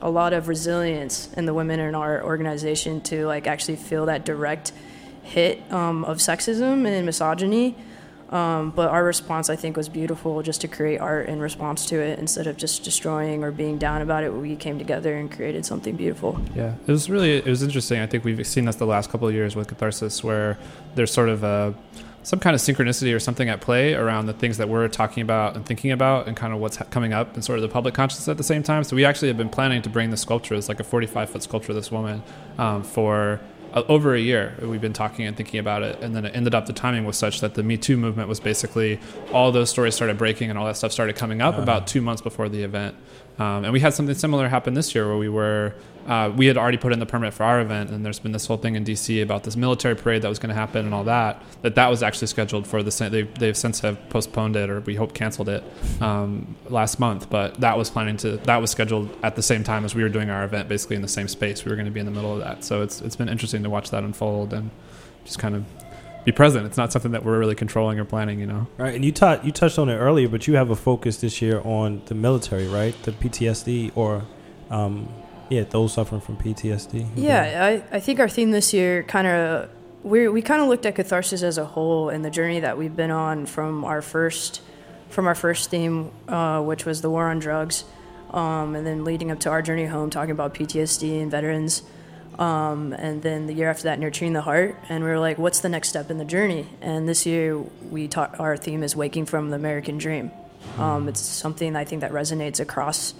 a 0.00 0.10
lot 0.10 0.32
of 0.32 0.48
resilience 0.48 1.32
in 1.34 1.46
the 1.46 1.54
women 1.54 1.80
in 1.80 1.94
our 1.94 2.22
organization 2.22 3.00
to 3.02 3.26
like 3.26 3.46
actually 3.46 3.76
feel 3.76 4.06
that 4.06 4.24
direct 4.24 4.72
hit 5.22 5.60
um, 5.72 6.04
of 6.04 6.18
sexism 6.18 6.86
and 6.86 7.06
misogyny. 7.06 7.76
Um, 8.30 8.70
but 8.70 8.90
our 8.90 9.04
response, 9.04 9.48
I 9.48 9.56
think, 9.56 9.76
was 9.76 9.88
beautiful 9.88 10.42
just 10.42 10.60
to 10.62 10.68
create 10.68 10.98
art 10.98 11.28
in 11.28 11.38
response 11.38 11.86
to 11.86 12.00
it 12.00 12.18
instead 12.18 12.48
of 12.48 12.56
just 12.56 12.82
destroying 12.82 13.44
or 13.44 13.52
being 13.52 13.78
down 13.78 14.02
about 14.02 14.24
it. 14.24 14.32
We 14.32 14.56
came 14.56 14.78
together 14.78 15.16
and 15.16 15.30
created 15.30 15.64
something 15.64 15.94
beautiful. 15.94 16.40
Yeah, 16.54 16.74
it 16.86 16.90
was 16.90 17.08
really 17.08 17.36
it 17.36 17.46
was 17.46 17.62
interesting. 17.62 18.00
I 18.00 18.06
think 18.06 18.24
we've 18.24 18.44
seen 18.46 18.64
this 18.64 18.76
the 18.76 18.86
last 18.86 19.10
couple 19.10 19.28
of 19.28 19.34
years 19.34 19.54
with 19.54 19.68
Catharsis, 19.68 20.24
where 20.24 20.58
there's 20.96 21.12
sort 21.12 21.28
of 21.28 21.44
a 21.44 21.74
some 22.26 22.40
kind 22.40 22.56
of 22.56 22.60
synchronicity 22.60 23.14
or 23.14 23.20
something 23.20 23.48
at 23.48 23.60
play 23.60 23.94
around 23.94 24.26
the 24.26 24.32
things 24.32 24.56
that 24.56 24.68
we're 24.68 24.88
talking 24.88 25.22
about 25.22 25.54
and 25.54 25.64
thinking 25.64 25.92
about, 25.92 26.26
and 26.26 26.36
kind 26.36 26.52
of 26.52 26.58
what's 26.58 26.74
ha- 26.74 26.84
coming 26.90 27.12
up 27.12 27.36
in 27.36 27.40
sort 27.40 27.56
of 27.56 27.62
the 27.62 27.68
public 27.68 27.94
consciousness 27.94 28.26
at 28.26 28.36
the 28.36 28.42
same 28.42 28.64
time. 28.64 28.82
So 28.82 28.96
we 28.96 29.04
actually 29.04 29.28
have 29.28 29.36
been 29.36 29.48
planning 29.48 29.80
to 29.82 29.88
bring 29.88 30.10
the 30.10 30.16
sculpture, 30.16 30.56
it's 30.56 30.68
like 30.68 30.80
a 30.80 30.84
45 30.84 31.30
foot 31.30 31.44
sculpture, 31.44 31.70
of 31.70 31.76
this 31.76 31.92
woman, 31.92 32.24
um, 32.58 32.82
for 32.82 33.38
uh, 33.74 33.84
over 33.86 34.12
a 34.12 34.18
year. 34.18 34.56
We've 34.60 34.80
been 34.80 34.92
talking 34.92 35.24
and 35.24 35.36
thinking 35.36 35.60
about 35.60 35.84
it, 35.84 36.02
and 36.02 36.16
then 36.16 36.24
it 36.24 36.34
ended 36.34 36.52
up 36.52 36.66
the 36.66 36.72
timing 36.72 37.04
was 37.04 37.16
such 37.16 37.40
that 37.42 37.54
the 37.54 37.62
Me 37.62 37.76
Too 37.76 37.96
movement 37.96 38.28
was 38.28 38.40
basically 38.40 38.98
all 39.32 39.52
those 39.52 39.70
stories 39.70 39.94
started 39.94 40.18
breaking 40.18 40.50
and 40.50 40.58
all 40.58 40.66
that 40.66 40.76
stuff 40.76 40.90
started 40.90 41.14
coming 41.14 41.40
up 41.40 41.56
about 41.56 41.86
two 41.86 42.02
months 42.02 42.22
before 42.22 42.48
the 42.48 42.64
event. 42.64 42.96
Um, 43.38 43.64
and 43.64 43.72
we 43.72 43.80
had 43.80 43.92
something 43.92 44.14
similar 44.14 44.48
happen 44.48 44.74
this 44.74 44.94
year 44.94 45.06
where 45.06 45.18
we 45.18 45.28
were 45.28 45.74
uh, 46.06 46.32
we 46.36 46.46
had 46.46 46.56
already 46.56 46.78
put 46.78 46.92
in 46.92 47.00
the 47.00 47.06
permit 47.06 47.34
for 47.34 47.42
our 47.42 47.60
event, 47.60 47.90
and 47.90 48.04
there's 48.04 48.20
been 48.20 48.30
this 48.30 48.46
whole 48.46 48.56
thing 48.56 48.76
in 48.76 48.84
DC 48.84 49.20
about 49.20 49.42
this 49.42 49.56
military 49.56 49.96
parade 49.96 50.22
that 50.22 50.28
was 50.28 50.38
going 50.38 50.50
to 50.50 50.54
happen 50.54 50.84
and 50.84 50.94
all 50.94 51.02
that. 51.04 51.42
That 51.62 51.74
that 51.74 51.90
was 51.90 52.02
actually 52.02 52.28
scheduled 52.28 52.66
for 52.66 52.82
the 52.82 53.08
they 53.10 53.22
they've 53.22 53.56
since 53.56 53.80
have 53.80 54.08
postponed 54.08 54.54
it 54.54 54.70
or 54.70 54.80
we 54.80 54.94
hope 54.94 55.14
canceled 55.14 55.48
it 55.48 55.64
um, 56.00 56.54
last 56.68 57.00
month. 57.00 57.28
But 57.28 57.60
that 57.60 57.76
was 57.76 57.90
planning 57.90 58.16
to 58.18 58.36
that 58.38 58.60
was 58.60 58.70
scheduled 58.70 59.10
at 59.24 59.34
the 59.34 59.42
same 59.42 59.64
time 59.64 59.84
as 59.84 59.94
we 59.94 60.02
were 60.02 60.08
doing 60.08 60.30
our 60.30 60.44
event, 60.44 60.68
basically 60.68 60.96
in 60.96 61.02
the 61.02 61.08
same 61.08 61.26
space. 61.26 61.64
We 61.64 61.70
were 61.70 61.76
going 61.76 61.86
to 61.86 61.92
be 61.92 62.00
in 62.00 62.06
the 62.06 62.12
middle 62.12 62.32
of 62.32 62.38
that, 62.38 62.62
so 62.62 62.82
it's 62.82 63.00
it's 63.00 63.16
been 63.16 63.28
interesting 63.28 63.64
to 63.64 63.70
watch 63.70 63.90
that 63.90 64.04
unfold 64.04 64.52
and 64.52 64.70
just 65.24 65.40
kind 65.40 65.56
of 65.56 65.64
be 66.26 66.32
present. 66.32 66.66
It's 66.66 66.76
not 66.76 66.92
something 66.92 67.12
that 67.12 67.24
we're 67.24 67.38
really 67.38 67.54
controlling 67.54 68.00
or 68.00 68.04
planning, 68.04 68.40
you 68.40 68.46
know. 68.46 68.66
Right, 68.76 68.94
and 68.94 69.04
you 69.04 69.12
taught 69.12 69.44
you 69.44 69.52
touched 69.52 69.78
on 69.78 69.88
it 69.88 69.94
earlier, 69.94 70.28
but 70.28 70.46
you 70.48 70.56
have 70.56 70.70
a 70.70 70.76
focus 70.76 71.18
this 71.18 71.40
year 71.40 71.60
on 71.64 72.02
the 72.06 72.14
military, 72.16 72.66
right? 72.66 73.00
The 73.04 73.12
PTSD 73.12 73.92
or, 73.94 74.24
um, 74.68 75.08
yeah, 75.48 75.62
those 75.62 75.94
suffering 75.94 76.20
from 76.20 76.36
PTSD. 76.36 77.10
Yeah, 77.14 77.82
I, 77.92 77.96
I 77.96 78.00
think 78.00 78.18
our 78.18 78.28
theme 78.28 78.50
this 78.50 78.74
year 78.74 79.04
kind 79.04 79.28
of 79.28 79.70
we 80.02 80.26
we 80.28 80.42
kind 80.42 80.60
of 80.60 80.68
looked 80.68 80.84
at 80.84 80.96
catharsis 80.96 81.44
as 81.44 81.58
a 81.58 81.64
whole 81.64 82.08
and 82.08 82.24
the 82.24 82.30
journey 82.30 82.58
that 82.58 82.76
we've 82.76 82.96
been 82.96 83.12
on 83.12 83.46
from 83.46 83.84
our 83.84 84.02
first 84.02 84.62
from 85.08 85.28
our 85.28 85.36
first 85.36 85.70
theme, 85.70 86.10
uh, 86.26 86.60
which 86.60 86.84
was 86.84 87.02
the 87.02 87.08
war 87.08 87.28
on 87.28 87.38
drugs, 87.38 87.84
um, 88.32 88.74
and 88.74 88.84
then 88.84 89.04
leading 89.04 89.30
up 89.30 89.38
to 89.38 89.48
our 89.48 89.62
journey 89.62 89.86
home, 89.86 90.10
talking 90.10 90.32
about 90.32 90.54
PTSD 90.54 91.22
and 91.22 91.30
veterans, 91.30 91.82
um, 92.38 92.92
and 92.92 93.22
then 93.22 93.46
the 93.46 93.54
year 93.54 93.70
after 93.70 93.84
that, 93.84 93.98
nurturing 93.98 94.32
the 94.32 94.42
heart. 94.42 94.76
And 94.88 95.02
we 95.02 95.10
were 95.10 95.18
like, 95.18 95.38
what's 95.38 95.60
the 95.60 95.68
next 95.68 95.88
step 95.88 96.10
in 96.10 96.18
the 96.18 96.24
journey? 96.24 96.66
And 96.80 97.08
this 97.08 97.24
year, 97.24 97.58
we 97.58 98.08
taught 98.08 98.38
our 98.38 98.56
theme 98.56 98.82
is 98.82 98.94
waking 98.94 99.26
from 99.26 99.50
the 99.50 99.56
American 99.56 99.98
dream. 99.98 100.30
Um, 100.78 101.08
it's 101.08 101.20
something 101.20 101.76
I 101.76 101.84
think 101.84 102.00
that 102.02 102.12
resonates 102.12 102.60
across 102.60 103.14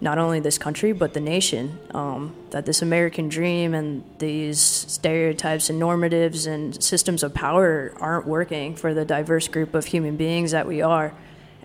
not 0.00 0.18
only 0.18 0.40
this 0.40 0.58
country 0.58 0.92
but 0.92 1.14
the 1.14 1.20
nation. 1.20 1.78
Um, 1.92 2.34
that 2.50 2.66
this 2.66 2.82
American 2.82 3.28
dream 3.28 3.74
and 3.74 4.04
these 4.18 4.60
stereotypes 4.60 5.70
and 5.70 5.80
normatives 5.80 6.46
and 6.46 6.82
systems 6.82 7.22
of 7.22 7.34
power 7.34 7.92
aren't 8.00 8.26
working 8.26 8.76
for 8.76 8.94
the 8.94 9.04
diverse 9.04 9.48
group 9.48 9.74
of 9.74 9.86
human 9.86 10.16
beings 10.16 10.52
that 10.52 10.66
we 10.66 10.82
are. 10.82 11.12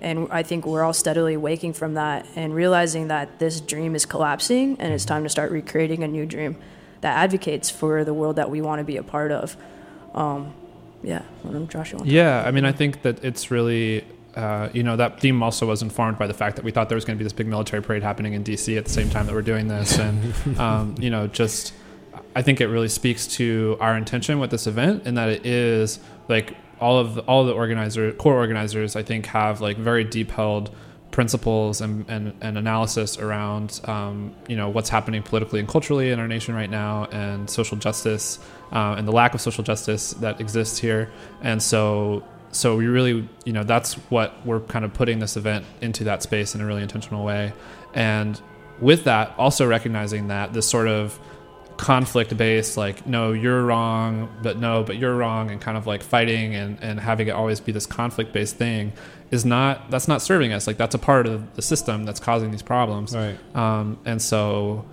And 0.02 0.30
I 0.32 0.44
think 0.44 0.66
we're 0.66 0.84
all 0.84 0.94
steadily 0.94 1.38
waking 1.38 1.74
from 1.74 1.96
that 1.96 2.26
and 2.36 2.54
realizing 2.54 3.10
that 3.10 3.40
this 3.40 3.60
dream 3.60 3.96
is 3.96 4.06
collapsing 4.06 4.78
and 4.80 4.94
it's 4.94 5.06
time 5.06 5.24
to 5.24 5.30
start 5.30 5.52
recreating 5.52 6.04
a 6.04 6.08
new 6.08 6.26
dream 6.26 6.56
that 7.02 7.18
advocates 7.18 7.70
for 7.70 8.04
the 8.04 8.14
world 8.14 8.36
that 8.36 8.50
we 8.50 8.62
want 8.62 8.80
to 8.80 8.84
be 8.84 8.98
a 8.98 9.04
part 9.04 9.32
of. 9.32 9.56
Um, 10.14 10.54
yeah, 11.04 11.22
I 11.48 11.52
don't 11.52 11.70
Josh, 11.70 11.92
you 11.92 11.98
want 11.98 12.10
to- 12.10 12.14
Yeah, 12.16 12.44
I 12.46 12.52
mean, 12.52 12.66
I 12.66 12.72
think 12.72 13.04
that 13.04 13.24
it's 13.24 13.52
really, 13.52 14.04
uh, 14.36 14.70
you 14.74 14.84
know, 14.84 14.96
that 14.98 15.20
theme 15.20 15.42
also 15.42 15.68
was 15.68 15.82
informed 15.82 16.18
by 16.18 16.28
the 16.28 16.34
fact 16.34 16.56
that 16.58 16.66
we 16.66 16.72
thought 16.72 16.90
there 16.90 16.96
was 16.98 17.06
going 17.06 17.18
to 17.18 17.20
be 17.20 17.24
this 17.24 17.34
big 17.34 17.48
military 17.48 17.82
parade 17.82 18.04
happening 18.04 18.34
in 18.34 18.44
DC 18.44 18.78
at 18.78 18.86
the 18.86 18.92
same 18.92 19.10
time 19.10 19.26
that 19.26 19.34
we're 19.34 19.42
doing 19.42 19.68
this, 19.68 19.98
and 19.98 20.34
um, 20.60 20.96
you 21.00 21.10
know, 21.10 21.28
just 21.28 21.74
I 22.36 22.42
think 22.42 22.60
it 22.62 22.68
really 22.68 22.90
speaks 22.90 23.28
to 23.38 23.78
our 23.80 23.98
intention 23.98 24.40
with 24.40 24.52
this 24.52 24.68
event, 24.68 25.06
in 25.08 25.16
that 25.16 25.30
it 25.30 25.46
is 25.46 26.00
like 26.28 26.56
all 26.82 26.98
of 26.98 27.16
the, 27.16 27.22
all 27.22 27.42
of 27.42 27.48
the 27.48 27.54
organizer 27.54 28.12
core 28.14 28.36
organizers, 28.36 28.96
I 28.96 29.04
think, 29.04 29.26
have 29.28 29.62
like 29.62 29.78
very 29.78 30.04
deep 30.04 30.32
held 30.32 30.70
principles 31.19 31.82
and, 31.82 32.05
and, 32.08 32.34
and 32.39 32.58
analysis 32.58 33.17
around 33.17 33.82
um, 33.84 34.34
you 34.47 34.55
know 34.55 34.69
what's 34.69 34.88
happening 34.88 35.21
politically 35.21 35.60
and 35.60 35.67
culturally 35.67 36.12
in 36.12 36.17
our 36.17 36.29
nation 36.29 36.55
right 36.55 36.69
now 36.69 37.08
and 37.12 37.49
social 37.49 37.75
justice 37.75 38.39
uh, 38.71 38.95
and 38.97 39.05
the 39.05 39.12
lack 39.12 39.34
of 39.34 39.41
social 39.41 39.62
justice 39.62 40.12
that 40.23 40.39
exists 40.39 40.79
here. 40.79 41.12
And 41.41 41.62
so 41.62 42.23
so 42.51 42.77
we 42.77 42.88
really 42.88 43.27
you 43.43 43.51
know 43.51 43.65
that's 43.65 43.95
what 44.10 44.34
we're 44.45 44.62
kind 44.62 44.86
of 44.86 44.93
putting 44.93 45.19
this 45.19 45.36
event 45.36 45.65
into 45.82 46.05
that 46.05 46.23
space 46.23 46.55
in 46.55 46.62
a 46.62 46.65
really 46.65 46.84
intentional 46.84 47.25
way. 47.25 47.51
And 47.93 48.39
with 48.79 49.03
that 49.03 49.36
also 49.38 49.67
recognizing 49.67 50.29
that 50.29 50.53
this 50.53 50.69
sort 50.69 50.88
of 50.88 51.19
conflict 51.75 52.36
based 52.36 52.75
like 52.75 53.08
no 53.08 53.32
you're 53.32 53.63
wrong 53.63 54.27
but 54.43 54.58
no 54.58 54.84
but 54.84 54.97
you're 54.97 55.15
wrong 55.15 55.49
and 55.49 55.62
kind 55.62 55.77
of 55.77 55.88
like 55.88 56.03
fighting 56.03 56.53
and, 56.53 56.77
and 56.82 56.99
having 56.99 57.29
it 57.29 57.32
always 57.32 57.62
be 57.62 57.71
this 57.71 57.86
conflict 57.86 58.34
based 58.34 58.58
thing 58.58 58.91
is 59.32 59.46
not 59.46 59.89
that's 59.92 60.08
not 60.08 60.22
serving 60.22 60.52
us 60.54 60.65
like 60.68 60.78
that's 60.78 60.96
a 60.96 61.00
part 61.00 61.28
of 61.28 61.56
the 61.56 61.62
system 61.62 62.04
that's 62.06 62.20
causing 62.20 62.52
these 62.52 62.62
problems 62.63 63.15
Right. 63.15 63.38
um, 63.56 63.98
and 64.06 64.22
so 64.22 64.86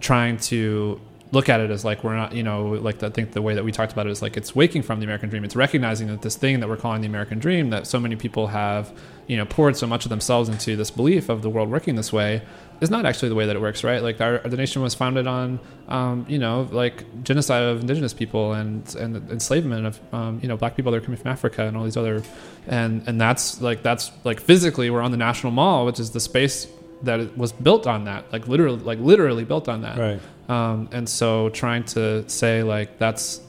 trying 0.00 0.36
to 0.38 1.00
look 1.32 1.48
at 1.48 1.60
it 1.60 1.70
as 1.70 1.84
like 1.84 2.04
we're 2.04 2.14
not 2.14 2.34
you 2.34 2.42
know 2.42 2.68
like 2.68 3.02
I 3.02 3.10
think 3.10 3.32
the 3.32 3.42
way 3.42 3.54
that 3.54 3.64
we 3.64 3.72
talked 3.72 3.92
about 3.92 4.06
it 4.06 4.10
is 4.10 4.22
like 4.22 4.36
it's 4.36 4.54
waking 4.54 4.82
from 4.82 5.00
the 5.00 5.04
American 5.04 5.28
dream 5.28 5.44
it's 5.44 5.56
recognizing 5.56 6.08
that 6.08 6.22
this 6.22 6.36
thing 6.36 6.60
that 6.60 6.68
we're 6.68 6.76
calling 6.76 7.00
the 7.00 7.08
American 7.08 7.38
dream 7.38 7.70
that 7.70 7.86
so 7.86 7.98
many 7.98 8.16
people 8.16 8.48
have 8.48 8.92
you 9.26 9.36
know 9.36 9.44
poured 9.44 9.76
so 9.76 9.86
much 9.86 10.04
of 10.04 10.10
themselves 10.10 10.48
into 10.48 10.76
this 10.76 10.90
belief 10.90 11.28
of 11.28 11.42
the 11.42 11.50
world 11.50 11.70
working 11.70 11.96
this 11.96 12.12
way 12.12 12.42
is 12.82 12.90
not 12.90 13.06
actually 13.06 13.28
the 13.28 13.36
way 13.36 13.46
that 13.46 13.54
it 13.54 13.62
works, 13.62 13.84
right? 13.84 14.02
Like 14.02 14.20
our 14.20 14.38
the 14.38 14.56
nation 14.56 14.82
was 14.82 14.92
founded 14.92 15.28
on, 15.28 15.60
um, 15.86 16.26
you 16.28 16.38
know, 16.38 16.68
like 16.72 17.22
genocide 17.22 17.62
of 17.62 17.80
indigenous 17.80 18.12
people 18.12 18.54
and 18.54 18.92
and 18.96 19.30
enslavement 19.30 19.86
of, 19.86 20.00
um, 20.12 20.40
you 20.42 20.48
know, 20.48 20.56
black 20.56 20.74
people 20.74 20.90
that 20.90 20.98
are 20.98 21.00
coming 21.00 21.18
from 21.18 21.30
Africa 21.30 21.62
and 21.64 21.76
all 21.76 21.84
these 21.84 21.96
other, 21.96 22.24
and 22.66 23.06
and 23.06 23.20
that's 23.20 23.60
like 23.60 23.84
that's 23.84 24.10
like 24.24 24.40
physically 24.40 24.90
we're 24.90 25.00
on 25.00 25.12
the 25.12 25.16
National 25.16 25.52
Mall, 25.52 25.86
which 25.86 26.00
is 26.00 26.10
the 26.10 26.18
space 26.18 26.66
that 27.02 27.20
it 27.20 27.36
was 27.36 27.52
built 27.52 27.86
on 27.86 28.04
that, 28.04 28.32
like 28.32 28.48
literally, 28.48 28.78
like 28.78 28.98
literally 28.98 29.44
built 29.44 29.68
on 29.68 29.82
that. 29.82 29.98
Right. 29.98 30.20
Um, 30.48 30.88
and 30.92 31.08
so 31.08 31.48
trying 31.50 31.84
to 31.84 32.28
say 32.28 32.62
like 32.62 32.98
that's, 32.98 33.40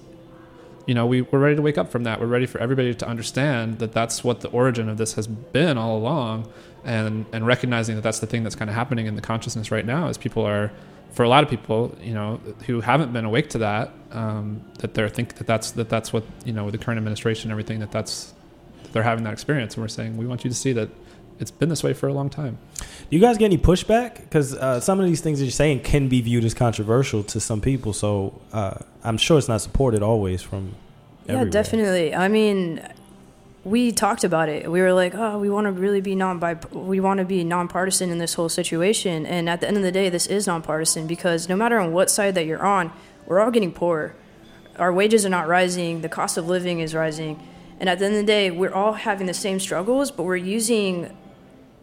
you 0.85 0.93
know, 0.93 1.05
we 1.05 1.21
we're 1.21 1.39
ready 1.39 1.55
to 1.55 1.61
wake 1.61 1.77
up 1.77 1.91
from 1.91 2.03
that. 2.03 2.19
We're 2.19 2.27
ready 2.27 2.45
for 2.45 2.59
everybody 2.59 2.93
to 2.93 3.07
understand 3.07 3.79
that 3.79 3.93
that's 3.93 4.23
what 4.23 4.41
the 4.41 4.49
origin 4.49 4.89
of 4.89 4.97
this 4.97 5.13
has 5.13 5.27
been 5.27 5.77
all 5.77 5.97
along, 5.97 6.51
and 6.83 7.25
and 7.31 7.45
recognizing 7.45 7.95
that 7.95 8.01
that's 8.01 8.19
the 8.19 8.27
thing 8.27 8.43
that's 8.43 8.55
kind 8.55 8.69
of 8.69 8.75
happening 8.75 9.05
in 9.05 9.15
the 9.15 9.21
consciousness 9.21 9.71
right 9.71 9.85
now 9.85 10.07
is 10.07 10.17
people 10.17 10.45
are 10.45 10.71
for 11.13 11.23
a 11.23 11.29
lot 11.29 11.43
of 11.43 11.49
people 11.49 11.95
you 12.01 12.13
know 12.13 12.39
who 12.65 12.81
haven't 12.81 13.13
been 13.13 13.23
awake 13.23 13.49
to 13.49 13.59
that 13.59 13.91
um, 14.11 14.61
that 14.79 14.93
they're 14.93 15.09
think 15.09 15.35
that 15.35 15.47
that's 15.47 15.71
that 15.71 15.87
that's 15.87 16.11
what 16.11 16.23
you 16.43 16.51
know 16.51 16.65
with 16.65 16.73
the 16.73 16.77
current 16.77 16.97
administration 16.97 17.49
and 17.49 17.51
everything 17.51 17.79
that 17.79 17.91
that's 17.91 18.33
that 18.81 18.91
they're 18.91 19.03
having 19.03 19.23
that 19.23 19.33
experience 19.33 19.75
and 19.75 19.83
we're 19.83 19.87
saying 19.87 20.17
we 20.17 20.25
want 20.25 20.43
you 20.43 20.49
to 20.49 20.55
see 20.55 20.73
that 20.73 20.89
it's 21.43 21.51
been 21.51 21.69
this 21.69 21.84
way 21.84 21.93
for 21.93 22.08
a 22.08 22.13
long 22.13 22.29
time 22.29 22.58
Do 23.10 23.15
you 23.15 23.21
guys 23.21 23.38
get 23.38 23.45
any 23.45 23.58
pushback? 23.58 24.15
Because 24.21 24.56
uh, 24.56 24.79
some 24.79 24.99
of 24.99 25.06
these 25.06 25.21
things 25.21 25.38
that 25.39 25.45
you're 25.45 25.51
saying 25.51 25.82
can 25.82 26.08
be 26.08 26.21
viewed 26.21 26.45
as 26.45 26.53
controversial 26.53 27.23
to 27.25 27.39
some 27.39 27.62
people. 27.62 27.93
So 27.93 28.41
uh, 28.51 28.79
I'm 29.03 29.17
sure 29.17 29.38
it's 29.38 29.47
not 29.47 29.62
supported 29.62 30.01
always 30.01 30.41
from. 30.41 30.73
Yeah, 31.25 31.34
everywhere. 31.34 31.51
definitely. 31.51 32.15
I 32.15 32.27
mean, 32.27 32.82
we 33.63 33.91
talked 33.91 34.23
about 34.23 34.49
it. 34.49 34.69
We 34.69 34.82
were 34.82 34.93
like, 34.93 35.13
oh, 35.15 35.38
we 35.38 35.49
want 35.49 35.65
to 35.65 35.71
really 35.71 36.01
be 36.01 36.15
non 36.15 36.41
we 36.71 36.99
want 36.99 37.19
to 37.19 37.25
be 37.25 37.43
nonpartisan 37.43 38.10
in 38.10 38.17
this 38.17 38.34
whole 38.34 38.49
situation. 38.49 39.25
And 39.25 39.49
at 39.49 39.62
the 39.62 39.67
end 39.67 39.77
of 39.77 39.84
the 39.84 39.91
day, 39.91 40.10
this 40.10 40.27
is 40.27 40.47
nonpartisan 40.47 41.08
because 41.08 41.47
no 41.47 41.56
matter 41.56 41.79
on 41.79 41.93
what 41.93 42.10
side 42.10 42.36
that 42.36 42.45
you're 42.45 42.65
on, 42.65 42.91
we're 43.25 43.39
all 43.39 43.51
getting 43.51 43.71
poorer. 43.71 44.15
Our 44.77 44.91
wages 44.91 45.25
are 45.25 45.29
not 45.29 45.47
rising. 45.47 46.01
The 46.01 46.10
cost 46.10 46.38
of 46.38 46.47
living 46.47 46.79
is 46.79 46.95
rising. 46.95 47.41
And 47.79 47.89
at 47.89 47.99
the 47.99 48.06
end 48.06 48.15
of 48.15 48.21
the 48.21 48.27
day, 48.27 48.51
we're 48.51 48.73
all 48.73 48.93
having 48.93 49.27
the 49.27 49.34
same 49.34 49.60
struggles, 49.60 50.12
but 50.12 50.23
we're 50.23 50.36
using 50.36 51.15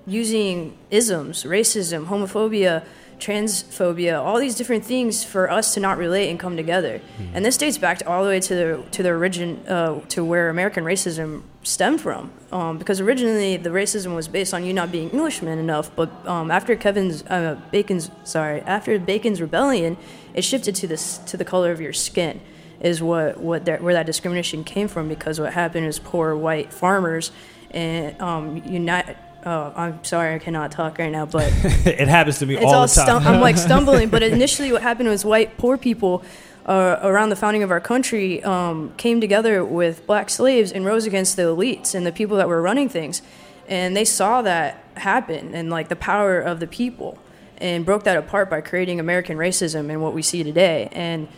using 0.06 0.76
isms, 0.90 1.44
racism, 1.44 2.06
homophobia, 2.06 2.84
transphobia, 3.20 4.18
all 4.18 4.40
these 4.40 4.54
different 4.54 4.84
things 4.84 5.22
for 5.22 5.50
us 5.50 5.74
to 5.74 5.80
not 5.80 5.98
relate 5.98 6.30
and 6.30 6.40
come 6.40 6.56
together. 6.56 7.00
And 7.34 7.44
this 7.44 7.56
dates 7.56 7.78
back 7.78 7.98
to 7.98 8.08
all 8.08 8.24
the 8.24 8.30
way 8.30 8.40
to 8.40 8.54
the 8.54 8.84
to 8.92 9.02
the 9.02 9.10
origin 9.10 9.64
uh, 9.68 10.00
to 10.08 10.24
where 10.24 10.48
American 10.48 10.84
racism 10.84 11.42
stemmed 11.62 12.00
from. 12.00 12.32
Um, 12.50 12.78
because 12.78 13.00
originally 13.00 13.56
the 13.56 13.70
racism 13.70 14.16
was 14.16 14.26
based 14.26 14.54
on 14.54 14.64
you 14.64 14.72
not 14.72 14.90
being 14.90 15.10
Englishman 15.10 15.58
enough, 15.58 15.94
but 15.94 16.10
um, 16.26 16.50
after 16.50 16.74
Kevin's 16.74 17.22
uh, 17.24 17.60
Bacon's 17.70 18.10
sorry 18.24 18.62
after 18.62 18.98
Bacon's 18.98 19.40
rebellion, 19.40 19.96
it 20.34 20.42
shifted 20.42 20.74
to 20.76 20.86
this 20.86 21.18
to 21.18 21.36
the 21.36 21.44
color 21.44 21.70
of 21.70 21.80
your 21.80 21.92
skin. 21.92 22.40
Is 22.80 23.02
what 23.02 23.38
what 23.38 23.66
that, 23.66 23.82
where 23.82 23.92
that 23.92 24.06
discrimination 24.06 24.64
came 24.64 24.88
from 24.88 25.08
because 25.08 25.38
what 25.38 25.52
happened 25.52 25.86
is 25.86 25.98
poor 25.98 26.34
white 26.34 26.72
farmers 26.72 27.30
and 27.70 28.20
um, 28.20 28.56
unite. 28.64 29.16
Oh, 29.44 29.72
I'm 29.74 30.05
sorry, 30.05 30.35
I 30.35 30.38
cannot 30.38 30.72
talk 30.72 30.98
right 30.98 31.11
now, 31.11 31.26
but 31.26 31.44
it 31.87 32.09
happens 32.09 32.38
to 32.40 32.46
me 32.46 32.57
all, 32.57 32.74
all 32.74 32.87
the 32.87 32.94
time. 32.94 33.22
stum- 33.22 33.26
I'm 33.26 33.40
like 33.40 33.57
stumbling. 33.68 34.09
But 34.09 34.22
initially, 34.22 34.70
what 34.72 34.83
happened 34.83 35.09
was 35.09 35.24
white 35.24 35.57
poor 35.57 35.79
people 35.79 36.22
uh, 36.66 36.98
around 37.03 37.31
the 37.31 37.37
founding 37.37 37.62
of 37.62 37.70
our 37.70 37.81
country 37.81 38.42
um, 38.44 38.92
came 38.96 39.20
together 39.20 39.64
with 39.64 40.07
black 40.07 40.29
slaves 40.31 40.72
and 40.72 40.85
rose 40.85 41.07
against 41.07 41.37
the 41.37 41.42
elites 41.42 41.94
and 41.94 42.07
the 42.07 42.12
people 42.12 42.37
that 42.37 42.48
were 42.48 42.61
running 42.61 42.88
things, 42.88 43.22
and 43.68 43.96
they 43.96 44.05
saw 44.05 44.42
that 44.42 44.85
happen 44.96 45.55
and 45.55 45.70
like 45.70 45.88
the 45.88 45.96
power 45.96 46.38
of 46.40 46.61
the 46.61 46.66
people, 46.66 47.18
and 47.59 47.87
broke 47.87 48.05
that 48.05 48.16
apart 48.16 48.50
by 48.50 48.61
creating 48.61 49.00
American 49.00 49.38
racism 49.38 49.90
and 49.90 50.03
what 50.03 50.12
we 50.14 50.22
see 50.22 50.42
today. 50.42 50.88
And 50.92 51.29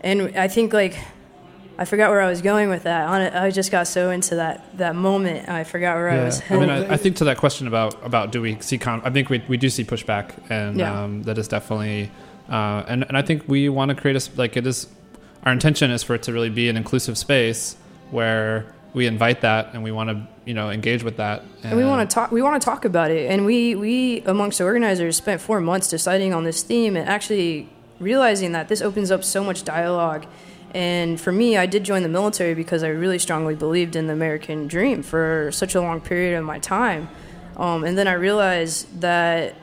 and 0.00 0.36
I 0.36 0.48
think 0.48 0.72
like. 0.72 0.96
I 1.76 1.84
forgot 1.84 2.10
where 2.10 2.20
I 2.20 2.28
was 2.28 2.40
going 2.40 2.68
with 2.68 2.84
that. 2.84 3.08
I 3.34 3.50
just 3.50 3.70
got 3.72 3.86
so 3.88 4.10
into 4.10 4.36
that 4.36 4.76
that 4.78 4.94
moment. 4.94 5.48
I 5.48 5.64
forgot 5.64 5.96
where 5.96 6.08
I 6.10 6.24
was 6.24 6.42
I 6.48 6.56
mean. 6.56 6.70
I, 6.70 6.92
I 6.94 6.96
think 6.96 7.16
to 7.16 7.24
that 7.24 7.36
question 7.38 7.66
about 7.66 8.04
about 8.04 8.30
do 8.30 8.40
we 8.40 8.58
see 8.60 8.78
con- 8.78 9.02
I 9.04 9.10
think 9.10 9.28
we, 9.28 9.42
we 9.48 9.56
do 9.56 9.68
see 9.68 9.84
pushback, 9.84 10.30
and 10.50 10.78
Yeah. 10.78 11.02
um, 11.04 11.22
that 11.24 11.36
is 11.38 11.48
definitely, 11.48 12.10
uh, 12.48 12.84
and 12.86 13.04
and 13.08 13.16
I 13.16 13.22
think 13.22 13.44
we 13.48 13.68
want 13.68 13.88
to 13.90 13.94
create 13.96 14.16
a 14.16 14.30
like 14.36 14.56
it 14.56 14.66
is, 14.66 14.86
our 15.44 15.52
intention 15.52 15.90
is 15.90 16.02
for 16.04 16.14
it 16.14 16.22
to 16.24 16.32
really 16.32 16.50
be 16.50 16.68
an 16.68 16.76
inclusive 16.76 17.18
space 17.18 17.76
where 18.10 18.66
we 18.92 19.06
invite 19.06 19.40
that 19.40 19.74
and 19.74 19.82
we 19.82 19.90
want 19.90 20.10
to 20.10 20.16
you 20.44 20.54
know 20.54 20.70
engage 20.70 21.02
with 21.02 21.16
that, 21.16 21.42
and 21.64 21.76
we 21.76 21.84
want 21.84 22.08
to 22.08 22.14
talk 22.14 22.30
we 22.30 22.40
want 22.40 22.60
to 22.60 22.64
talk 22.64 22.84
about 22.84 23.10
it 23.10 23.28
and 23.30 23.44
we 23.44 23.74
we 23.74 24.20
amongst 24.26 24.58
the 24.58 24.64
organizers 24.64 25.16
spent 25.16 25.40
four 25.40 25.60
months 25.60 25.88
deciding 25.90 26.32
on 26.32 26.44
this 26.44 26.62
theme 26.62 26.94
and 26.96 27.08
actually 27.08 27.68
realizing 27.98 28.52
that 28.52 28.68
this 28.68 28.80
opens 28.82 29.10
up 29.10 29.24
so 29.24 29.42
much 29.42 29.64
dialogue 29.64 30.24
and 30.74 31.20
for 31.20 31.32
me 31.32 31.56
i 31.56 31.64
did 31.66 31.84
join 31.84 32.02
the 32.02 32.08
military 32.08 32.52
because 32.54 32.82
i 32.82 32.88
really 32.88 33.18
strongly 33.18 33.54
believed 33.54 33.94
in 33.96 34.06
the 34.08 34.12
american 34.12 34.66
dream 34.66 35.02
for 35.02 35.50
such 35.52 35.74
a 35.74 35.80
long 35.80 36.00
period 36.00 36.36
of 36.36 36.44
my 36.44 36.58
time. 36.58 37.08
Um, 37.56 37.84
and 37.84 37.96
then 37.96 38.08
i 38.08 38.12
realized 38.12 39.00
that 39.00 39.54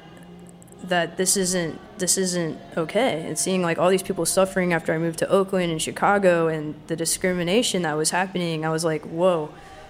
that 0.85 1.17
this 1.17 1.37
isn't 1.37 1.79
this 1.99 2.17
isn't 2.17 2.57
okay. 2.75 3.23
And 3.27 3.37
seeing 3.37 3.61
like 3.61 3.77
all 3.77 3.89
these 3.89 4.01
people 4.01 4.25
suffering 4.25 4.73
after 4.73 4.93
i 4.93 4.97
moved 4.97 5.19
to 5.19 5.29
oakland 5.29 5.71
and 5.71 5.79
chicago 5.81 6.47
and 6.47 6.73
the 6.87 6.95
discrimination 6.95 7.83
that 7.83 7.95
was 7.95 8.09
happening 8.09 8.65
i 8.65 8.69
was 8.69 8.83
like 8.83 9.03
whoa 9.03 9.49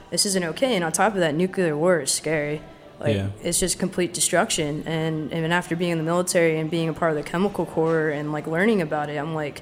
this 0.09 0.25
isn't 0.25 0.43
okay. 0.43 0.75
And 0.75 0.83
on 0.83 0.91
top 0.91 1.13
of 1.13 1.19
that 1.21 1.35
nuclear 1.35 1.75
war 1.77 2.01
is 2.01 2.11
scary. 2.11 2.61
Like 2.99 3.15
Yeah. 3.15 3.27
it's 3.41 3.59
just 3.61 3.79
complete 3.79 4.13
destruction. 4.13 4.83
And 4.85 5.31
and 5.31 5.53
after 5.53 5.75
being 5.75 5.91
in 5.91 5.97
the 5.97 6.03
military 6.03 6.59
and 6.59 6.69
being 6.69 6.89
a 6.89 6.93
part 6.93 7.11
of 7.11 7.17
the 7.17 7.23
chemical 7.23 7.65
corps 7.65 8.09
and 8.09 8.33
like 8.33 8.45
learning 8.45 8.81
about 8.81 9.09
it 9.09 9.17
i'm 9.17 9.33
like 9.33 9.61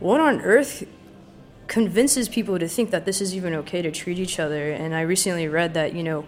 what 0.00 0.20
on 0.20 0.40
earth 0.40 0.84
convinces 1.66 2.28
people 2.28 2.58
to 2.58 2.66
think 2.68 2.90
that 2.90 3.04
this 3.04 3.20
is 3.20 3.34
even 3.34 3.54
okay 3.54 3.82
to 3.82 3.90
treat 3.90 4.18
each 4.18 4.40
other. 4.40 4.70
And 4.70 4.94
I 4.94 5.02
recently 5.02 5.48
read 5.48 5.74
that, 5.74 5.92
you 5.92 6.02
know, 6.02 6.24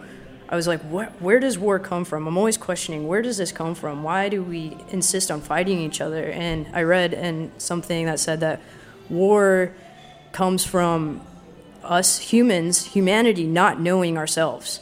I 0.47 0.55
was 0.55 0.67
like, 0.67 0.81
where, 0.81 1.07
where 1.19 1.39
does 1.39 1.57
war 1.57 1.79
come 1.79 2.03
from? 2.03 2.27
I'm 2.27 2.37
always 2.37 2.57
questioning, 2.57 3.07
where 3.07 3.21
does 3.21 3.37
this 3.37 3.51
come 3.51 3.73
from? 3.73 4.03
Why 4.03 4.29
do 4.29 4.43
we 4.43 4.77
insist 4.89 5.31
on 5.31 5.41
fighting 5.41 5.79
each 5.79 6.01
other? 6.01 6.25
And 6.25 6.67
I 6.73 6.83
read 6.83 7.13
and 7.13 7.51
something 7.57 8.05
that 8.05 8.19
said 8.19 8.41
that 8.41 8.61
war 9.09 9.73
comes 10.33 10.65
from 10.65 11.21
us 11.83 12.19
humans, 12.19 12.85
humanity, 12.85 13.45
not 13.45 13.79
knowing 13.79 14.17
ourselves. 14.17 14.81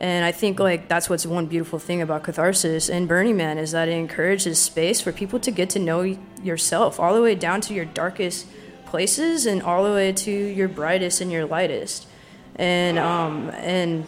And 0.00 0.24
I 0.24 0.32
think 0.32 0.58
like 0.58 0.88
that's 0.88 1.10
what's 1.10 1.26
one 1.26 1.44
beautiful 1.46 1.78
thing 1.78 2.00
about 2.00 2.22
catharsis 2.22 2.88
and 2.88 3.06
Burning 3.06 3.36
Man 3.36 3.58
is 3.58 3.72
that 3.72 3.88
it 3.88 3.92
encourages 3.92 4.58
space 4.58 5.00
for 5.00 5.12
people 5.12 5.38
to 5.40 5.50
get 5.50 5.68
to 5.70 5.78
know 5.78 6.16
yourself 6.42 6.98
all 6.98 7.14
the 7.14 7.20
way 7.20 7.34
down 7.34 7.60
to 7.62 7.74
your 7.74 7.84
darkest 7.84 8.46
places 8.86 9.44
and 9.44 9.62
all 9.62 9.84
the 9.84 9.92
way 9.92 10.10
to 10.12 10.30
your 10.30 10.68
brightest 10.68 11.20
and 11.20 11.30
your 11.30 11.44
lightest. 11.44 12.06
And 12.56 12.98
um 12.98 13.50
and 13.50 14.06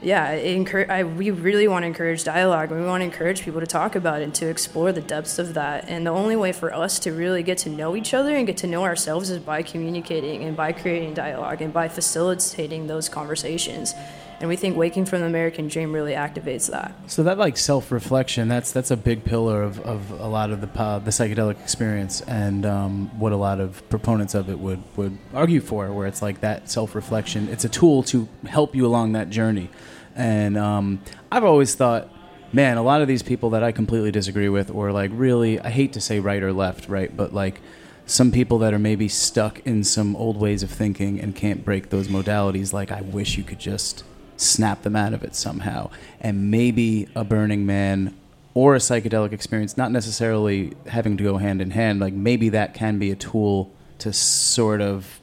yeah, 0.00 0.30
it 0.30 0.56
encour- 0.56 0.88
I, 0.88 1.02
we 1.02 1.32
really 1.32 1.66
want 1.66 1.82
to 1.82 1.88
encourage 1.88 2.22
dialogue. 2.22 2.70
We 2.70 2.80
want 2.84 3.00
to 3.00 3.04
encourage 3.04 3.42
people 3.42 3.60
to 3.60 3.66
talk 3.66 3.96
about 3.96 4.20
it 4.20 4.24
and 4.24 4.34
to 4.36 4.46
explore 4.46 4.92
the 4.92 5.00
depths 5.00 5.40
of 5.40 5.54
that. 5.54 5.88
And 5.88 6.06
the 6.06 6.10
only 6.10 6.36
way 6.36 6.52
for 6.52 6.72
us 6.72 7.00
to 7.00 7.12
really 7.12 7.42
get 7.42 7.58
to 7.58 7.68
know 7.68 7.96
each 7.96 8.14
other 8.14 8.36
and 8.36 8.46
get 8.46 8.56
to 8.58 8.68
know 8.68 8.84
ourselves 8.84 9.28
is 9.28 9.40
by 9.40 9.62
communicating 9.62 10.44
and 10.44 10.56
by 10.56 10.70
creating 10.70 11.14
dialogue 11.14 11.62
and 11.62 11.72
by 11.72 11.88
facilitating 11.88 12.86
those 12.86 13.08
conversations. 13.08 13.92
And 14.40 14.48
we 14.48 14.54
think 14.54 14.76
Waking 14.76 15.04
from 15.04 15.20
the 15.20 15.26
American 15.26 15.66
Dream 15.66 15.92
really 15.92 16.12
activates 16.12 16.70
that. 16.70 16.94
So 17.08 17.24
that 17.24 17.38
like 17.38 17.56
self-reflection, 17.56 18.46
that's 18.46 18.70
that's 18.70 18.92
a 18.92 18.96
big 18.96 19.24
pillar 19.24 19.62
of, 19.62 19.80
of 19.80 20.12
a 20.12 20.28
lot 20.28 20.50
of 20.50 20.60
the 20.60 20.80
uh, 20.80 21.00
the 21.00 21.10
psychedelic 21.10 21.60
experience, 21.60 22.20
and 22.20 22.64
um, 22.64 23.18
what 23.18 23.32
a 23.32 23.36
lot 23.36 23.58
of 23.58 23.88
proponents 23.88 24.34
of 24.34 24.48
it 24.48 24.60
would 24.60 24.80
would 24.96 25.18
argue 25.34 25.60
for, 25.60 25.92
where 25.92 26.06
it's 26.06 26.22
like 26.22 26.40
that 26.40 26.70
self-reflection. 26.70 27.48
It's 27.48 27.64
a 27.64 27.68
tool 27.68 28.04
to 28.04 28.28
help 28.46 28.76
you 28.76 28.86
along 28.86 29.12
that 29.12 29.28
journey, 29.28 29.70
and 30.14 30.56
um, 30.56 31.00
I've 31.32 31.44
always 31.44 31.74
thought, 31.74 32.08
man, 32.52 32.76
a 32.76 32.82
lot 32.82 33.02
of 33.02 33.08
these 33.08 33.24
people 33.24 33.50
that 33.50 33.64
I 33.64 33.72
completely 33.72 34.12
disagree 34.12 34.48
with, 34.48 34.70
or 34.70 34.92
like 34.92 35.10
really, 35.14 35.58
I 35.58 35.70
hate 35.70 35.94
to 35.94 36.00
say 36.00 36.20
right 36.20 36.42
or 36.42 36.52
left, 36.52 36.88
right, 36.88 37.14
but 37.14 37.34
like 37.34 37.60
some 38.06 38.30
people 38.30 38.58
that 38.58 38.72
are 38.72 38.78
maybe 38.78 39.08
stuck 39.08 39.58
in 39.66 39.82
some 39.82 40.14
old 40.14 40.36
ways 40.36 40.62
of 40.62 40.70
thinking 40.70 41.20
and 41.20 41.34
can't 41.34 41.64
break 41.64 41.90
those 41.90 42.06
modalities. 42.06 42.72
Like 42.72 42.92
I 42.92 43.00
wish 43.00 43.36
you 43.36 43.42
could 43.42 43.58
just 43.58 44.04
snap 44.38 44.82
them 44.82 44.96
out 44.96 45.12
of 45.12 45.22
it 45.22 45.34
somehow. 45.34 45.90
And 46.20 46.50
maybe 46.50 47.08
a 47.14 47.24
Burning 47.24 47.66
Man 47.66 48.16
or 48.54 48.74
a 48.74 48.78
psychedelic 48.78 49.32
experience, 49.32 49.76
not 49.76 49.92
necessarily 49.92 50.72
having 50.86 51.16
to 51.16 51.24
go 51.24 51.36
hand 51.36 51.60
in 51.60 51.70
hand, 51.70 52.00
like 52.00 52.14
maybe 52.14 52.48
that 52.48 52.74
can 52.74 52.98
be 52.98 53.10
a 53.10 53.16
tool 53.16 53.70
to 53.98 54.12
sort 54.12 54.80
of, 54.80 55.20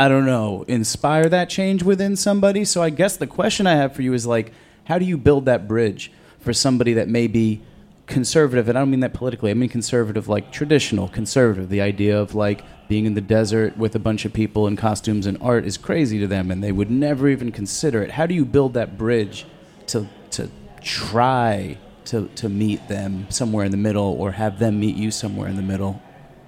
I 0.00 0.08
don't 0.08 0.26
know, 0.26 0.64
inspire 0.66 1.28
that 1.28 1.48
change 1.48 1.82
within 1.82 2.16
somebody. 2.16 2.64
So 2.64 2.82
I 2.82 2.90
guess 2.90 3.16
the 3.16 3.26
question 3.26 3.66
I 3.66 3.76
have 3.76 3.94
for 3.94 4.02
you 4.02 4.12
is 4.12 4.26
like, 4.26 4.52
how 4.84 4.98
do 4.98 5.04
you 5.04 5.16
build 5.16 5.44
that 5.44 5.68
bridge 5.68 6.10
for 6.40 6.52
somebody 6.52 6.94
that 6.94 7.08
maybe 7.08 7.62
conservative, 8.08 8.68
and 8.68 8.76
I 8.76 8.80
don't 8.80 8.90
mean 8.90 9.00
that 9.00 9.12
politically. 9.14 9.50
I 9.50 9.54
mean 9.54 9.68
conservative, 9.68 10.28
like 10.28 10.50
traditional 10.50 11.08
conservative. 11.08 11.68
The 11.68 11.80
idea 11.80 12.18
of 12.18 12.34
like 12.34 12.64
being 12.88 13.04
in 13.06 13.14
the 13.14 13.20
desert 13.20 13.76
with 13.76 13.94
a 13.94 13.98
bunch 13.98 14.24
of 14.24 14.32
people 14.32 14.66
in 14.66 14.74
costumes 14.76 15.26
and 15.26 15.38
art 15.40 15.64
is 15.64 15.76
crazy 15.76 16.18
to 16.18 16.26
them, 16.26 16.50
and 16.50 16.62
they 16.64 16.72
would 16.72 16.90
never 16.90 17.28
even 17.28 17.52
consider 17.52 18.02
it. 18.02 18.10
How 18.12 18.26
do 18.26 18.34
you 18.34 18.44
build 18.44 18.74
that 18.74 18.98
bridge 18.98 19.46
to 19.88 20.08
to 20.32 20.50
try 20.82 21.76
to 22.06 22.28
to 22.34 22.48
meet 22.48 22.88
them 22.88 23.26
somewhere 23.30 23.64
in 23.64 23.70
the 23.70 23.76
middle, 23.76 24.16
or 24.18 24.32
have 24.32 24.58
them 24.58 24.80
meet 24.80 24.96
you 24.96 25.10
somewhere 25.10 25.48
in 25.48 25.56
the 25.56 25.62
middle? 25.62 26.02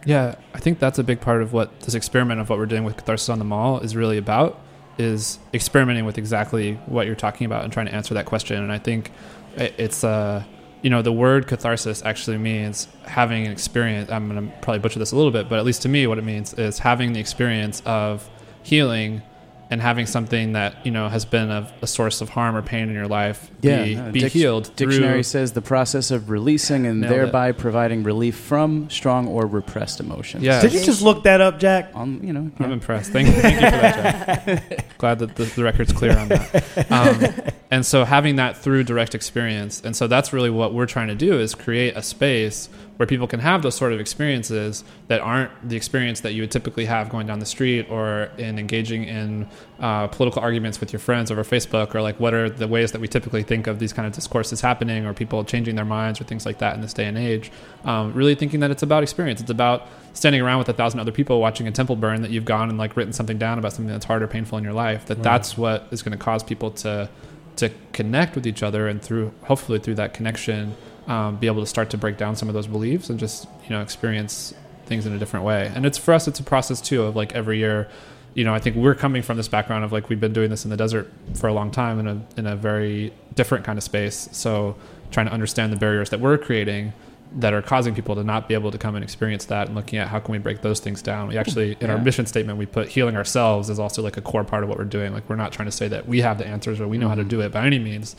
Yeah, 0.07 0.37
I 0.55 0.59
think 0.59 0.79
that's 0.79 0.99
a 0.99 1.05
big 1.05 1.21
part 1.21 1.43
of 1.43 1.53
what 1.53 1.81
this 1.81 1.95
experiment 1.95 2.41
of 2.41 2.49
what 2.49 2.59
we're 2.59 2.65
doing 2.67 2.85
with 2.85 2.97
Catharsis 2.97 3.29
on 3.29 3.39
the 3.39 3.45
Mall 3.45 3.81
is 3.81 3.95
really 3.95 4.17
about 4.17 4.59
is 4.99 5.39
experimenting 5.55 6.05
with 6.07 6.17
exactly 6.19 6.75
what 6.87 7.07
you're 7.07 7.15
talking 7.15 7.45
about 7.45 7.65
and 7.65 7.73
trying 7.73 7.87
to 7.87 7.95
answer 7.95 8.15
that 8.15 8.27
question. 8.27 8.63
And 8.63 8.73
I 8.73 8.79
think 8.79 9.11
it- 9.57 9.75
it's 9.79 10.03
uh, 10.05 10.43
you 10.83 10.91
know, 10.91 11.03
the 11.03 11.13
word 11.13 11.47
catharsis 11.47 12.03
actually 12.05 12.39
means 12.39 12.89
having 13.05 13.47
an 13.47 13.53
experience. 13.53 14.11
I'm 14.11 14.29
going 14.29 14.49
to 14.49 14.57
probably 14.59 14.79
butcher 14.79 14.99
this 14.99 15.13
a 15.13 15.17
little 15.17 15.31
bit, 15.31 15.49
but 15.49 15.59
at 15.59 15.65
least 15.65 15.83
to 15.83 15.89
me, 15.89 16.07
what 16.07 16.19
it 16.19 16.25
means 16.25 16.55
is 16.55 16.79
having 16.79 17.13
the 17.13 17.21
experience 17.21 17.83
of 17.85 18.29
healing 18.63 19.23
and 19.71 19.81
having 19.81 20.05
something 20.05 20.53
that 20.55 20.85
you 20.85 20.91
know 20.91 21.09
has 21.09 21.25
been 21.25 21.51
a, 21.51 21.73
a 21.81 21.87
source 21.87 22.21
of 22.21 22.29
harm 22.29 22.57
or 22.57 22.63
pain 22.63 22.89
in 22.89 22.95
your 22.95 23.07
life 23.07 23.51
be, 23.61 23.97
uh, 23.97 24.11
be 24.11 24.21
dic- 24.21 24.33
healed 24.33 24.65
Dictionary 24.75 25.15
through 25.15 25.23
says 25.23 25.53
the 25.53 25.63
process 25.63 26.11
of 26.11 26.29
releasing 26.29 26.87
and 26.87 27.01
Nailed 27.01 27.13
it. 27.13 27.17
thereby 27.17 27.53
providing 27.53 28.03
relief 28.03 28.37
from 28.37 28.91
strong 28.91 29.29
or 29.29 29.47
repressed 29.47 30.01
emotions. 30.01 30.43
Yeah. 30.43 30.61
Did 30.61 30.73
you 30.73 30.85
just 30.85 31.03
look 31.03 31.23
that 31.23 31.41
up, 31.41 31.61
Jack? 31.61 31.91
On 31.95 32.23
you 32.27 32.33
know, 32.33 32.51
I'm 32.59 32.73
impressed. 32.73 33.13
Thank, 33.13 33.29
thank 33.29 33.55
you 33.55 33.61
for 33.61 33.77
that, 33.77 34.47
Jack. 34.47 34.87
Glad 34.99 35.21
that 35.21 35.37
the, 35.37 35.45
the 35.45 35.63
record's 35.63 35.93
clear 35.93 36.19
on 36.19 36.29
that. 36.29 36.91
Um, 36.91 37.53
and 37.71 37.87
so 37.87 38.05
having 38.05 38.37
that 38.37 38.57
through 38.57 38.85
direct 38.85 39.15
experience, 39.15 39.81
and 39.85 39.95
so 39.95 40.09
that's 40.09 40.33
really 40.33 40.51
what 40.51 40.75
we're 40.75 40.87
trying 40.87 41.09
to 41.09 41.15
do 41.15 41.39
is 41.39 41.55
create 41.55 41.97
a 41.97 42.03
space 42.03 42.69
where 43.01 43.07
people 43.07 43.27
can 43.27 43.41
have 43.41 43.63
those 43.63 43.75
sort 43.75 43.95
of 43.95 43.99
experiences 43.99 44.85
that 45.09 45.23
aren't 45.23 45.51
the 45.67 45.75
experience 45.75 46.21
that 46.21 46.35
you 46.35 46.43
would 46.43 46.51
typically 46.51 46.85
have 46.85 47.09
going 47.09 47.27
down 47.27 47.39
the 47.39 47.47
street 47.47 47.89
or 47.89 48.31
in 48.37 48.59
engaging 48.59 49.05
in 49.05 49.49
uh, 49.79 50.07
political 50.09 50.43
arguments 50.43 50.81
with 50.81 50.93
your 50.93 51.01
friends 51.01 51.31
over 51.31 51.43
Facebook 51.43 51.95
or 51.95 52.03
like 52.03 52.21
what 52.21 52.35
are 52.35 52.51
the 52.51 52.69
ways 52.69 52.93
that 52.93 53.01
we 53.01 53.09
typically 53.09 53.43
think 53.43 53.67
of 53.67 53.79
these 53.79 53.95
kind 53.95 54.07
of 54.07 54.13
discourses 54.13 54.61
happening 54.61 55.07
or 55.07 55.15
people 55.15 55.43
changing 55.45 55.77
their 55.77 55.85
minds 55.87 56.21
or 56.21 56.25
things 56.25 56.45
like 56.45 56.59
that 56.59 56.75
in 56.75 56.83
this 56.83 56.93
day 56.93 57.07
and 57.07 57.17
age. 57.17 57.51
Um, 57.87 58.13
really 58.13 58.35
thinking 58.35 58.61
that 58.61 58.71
it's 58.71 58.83
about 58.83 59.03
experience. 59.03 59.41
It's 59.41 59.49
about 59.49 59.87
standing 60.13 60.43
around 60.43 60.59
with 60.59 60.69
a 60.69 60.75
thousand 60.75 61.01
other 61.01 61.11
people 61.11 61.41
watching 61.41 61.67
a 61.67 61.73
temple 61.73 61.97
burn 61.97 62.21
that 62.21 62.31
you've 62.31 62.45
gone 62.45 62.69
and 62.69 62.77
like 62.77 62.99
written 62.99 63.15
something 63.15 63.39
down 63.39 63.59
about 63.59 63.73
something 63.73 63.91
that's 63.91 64.05
hard 64.05 64.23
or 64.23 64.27
painful 64.27 64.59
in 64.59 64.65
your 64.65 64.75
life. 64.75 65.07
That 65.07 65.23
that's 65.23 65.57
what 65.57 65.89
is 65.91 66.03
going 66.03 66.13
to 66.13 66.23
cause 66.23 66.43
people 66.43 66.71
to 66.73 67.09
to 67.57 67.71
connect 67.93 68.35
with 68.35 68.47
each 68.47 68.63
other 68.63 68.89
and 68.89 69.01
through 69.01 69.33
hopefully 69.45 69.79
through 69.79 69.95
that 69.95 70.13
connection 70.13 70.75
um, 71.09 71.37
be 71.37 71.47
able 71.47 71.61
to 71.61 71.67
start 71.67 71.91
to 71.91 71.97
break 71.99 72.17
down 72.17 72.37
some 72.37 72.49
of 72.49 72.55
those 72.55 72.67
beliefs 72.67 73.11
and 73.11 73.19
just 73.19 73.47
you 73.65 73.71
know 73.71 73.81
experience 73.83 74.55
things 74.87 75.07
in 75.07 75.13
a 75.13 75.19
different 75.19 75.45
way. 75.47 75.71
And 75.75 75.87
it's 75.87 75.99
for 75.99 76.13
us 76.15 76.27
it's 76.29 76.41
a 76.41 76.45
process 76.45 76.81
too 76.81 77.03
of 77.03 77.17
like 77.17 77.33
every 77.35 77.59
year 77.59 77.89
you 78.35 78.45
know 78.45 78.55
i 78.55 78.61
think 78.61 78.77
we're 78.77 78.95
coming 78.95 79.23
from 79.23 79.37
this 79.37 79.49
background 79.49 79.85
of 79.85 79.91
like 79.91 80.09
we've 80.09 80.21
been 80.21 80.33
doing 80.33 80.51
this 80.51 80.63
in 80.65 80.71
the 80.71 80.77
desert 80.77 81.11
for 81.35 81.49
a 81.49 81.53
long 81.53 81.69
time 81.73 81.99
in 81.99 82.07
a 82.07 82.21
in 82.37 82.47
a 82.47 82.55
very 82.55 83.13
different 83.35 83.65
kind 83.65 83.77
of 83.79 83.83
space. 83.83 84.29
So 84.33 84.77
trying 85.11 85.27
to 85.27 85.33
understand 85.33 85.73
the 85.73 85.77
barriers 85.77 86.11
that 86.11 86.21
we're 86.21 86.39
creating 86.39 86.93
that 87.37 87.53
are 87.55 87.63
causing 87.63 87.95
people 87.95 88.15
to 88.17 88.25
not 88.25 88.49
be 88.49 88.55
able 88.55 88.71
to 88.73 88.79
come 88.79 88.97
and 88.97 89.05
experience 89.05 89.45
that 89.47 89.67
and 89.69 89.77
looking 89.77 89.99
at 90.01 90.09
how 90.09 90.19
can 90.19 90.33
we 90.33 90.39
break 90.39 90.63
those 90.63 90.81
things 90.81 91.01
down. 91.01 91.29
We 91.29 91.39
actually 91.39 91.77
in 91.81 91.89
our 91.91 91.99
mission 91.99 92.27
statement 92.27 92.59
we 92.59 92.67
put 92.67 92.89
healing 92.89 93.17
ourselves 93.17 93.71
is 93.71 93.79
also 93.79 94.03
like 94.03 94.17
a 94.17 94.21
core 94.21 94.43
part 94.45 94.63
of 94.65 94.69
what 94.69 94.79
we're 94.79 94.85
doing. 94.85 95.13
Like 95.13 95.29
we're 95.29 95.37
not 95.37 95.53
trying 95.53 95.67
to 95.67 95.73
say 95.73 95.87
that 95.89 96.07
we 96.09 96.21
have 96.23 96.39
the 96.39 96.47
answers 96.47 96.81
or 96.81 96.89
we 96.89 96.99
know 96.99 97.09
how 97.09 97.15
to 97.17 97.23
Mhm. 97.25 97.29
do 97.29 97.41
it 97.41 97.53
by 97.53 97.65
any 97.67 97.79
means. 97.79 98.17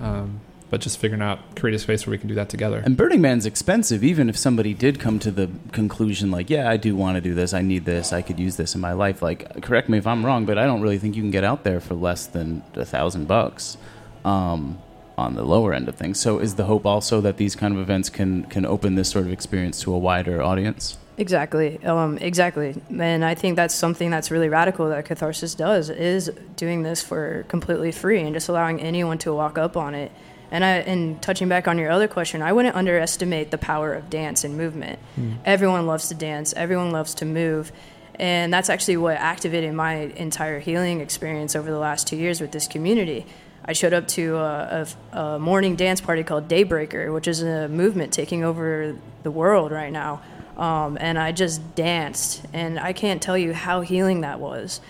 Um, 0.00 0.40
but 0.70 0.80
just 0.80 0.98
figuring 0.98 1.20
out 1.20 1.56
create 1.56 1.74
a 1.74 1.78
space 1.78 2.06
where 2.06 2.12
we 2.12 2.18
can 2.18 2.28
do 2.28 2.34
that 2.34 2.48
together 2.48 2.82
And 2.84 2.96
Burning 2.96 3.20
Man's 3.20 3.44
expensive, 3.44 4.02
even 4.02 4.28
if 4.28 4.36
somebody 4.36 4.72
did 4.72 4.98
come 5.00 5.18
to 5.18 5.30
the 5.30 5.50
conclusion, 5.72 6.30
like, 6.30 6.48
yeah, 6.48 6.70
I 6.70 6.76
do 6.76 6.96
want 6.96 7.16
to 7.16 7.20
do 7.20 7.34
this, 7.34 7.52
I 7.52 7.62
need 7.62 7.84
this, 7.84 8.12
I 8.12 8.22
could 8.22 8.38
use 8.38 8.56
this 8.56 8.74
in 8.74 8.80
my 8.80 8.92
life. 8.92 9.20
Like, 9.20 9.62
correct 9.62 9.88
me 9.88 9.98
if 9.98 10.06
I'm 10.06 10.24
wrong, 10.24 10.46
but 10.46 10.56
I 10.58 10.64
don't 10.64 10.80
really 10.80 10.98
think 10.98 11.16
you 11.16 11.22
can 11.22 11.30
get 11.30 11.44
out 11.44 11.64
there 11.64 11.80
for 11.80 11.94
less 11.94 12.26
than 12.26 12.62
a 12.74 12.84
thousand 12.84 13.26
bucks 13.26 13.76
um, 14.24 14.78
on 15.18 15.34
the 15.34 15.44
lower 15.44 15.74
end 15.74 15.88
of 15.88 15.96
things. 15.96 16.20
So, 16.20 16.38
is 16.38 16.54
the 16.54 16.64
hope 16.64 16.86
also 16.86 17.20
that 17.20 17.36
these 17.36 17.56
kind 17.56 17.74
of 17.74 17.80
events 17.80 18.08
can 18.08 18.44
can 18.44 18.64
open 18.64 18.94
this 18.94 19.10
sort 19.10 19.26
of 19.26 19.32
experience 19.32 19.80
to 19.82 19.92
a 19.92 19.98
wider 19.98 20.42
audience? 20.42 20.96
Exactly, 21.18 21.84
um, 21.84 22.16
exactly, 22.18 22.80
and 22.98 23.24
I 23.24 23.34
think 23.34 23.56
that's 23.56 23.74
something 23.74 24.10
that's 24.10 24.30
really 24.30 24.48
radical 24.48 24.88
that 24.88 25.04
Catharsis 25.04 25.54
does 25.54 25.90
is 25.90 26.30
doing 26.56 26.82
this 26.82 27.02
for 27.02 27.44
completely 27.48 27.92
free 27.92 28.20
and 28.20 28.32
just 28.32 28.48
allowing 28.48 28.80
anyone 28.80 29.18
to 29.18 29.34
walk 29.34 29.58
up 29.58 29.76
on 29.76 29.94
it. 29.94 30.12
And 30.52 30.64
I, 30.64 30.70
and 30.78 31.22
touching 31.22 31.48
back 31.48 31.68
on 31.68 31.78
your 31.78 31.90
other 31.90 32.08
question, 32.08 32.42
I 32.42 32.52
wouldn't 32.52 32.74
underestimate 32.74 33.50
the 33.50 33.58
power 33.58 33.94
of 33.94 34.10
dance 34.10 34.42
and 34.42 34.56
movement. 34.56 34.98
Everyone 35.44 35.86
loves 35.86 36.08
to 36.08 36.14
dance. 36.14 36.52
Everyone 36.54 36.90
loves 36.90 37.14
to 37.16 37.24
move, 37.24 37.70
and 38.16 38.52
that's 38.52 38.68
actually 38.68 38.96
what 38.96 39.16
activated 39.16 39.72
my 39.74 39.94
entire 39.94 40.58
healing 40.58 41.00
experience 41.00 41.54
over 41.54 41.70
the 41.70 41.78
last 41.78 42.06
two 42.06 42.16
years 42.16 42.40
with 42.40 42.50
this 42.50 42.66
community. 42.66 43.26
I 43.64 43.72
showed 43.74 43.92
up 43.92 44.08
to 44.08 44.36
a, 44.36 44.86
a, 45.12 45.18
a 45.18 45.38
morning 45.38 45.76
dance 45.76 46.00
party 46.00 46.24
called 46.24 46.48
Daybreaker, 46.48 47.12
which 47.14 47.28
is 47.28 47.42
a 47.42 47.68
movement 47.68 48.12
taking 48.12 48.42
over 48.42 48.96
the 49.22 49.30
world 49.30 49.70
right 49.70 49.92
now. 49.92 50.22
Um, 50.56 50.98
and 51.00 51.18
I 51.18 51.32
just 51.32 51.74
danced, 51.74 52.42
and 52.52 52.78
I 52.78 52.92
can't 52.92 53.22
tell 53.22 53.38
you 53.38 53.54
how 53.54 53.80
healing 53.82 54.22
that 54.22 54.40
was. 54.40 54.80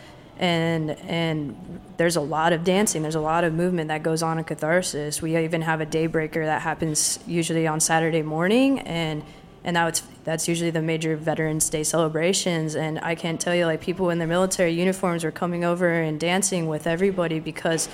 And 0.40 0.92
and 1.02 1.80
there's 1.98 2.16
a 2.16 2.20
lot 2.20 2.54
of 2.54 2.64
dancing, 2.64 3.02
there's 3.02 3.14
a 3.14 3.20
lot 3.20 3.44
of 3.44 3.52
movement 3.52 3.88
that 3.88 4.02
goes 4.02 4.22
on 4.22 4.38
in 4.38 4.44
catharsis. 4.44 5.20
We 5.20 5.36
even 5.36 5.60
have 5.62 5.82
a 5.82 5.86
daybreaker 5.86 6.44
that 6.46 6.62
happens 6.62 7.18
usually 7.26 7.66
on 7.66 7.78
Saturday 7.78 8.22
morning, 8.22 8.80
and 8.80 9.22
and 9.62 9.74
now 9.74 9.86
it's 9.86 10.02
that's 10.24 10.48
usually 10.48 10.70
the 10.70 10.80
major 10.80 11.14
Veterans 11.14 11.68
Day 11.68 11.82
celebrations. 11.84 12.74
And 12.74 12.98
I 13.00 13.14
can't 13.14 13.38
tell 13.38 13.54
you, 13.54 13.66
like 13.66 13.82
people 13.82 14.08
in 14.08 14.18
their 14.18 14.26
military 14.26 14.72
uniforms 14.72 15.24
are 15.24 15.30
coming 15.30 15.62
over 15.62 15.88
and 15.88 16.18
dancing 16.18 16.68
with 16.68 16.86
everybody 16.86 17.38
because 17.38 17.90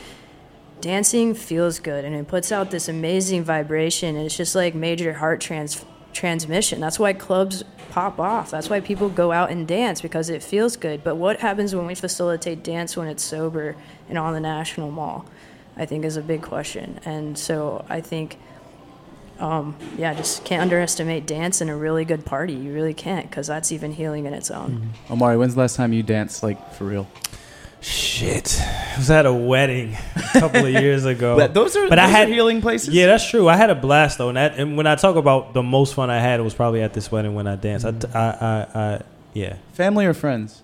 dancing 0.81 1.35
feels 1.35 1.81
good 1.81 2.05
and 2.05 2.15
it 2.15 2.29
puts 2.29 2.53
out 2.53 2.71
this 2.71 2.89
amazing 2.89 3.43
vibration 3.43 4.15
and 4.15 4.27
it's 4.27 4.37
just 4.37 4.55
like 4.55 4.75
major 4.75 5.15
heart 5.15 5.41
trans- 5.41 5.85
transmission. 6.17 6.81
That's 6.81 6.99
why 6.99 7.13
clubs 7.13 7.63
pop 7.91 8.19
off. 8.19 8.51
That's 8.51 8.69
why 8.69 8.81
people 8.81 9.09
go 9.09 9.33
out 9.33 9.51
and 9.51 9.69
dance 9.69 10.01
because 10.01 10.29
it 10.29 10.43
feels 10.43 10.77
good. 10.77 11.05
But 11.05 11.17
what 11.17 11.41
happens 11.41 11.75
when 11.75 11.87
we 11.87 11.95
facilitate 11.95 12.63
dance 12.63 12.97
when 12.97 13.07
it's 13.07 13.23
sober 13.23 13.77
and 14.09 14.19
on 14.19 14.33
the 14.35 14.41
national 14.41 14.91
mall 14.91 15.27
i 15.77 15.85
think 15.85 16.05
is 16.05 16.17
a 16.17 16.23
big 16.23 16.43
question. 16.43 16.99
And 17.05 17.39
so 17.39 17.85
i 17.89 18.01
think 18.01 18.39
um, 19.39 19.77
yeah 19.99 20.15
just 20.15 20.45
can't 20.47 20.63
underestimate 20.63 21.27
dance 21.27 21.61
in 21.61 21.69
a 21.69 21.77
really 21.77 22.05
good 22.05 22.25
party. 22.25 22.55
You 22.55 22.73
really 22.73 22.95
can't 22.95 23.29
because 23.29 23.47
that's 23.47 23.71
even 23.71 23.93
healing 23.93 24.25
in 24.25 24.33
its 24.33 24.51
own. 24.51 24.91
Omari, 25.11 25.37
when's 25.37 25.55
the 25.55 25.61
last 25.61 25.77
time 25.77 25.93
you 25.93 26.03
danced 26.03 26.43
like 26.43 26.73
for 26.73 26.85
real? 26.85 27.07
Shit, 27.81 28.61
I 28.61 28.95
was 28.97 29.11
at 29.11 29.27
a 29.27 29.33
wedding 29.33 29.97
a 30.35 30.41
couple 30.41 30.65
of 30.65 30.71
years 30.73 31.05
ago. 31.15 31.37
But 31.37 31.55
those 31.55 31.77
are 31.77 31.89
But 31.89 31.99
I 31.99 32.07
those 32.07 32.15
are 32.15 32.19
had- 32.19 32.29
healing 32.29 32.61
places. 32.61 32.95
Yeah, 32.95 33.07
that's 33.07 33.29
true. 33.29 33.49
I 33.49 33.57
had 33.57 33.71
a 33.71 33.75
blast 33.75 34.19
though, 34.19 34.29
and, 34.29 34.37
that, 34.37 34.59
and 34.59 34.77
when 34.77 34.87
I 34.87 34.97
talk 34.97 35.17
about 35.17 35.53
the 35.55 35.63
most 35.63 35.95
fun 35.95 36.11
I 36.11 36.19
had, 36.19 36.41
it 36.41 36.43
was 36.43 36.55
probably 36.55 36.83
at 36.83 36.95
this 36.95 37.13
wedding 37.13 37.35
when 37.35 37.47
I 37.47 37.57
danced. 37.57 37.87
I, 37.87 37.93
mm. 37.93 38.15
I, 38.15 38.67
I, 38.81 39.03
yeah, 39.35 39.57
family 39.75 40.07
or 40.07 40.15
friends. 40.15 40.63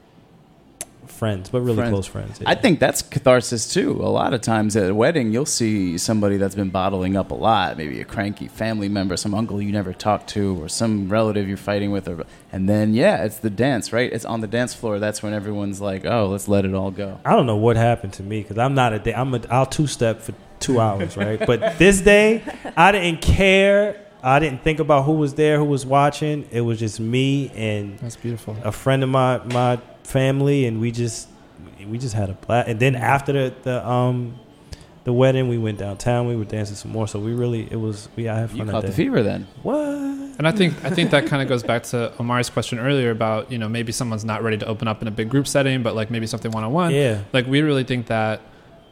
Friends, 1.23 1.51
but 1.51 1.61
really 1.61 1.77
Friends. 1.77 1.93
close 1.93 2.07
friends. 2.09 2.41
yeah. 2.41 2.51
I 2.51 2.57
think 2.57 2.81
that's 2.81 3.01
catharsis 3.01 3.73
too. 3.73 3.93
A 4.03 4.11
lot 4.11 4.35
of 4.35 4.41
times 4.41 4.75
at 4.75 4.91
a 4.91 4.95
wedding, 4.95 5.31
you'll 5.33 5.47
see 5.47 5.97
somebody 5.97 6.37
that's 6.37 6.57
been 6.57 6.71
bottling 6.71 7.17
up 7.17 7.31
a 7.31 7.35
lot, 7.37 7.77
maybe 7.77 8.01
a 8.01 8.05
cranky 8.05 8.49
family 8.49 8.89
member, 8.89 9.17
some 9.17 9.33
uncle 9.33 9.63
you 9.63 9.71
never 9.71 9.93
talked 9.93 10.29
to, 10.31 10.61
or 10.61 10.69
some 10.69 11.09
relative 11.09 11.47
you're 11.47 11.57
fighting 11.57 11.93
with, 11.93 12.09
or, 12.09 12.25
and 12.51 12.69
then 12.69 12.93
yeah, 12.93 13.23
it's 13.23 13.37
the 13.39 13.51
dance, 13.51 13.93
right? 13.93 14.13
It's 14.13 14.25
on 14.25 14.41
the 14.41 14.49
dance 14.49 14.75
floor. 14.75 14.99
That's 14.99 15.23
when 15.23 15.33
everyone's 15.33 15.81
like, 15.81 16.05
"Oh, 16.05 16.27
let's 16.27 16.49
let 16.49 16.65
it 16.65 16.75
all 16.75 16.91
go." 16.91 17.21
I 17.25 17.37
don't 17.37 17.47
know 17.47 17.55
what 17.57 17.77
happened 17.77 18.15
to 18.15 18.25
me 18.25 18.43
because 18.43 18.59
I'm 18.59 18.75
not 18.75 18.93
a 18.93 18.99
day. 18.99 19.15
I'm 19.15 19.33
a. 19.33 19.41
I'll 19.49 19.65
two 19.65 19.87
step 19.87 20.23
for 20.23 20.35
two 20.59 20.81
hours, 20.81 21.17
right? 21.17 21.39
but 21.47 21.79
this 21.79 22.01
day, 22.01 22.43
I 22.77 22.91
didn't 22.91 23.23
care. 23.23 24.01
I 24.25 24.41
didn't 24.41 24.63
think 24.65 24.81
about 24.81 25.05
who 25.05 25.13
was 25.13 25.35
there, 25.35 25.59
who 25.59 25.65
was 25.67 25.87
watching. 25.87 26.49
It 26.51 26.63
was 26.63 26.81
just 26.81 26.99
me 26.99 27.51
and 27.55 27.99
that's 28.01 28.17
beautiful 28.17 28.57
a 28.63 28.71
friend 28.71 29.03
of 29.03 29.09
my 29.09 29.39
my 29.47 29.81
family, 30.05 30.67
and 30.67 30.81
we 30.81 30.91
just 30.91 31.29
we 31.87 31.99
just 31.99 32.15
had 32.15 32.31
a 32.31 32.35
blast. 32.35 32.69
And 32.69 32.81
then 32.81 32.95
after 32.95 33.33
the 33.33 33.55
the 33.63 33.89
um 33.89 34.39
the 35.05 35.13
wedding, 35.13 35.49
we 35.49 35.59
went 35.59 35.79
downtown. 35.79 36.29
We 36.29 36.37
were 36.37 36.45
dancing 36.45 36.77
some 36.77 36.93
more. 36.93 37.09
So 37.09 37.19
we 37.19 37.33
really 37.33 37.69
it 37.71 37.77
was 37.77 38.09
we 38.17 38.29
I 38.29 38.41
had 38.41 38.51
fun 38.51 38.59
You 38.59 38.65
that 38.67 38.73
caught 38.73 38.87
the 38.87 38.93
fever 38.93 39.23
then. 39.23 39.47
What? 39.63 39.79
And 39.79 40.47
I 40.47 40.53
think 40.53 40.85
I 40.85 40.91
think 40.91 41.11
that 41.11 41.27
kind 41.27 41.43
of 41.43 41.49
goes 41.49 41.63
back 41.63 41.83
to 41.85 42.13
Omari's 42.19 42.51
question 42.51 42.79
earlier 42.79 43.11
about 43.11 43.51
you 43.51 43.59
know 43.59 43.69
maybe 43.69 43.93
someone's 43.93 44.25
not 44.25 44.43
ready 44.43 44.59
to 44.59 44.67
open 44.67 44.89
up 44.89 45.03
in 45.03 45.09
a 45.09 45.11
big 45.11 45.29
group 45.29 45.47
setting, 45.47 45.83
but 45.83 45.95
like 45.95 46.11
maybe 46.11 46.27
something 46.27 46.51
one 46.51 46.65
on 46.65 46.73
one. 46.73 46.93
Yeah. 46.93 47.23
Like 47.33 47.47
we 47.47 47.61
really 47.63 47.85
think 47.85 48.07
that 48.07 48.41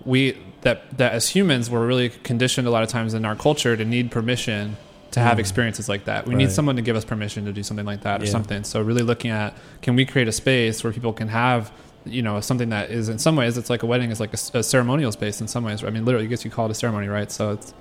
we 0.04 0.36
that 0.62 0.96
that 0.98 1.12
as 1.12 1.28
humans 1.28 1.70
we're 1.70 1.86
really 1.86 2.10
conditioned 2.10 2.66
a 2.66 2.70
lot 2.70 2.82
of 2.82 2.88
times 2.88 3.14
in 3.14 3.24
our 3.24 3.36
culture 3.36 3.76
to 3.76 3.84
need 3.84 4.10
permission 4.10 4.76
to 5.12 5.20
have 5.20 5.36
Mm. 5.38 5.40
experiences 5.40 5.88
like 5.88 6.04
that. 6.04 6.26
We 6.26 6.34
need 6.34 6.50
someone 6.52 6.76
to 6.76 6.82
give 6.82 6.96
us 6.96 7.04
permission 7.04 7.44
to 7.46 7.52
do 7.52 7.62
something 7.62 7.86
like 7.86 8.02
that 8.02 8.22
or 8.22 8.24
Yeah. 8.26 8.30
something. 8.30 8.64
So 8.64 8.80
really 8.80 9.02
looking 9.02 9.30
at 9.30 9.54
can 9.82 9.96
we 9.96 10.04
create 10.04 10.28
a 10.28 10.32
space 10.32 10.82
where 10.84 10.92
people 10.92 11.12
can 11.12 11.28
have 11.28 11.72
you 12.06 12.22
know 12.22 12.40
something 12.40 12.70
that 12.70 12.90
is 12.90 13.08
in 13.10 13.18
some 13.18 13.36
ways 13.36 13.58
it's 13.58 13.68
like 13.68 13.82
a 13.82 13.86
wedding 13.86 14.10
is 14.10 14.20
like 14.20 14.32
a 14.32 14.62
ceremonial 14.62 15.12
space 15.12 15.40
in 15.40 15.48
some 15.48 15.64
ways. 15.64 15.82
I 15.84 15.90
mean 15.90 16.04
literally 16.04 16.26
I 16.26 16.28
guess 16.30 16.44
you 16.44 16.50
call 16.50 16.66
it 16.66 16.70
a 16.72 16.74
ceremony, 16.74 17.08
right? 17.08 17.30
So 17.30 17.52
it's 17.52 17.74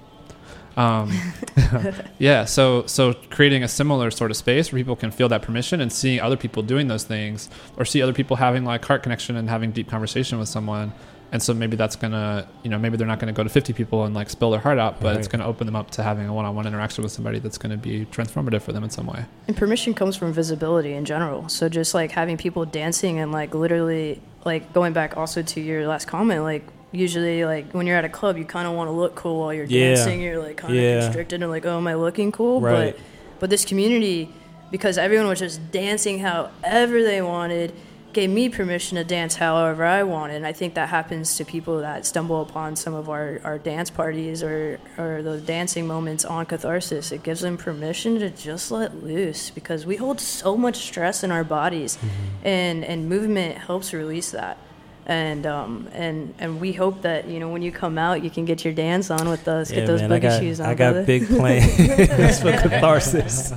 Um, 0.77 1.11
yeah, 2.19 2.45
so 2.45 2.85
so 2.85 3.13
creating 3.29 3.63
a 3.63 3.67
similar 3.67 4.11
sort 4.11 4.31
of 4.31 4.37
space 4.37 4.71
where 4.71 4.79
people 4.79 4.95
can 4.95 5.11
feel 5.11 5.27
that 5.29 5.41
permission 5.41 5.81
and 5.81 5.91
seeing 5.91 6.19
other 6.21 6.37
people 6.37 6.63
doing 6.63 6.87
those 6.87 7.03
things, 7.03 7.49
or 7.77 7.85
see 7.85 8.01
other 8.01 8.13
people 8.13 8.37
having 8.37 8.63
like 8.65 8.85
heart 8.85 9.03
connection 9.03 9.35
and 9.35 9.49
having 9.49 9.71
deep 9.71 9.89
conversation 9.89 10.39
with 10.39 10.47
someone. 10.47 10.93
And 11.31 11.41
so 11.43 11.53
maybe 11.53 11.75
that's 11.77 11.95
gonna, 11.95 12.47
you 12.63 12.69
know, 12.69 12.79
maybe 12.79 12.97
they're 12.97 13.05
not 13.07 13.19
gonna 13.19 13.33
go 13.33 13.43
to 13.43 13.49
50 13.49 13.73
people 13.73 14.03
and 14.05 14.15
like 14.15 14.29
spill 14.29 14.49
their 14.51 14.59
heart 14.59 14.79
out, 14.79 14.99
but 14.99 15.15
it's 15.17 15.27
gonna 15.27 15.45
open 15.45 15.67
them 15.67 15.75
up 15.75 15.91
to 15.91 16.03
having 16.03 16.27
a 16.27 16.33
one-on-one 16.33 16.65
interaction 16.65 17.03
with 17.03 17.11
somebody 17.11 17.37
that's 17.39 17.57
gonna 17.57 17.77
be 17.77 18.05
transformative 18.07 18.61
for 18.63 18.71
them 18.71 18.83
in 18.83 18.89
some 18.89 19.05
way. 19.05 19.25
And 19.47 19.55
permission 19.55 19.93
comes 19.93 20.15
from 20.15 20.33
visibility 20.33 20.93
in 20.93 21.05
general. 21.05 21.47
So 21.47 21.69
just 21.69 21.93
like 21.93 22.11
having 22.11 22.37
people 22.37 22.65
dancing 22.65 23.19
and 23.19 23.31
like 23.31 23.53
literally 23.53 24.21
like 24.45 24.73
going 24.73 24.93
back 24.93 25.17
also 25.17 25.41
to 25.43 25.61
your 25.61 25.87
last 25.87 26.05
comment, 26.07 26.41
like 26.43 26.63
usually 26.91 27.45
like 27.45 27.71
when 27.73 27.85
you're 27.85 27.97
at 27.97 28.05
a 28.05 28.09
club, 28.09 28.35
you 28.37 28.45
kind 28.45 28.67
of 28.67 28.73
want 28.73 28.87
to 28.87 28.91
look 28.91 29.13
cool 29.13 29.41
while 29.41 29.53
you're 29.53 29.65
Yeah. 29.65 29.93
dancing. 29.93 30.21
You're 30.21 30.41
like 30.41 30.57
kind 30.57 30.73
of 30.75 30.81
Yeah. 30.81 31.01
constricted 31.01 31.43
and 31.43 31.51
like, 31.51 31.65
oh, 31.65 31.77
am 31.77 31.87
I 31.87 31.93
looking 31.93 32.31
cool? 32.31 32.59
Right. 32.61 32.95
But 32.95 32.99
but 33.39 33.49
this 33.51 33.63
community, 33.65 34.29
because 34.71 34.97
everyone 34.97 35.27
was 35.27 35.39
just 35.39 35.71
dancing 35.71 36.19
however 36.19 37.03
they 37.03 37.21
wanted, 37.21 37.71
gave 38.13 38.29
me 38.29 38.49
permission 38.49 38.97
to 38.97 39.03
dance 39.03 39.35
however 39.35 39.85
I 39.85 40.03
wanted. 40.03 40.35
And 40.35 40.47
I 40.47 40.53
think 40.53 40.73
that 40.73 40.89
happens 40.89 41.37
to 41.37 41.45
people 41.45 41.79
that 41.81 42.05
stumble 42.05 42.41
upon 42.41 42.75
some 42.75 42.93
of 42.93 43.09
our, 43.09 43.39
our 43.43 43.57
dance 43.57 43.89
parties 43.89 44.43
or, 44.43 44.79
or 44.97 45.21
those 45.21 45.41
dancing 45.41 45.87
moments 45.87 46.25
on 46.25 46.45
catharsis. 46.45 47.11
It 47.11 47.23
gives 47.23 47.41
them 47.41 47.57
permission 47.57 48.19
to 48.19 48.29
just 48.29 48.71
let 48.71 49.03
loose 49.03 49.49
because 49.49 49.85
we 49.85 49.95
hold 49.95 50.19
so 50.19 50.57
much 50.57 50.77
stress 50.77 51.23
in 51.23 51.31
our 51.31 51.43
bodies 51.43 51.97
and, 52.43 52.83
and 52.83 53.07
movement 53.07 53.57
helps 53.57 53.93
release 53.93 54.31
that. 54.31 54.57
And 55.05 55.47
um 55.47 55.89
and 55.91 56.35
and 56.37 56.61
we 56.61 56.71
hope 56.71 57.01
that 57.01 57.27
you 57.27 57.39
know 57.39 57.49
when 57.49 57.63
you 57.63 57.71
come 57.71 57.97
out 57.97 58.23
you 58.23 58.29
can 58.29 58.45
get 58.45 58.63
your 58.63 58.75
dance 58.75 59.09
on 59.09 59.27
with 59.27 59.47
us, 59.47 59.71
get 59.71 59.87
those 59.87 60.01
man, 60.01 60.11
boogie 60.11 60.21
got, 60.21 60.39
shoes 60.39 60.59
on. 60.59 60.69
I 60.69 60.75
got 60.75 60.91
brother. 60.91 61.05
big 61.07 61.27
plans 61.35 62.39
for 62.39 62.51
catharsis. 62.51 63.51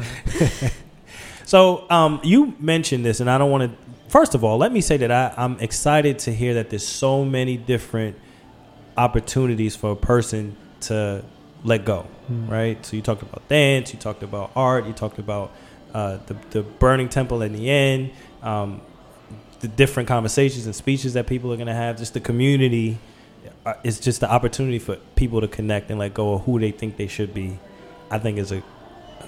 so 1.44 1.84
um, 1.90 2.20
you 2.22 2.54
mentioned 2.58 3.04
this, 3.04 3.20
and 3.20 3.28
I 3.28 3.36
don't 3.36 3.50
want 3.50 3.70
to. 3.70 3.81
First 4.12 4.34
of 4.34 4.44
all, 4.44 4.58
let 4.58 4.72
me 4.72 4.82
say 4.82 4.98
that 4.98 5.10
I, 5.10 5.32
I'm 5.38 5.58
excited 5.58 6.18
to 6.18 6.34
hear 6.34 6.52
that 6.52 6.68
there's 6.68 6.86
so 6.86 7.24
many 7.24 7.56
different 7.56 8.18
opportunities 8.94 9.74
for 9.74 9.92
a 9.92 9.96
person 9.96 10.54
to 10.82 11.24
let 11.64 11.86
go, 11.86 12.06
right? 12.28 12.84
So 12.84 12.94
you 12.94 13.00
talked 13.00 13.22
about 13.22 13.48
dance, 13.48 13.94
you 13.94 13.98
talked 13.98 14.22
about 14.22 14.52
art, 14.54 14.84
you 14.84 14.92
talked 14.92 15.18
about 15.18 15.50
uh, 15.94 16.18
the 16.26 16.36
the 16.50 16.62
burning 16.62 17.08
temple 17.08 17.40
in 17.40 17.54
the 17.54 17.70
end, 17.70 18.10
um, 18.42 18.82
the 19.60 19.68
different 19.68 20.10
conversations 20.10 20.66
and 20.66 20.76
speeches 20.76 21.14
that 21.14 21.26
people 21.26 21.50
are 21.50 21.56
going 21.56 21.66
to 21.68 21.72
have, 21.72 21.96
just 21.96 22.12
the 22.12 22.20
community. 22.20 22.98
Uh, 23.64 23.72
it's 23.82 23.98
just 23.98 24.20
the 24.20 24.30
opportunity 24.30 24.78
for 24.78 24.96
people 25.16 25.40
to 25.40 25.48
connect 25.48 25.88
and 25.88 25.98
let 25.98 26.12
go 26.12 26.34
of 26.34 26.44
who 26.44 26.60
they 26.60 26.70
think 26.70 26.98
they 26.98 27.08
should 27.08 27.32
be. 27.32 27.58
I 28.10 28.18
think 28.18 28.36
is 28.36 28.52
a 28.52 28.62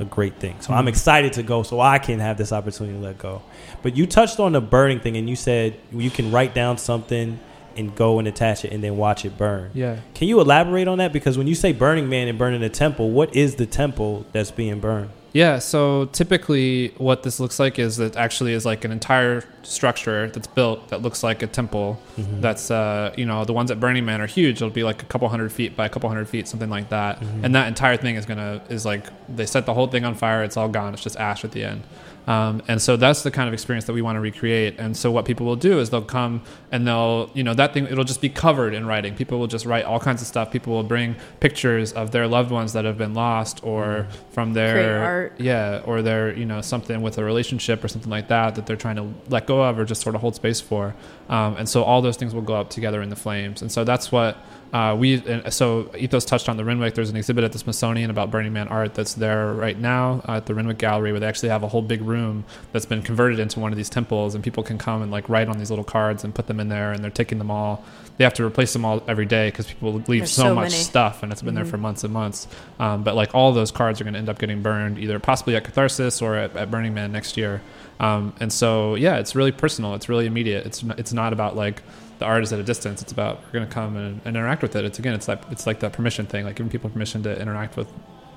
a 0.00 0.04
great 0.04 0.36
thing. 0.36 0.60
So 0.60 0.72
I'm 0.72 0.80
mm-hmm. 0.80 0.88
excited 0.88 1.32
to 1.34 1.42
go 1.42 1.62
so 1.62 1.80
I 1.80 1.98
can 1.98 2.20
have 2.20 2.36
this 2.36 2.52
opportunity 2.52 2.96
to 2.98 3.02
let 3.02 3.18
go. 3.18 3.42
But 3.82 3.96
you 3.96 4.06
touched 4.06 4.40
on 4.40 4.52
the 4.52 4.60
burning 4.60 5.00
thing 5.00 5.16
and 5.16 5.28
you 5.28 5.36
said 5.36 5.78
you 5.92 6.10
can 6.10 6.30
write 6.30 6.54
down 6.54 6.78
something 6.78 7.38
and 7.76 7.94
go 7.94 8.18
and 8.18 8.28
attach 8.28 8.64
it 8.64 8.72
and 8.72 8.82
then 8.82 8.96
watch 8.96 9.24
it 9.24 9.36
burn. 9.36 9.70
Yeah. 9.74 9.98
Can 10.14 10.28
you 10.28 10.40
elaborate 10.40 10.88
on 10.88 10.98
that? 10.98 11.12
Because 11.12 11.36
when 11.36 11.46
you 11.46 11.54
say 11.54 11.72
Burning 11.72 12.08
Man 12.08 12.28
and 12.28 12.38
burning 12.38 12.60
the 12.60 12.68
temple, 12.68 13.10
what 13.10 13.34
is 13.34 13.56
the 13.56 13.66
temple 13.66 14.26
that's 14.32 14.50
being 14.50 14.80
burned? 14.80 15.10
Yeah, 15.34 15.58
so 15.58 16.04
typically 16.06 16.94
what 16.96 17.24
this 17.24 17.40
looks 17.40 17.58
like 17.58 17.80
is 17.80 17.98
it 17.98 18.16
actually 18.16 18.52
is 18.52 18.64
like 18.64 18.84
an 18.84 18.92
entire 18.92 19.42
structure 19.64 20.30
that's 20.30 20.46
built 20.46 20.88
that 20.90 21.02
looks 21.02 21.24
like 21.24 21.42
a 21.42 21.48
temple. 21.48 22.00
That's 22.40 22.70
uh, 22.70 23.12
you 23.16 23.26
know 23.26 23.44
the 23.44 23.52
ones 23.52 23.72
at 23.72 23.80
Burning 23.80 24.04
Man 24.04 24.20
are 24.20 24.28
huge. 24.28 24.56
It'll 24.58 24.70
be 24.70 24.84
like 24.84 25.02
a 25.02 25.06
couple 25.06 25.28
hundred 25.28 25.50
feet 25.52 25.74
by 25.76 25.86
a 25.86 25.88
couple 25.88 26.08
hundred 26.08 26.28
feet, 26.28 26.46
something 26.46 26.70
like 26.70 26.88
that. 26.90 27.20
And 27.42 27.52
that 27.56 27.66
entire 27.66 27.96
thing 27.96 28.14
is 28.14 28.26
gonna 28.26 28.62
is 28.68 28.86
like 28.86 29.06
they 29.28 29.44
set 29.44 29.66
the 29.66 29.74
whole 29.74 29.88
thing 29.88 30.04
on 30.04 30.14
fire. 30.14 30.44
It's 30.44 30.56
all 30.56 30.68
gone. 30.68 30.94
It's 30.94 31.02
just 31.02 31.16
ash 31.16 31.44
at 31.44 31.50
the 31.50 31.64
end. 31.64 31.82
Um, 32.26 32.62
and 32.68 32.80
so 32.80 32.96
that's 32.96 33.22
the 33.22 33.30
kind 33.30 33.48
of 33.48 33.54
experience 33.54 33.84
that 33.86 33.92
we 33.92 34.02
want 34.02 34.16
to 34.16 34.20
recreate. 34.20 34.76
And 34.78 34.96
so 34.96 35.10
what 35.10 35.24
people 35.24 35.44
will 35.46 35.56
do 35.56 35.78
is 35.78 35.90
they'll 35.90 36.02
come 36.02 36.42
and 36.72 36.86
they'll, 36.86 37.30
you 37.34 37.44
know, 37.44 37.54
that 37.54 37.74
thing, 37.74 37.84
it'll 37.86 38.04
just 38.04 38.20
be 38.20 38.28
covered 38.28 38.74
in 38.74 38.86
writing. 38.86 39.14
People 39.14 39.38
will 39.38 39.46
just 39.46 39.66
write 39.66 39.84
all 39.84 40.00
kinds 40.00 40.22
of 40.22 40.28
stuff. 40.28 40.50
People 40.50 40.72
will 40.72 40.82
bring 40.82 41.16
pictures 41.40 41.92
of 41.92 42.10
their 42.12 42.26
loved 42.26 42.50
ones 42.50 42.72
that 42.72 42.84
have 42.84 42.96
been 42.96 43.14
lost 43.14 43.62
or 43.62 44.06
from 44.30 44.54
their, 44.54 45.02
art. 45.02 45.34
yeah, 45.38 45.82
or 45.84 46.02
their, 46.02 46.34
you 46.34 46.46
know, 46.46 46.60
something 46.60 47.02
with 47.02 47.18
a 47.18 47.24
relationship 47.24 47.84
or 47.84 47.88
something 47.88 48.10
like 48.10 48.28
that 48.28 48.54
that 48.54 48.66
they're 48.66 48.76
trying 48.76 48.96
to 48.96 49.12
let 49.28 49.46
go 49.46 49.62
of 49.62 49.78
or 49.78 49.84
just 49.84 50.00
sort 50.00 50.14
of 50.14 50.20
hold 50.20 50.34
space 50.34 50.60
for. 50.60 50.94
Um, 51.28 51.56
and 51.56 51.68
so 51.68 51.82
all 51.82 52.00
those 52.00 52.16
things 52.16 52.34
will 52.34 52.42
go 52.42 52.54
up 52.54 52.70
together 52.70 53.02
in 53.02 53.10
the 53.10 53.16
flames. 53.16 53.62
And 53.62 53.70
so 53.70 53.84
that's 53.84 54.10
what 54.10 54.36
uh, 54.72 54.96
we 54.98 55.22
and 55.26 55.52
so 55.52 55.90
Ethos 55.96 56.24
touched 56.24 56.48
on 56.48 56.56
the 56.56 56.64
Renwick. 56.64 56.94
There's 56.94 57.10
an 57.10 57.16
exhibit 57.16 57.44
at 57.44 57.52
the 57.52 57.58
Smithsonian 57.58 58.10
about 58.10 58.30
Burning 58.30 58.52
Man 58.52 58.68
art 58.68 58.94
that's 58.94 59.14
there 59.14 59.52
right 59.52 59.78
now 59.78 60.22
uh, 60.28 60.32
at 60.36 60.46
the 60.46 60.54
Renwick 60.54 60.78
Gallery, 60.78 61.12
where 61.12 61.20
they 61.20 61.26
actually 61.26 61.50
have 61.50 61.62
a 61.62 61.68
whole 61.68 61.82
big 61.82 62.02
room 62.02 62.44
that's 62.72 62.86
been 62.86 63.02
converted 63.02 63.38
into 63.38 63.60
one 63.60 63.72
of 63.72 63.76
these 63.76 63.88
temples, 63.88 64.34
and 64.34 64.42
people 64.42 64.62
can 64.62 64.78
come 64.78 65.02
and 65.02 65.12
like 65.12 65.28
write 65.28 65.48
on 65.48 65.58
these 65.58 65.70
little 65.70 65.84
cards 65.84 66.24
and 66.24 66.34
put 66.34 66.46
them 66.46 66.58
in 66.58 66.68
there, 66.68 66.92
and 66.92 67.02
they're 67.04 67.10
taking 67.10 67.38
them 67.38 67.50
all. 67.50 67.84
They 68.16 68.24
have 68.24 68.34
to 68.34 68.44
replace 68.44 68.72
them 68.72 68.84
all 68.84 69.02
every 69.08 69.26
day 69.26 69.48
because 69.48 69.66
people 69.66 69.92
leave 69.92 70.06
There's 70.06 70.32
so, 70.32 70.44
so 70.44 70.54
much 70.54 70.72
stuff, 70.72 71.22
and 71.22 71.32
it's 71.32 71.42
been 71.42 71.54
there 71.54 71.64
for 71.64 71.78
months 71.78 72.04
and 72.04 72.12
months. 72.12 72.46
Um, 72.78 73.02
but 73.02 73.14
like 73.14 73.34
all 73.34 73.52
those 73.52 73.70
cards 73.70 74.00
are 74.00 74.04
going 74.04 74.14
to 74.14 74.20
end 74.20 74.28
up 74.28 74.38
getting 74.38 74.62
burned, 74.62 74.98
either 74.98 75.18
possibly 75.18 75.56
at 75.56 75.64
Catharsis 75.64 76.22
or 76.22 76.36
at, 76.36 76.56
at 76.56 76.70
Burning 76.70 76.94
Man 76.94 77.12
next 77.12 77.36
year. 77.36 77.60
Um, 78.00 78.34
and 78.40 78.52
so 78.52 78.94
yeah, 78.96 79.16
it's 79.16 79.34
really 79.34 79.52
personal. 79.52 79.94
It's 79.94 80.08
really 80.08 80.26
immediate. 80.26 80.66
It's 80.66 80.82
it's 80.98 81.12
not 81.12 81.32
about 81.32 81.56
like 81.56 81.82
the 82.18 82.24
art 82.24 82.42
is 82.42 82.52
at 82.52 82.58
a 82.58 82.62
distance. 82.62 83.02
It's 83.02 83.12
about 83.12 83.42
we're 83.44 83.52
going 83.52 83.66
to 83.66 83.72
come 83.72 83.96
and, 83.96 84.20
and 84.24 84.36
interact 84.36 84.62
with 84.62 84.76
it. 84.76 84.84
It's 84.84 84.98
again, 84.98 85.14
it's 85.14 85.28
like 85.28 85.42
it's 85.50 85.66
like 85.66 85.80
that 85.80 85.92
permission 85.92 86.26
thing, 86.26 86.44
like 86.44 86.56
giving 86.56 86.70
people 86.70 86.90
permission 86.90 87.22
to 87.24 87.40
interact 87.40 87.76
with 87.76 87.88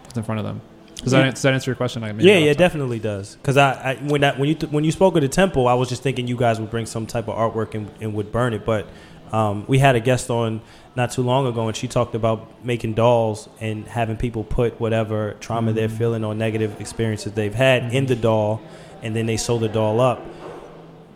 what's 0.04 0.18
in 0.18 0.24
front 0.24 0.40
of 0.40 0.46
them. 0.46 0.62
Does 1.04 1.12
that, 1.12 1.36
does 1.36 1.44
that 1.44 1.54
answer 1.54 1.70
your 1.70 1.76
question? 1.76 2.04
I 2.04 2.12
maybe 2.12 2.28
yeah, 2.28 2.40
yeah, 2.40 2.54
definitely 2.54 2.98
does. 2.98 3.36
Because 3.36 3.56
I, 3.56 3.72
I 3.92 3.96
when 3.98 4.22
that 4.22 4.40
when 4.40 4.50
you 4.50 4.56
when 4.72 4.84
you 4.84 4.92
spoke 4.92 5.16
of 5.16 5.22
the 5.22 5.28
temple, 5.28 5.68
I 5.68 5.76
was 5.76 5.90
just 5.90 6.02
thinking 6.02 6.28
you 6.28 6.38
guys 6.38 6.60
would 6.60 6.72
bring 6.72 6.88
some 6.88 7.06
type 7.06 7.28
of 7.28 7.36
artwork 7.36 7.76
and, 7.76 7.92
and 8.02 8.16
would 8.16 8.32
burn 8.32 8.54
it. 8.54 8.66
But 8.66 8.88
um, 9.32 9.66
we 9.68 9.78
had 9.78 9.96
a 9.96 10.00
guest 10.00 10.32
on 10.32 10.62
not 10.96 11.12
too 11.12 11.22
long 11.22 11.46
ago, 11.46 11.68
and 11.68 11.78
she 11.78 11.88
talked 11.88 12.16
about 12.16 12.66
making 12.66 12.96
dolls 12.96 13.48
and 13.60 13.88
having 13.88 14.18
people 14.18 14.44
put 14.44 14.80
whatever 14.80 15.36
trauma 15.40 15.72
they're 15.72 15.88
Mm-hmm. 15.88 15.98
feeling 15.98 16.24
or 16.24 16.34
negative 16.34 16.82
experiences 16.82 17.34
they've 17.34 17.54
had 17.54 17.94
in 17.94 18.08
the 18.08 18.16
doll, 18.16 18.60
and 19.04 19.16
then 19.16 19.26
they 19.26 19.38
sew 19.38 19.58
the 19.58 19.70
doll 19.70 20.00
up. 20.00 20.22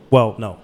Well, 0.09 0.35
no, 0.37 0.57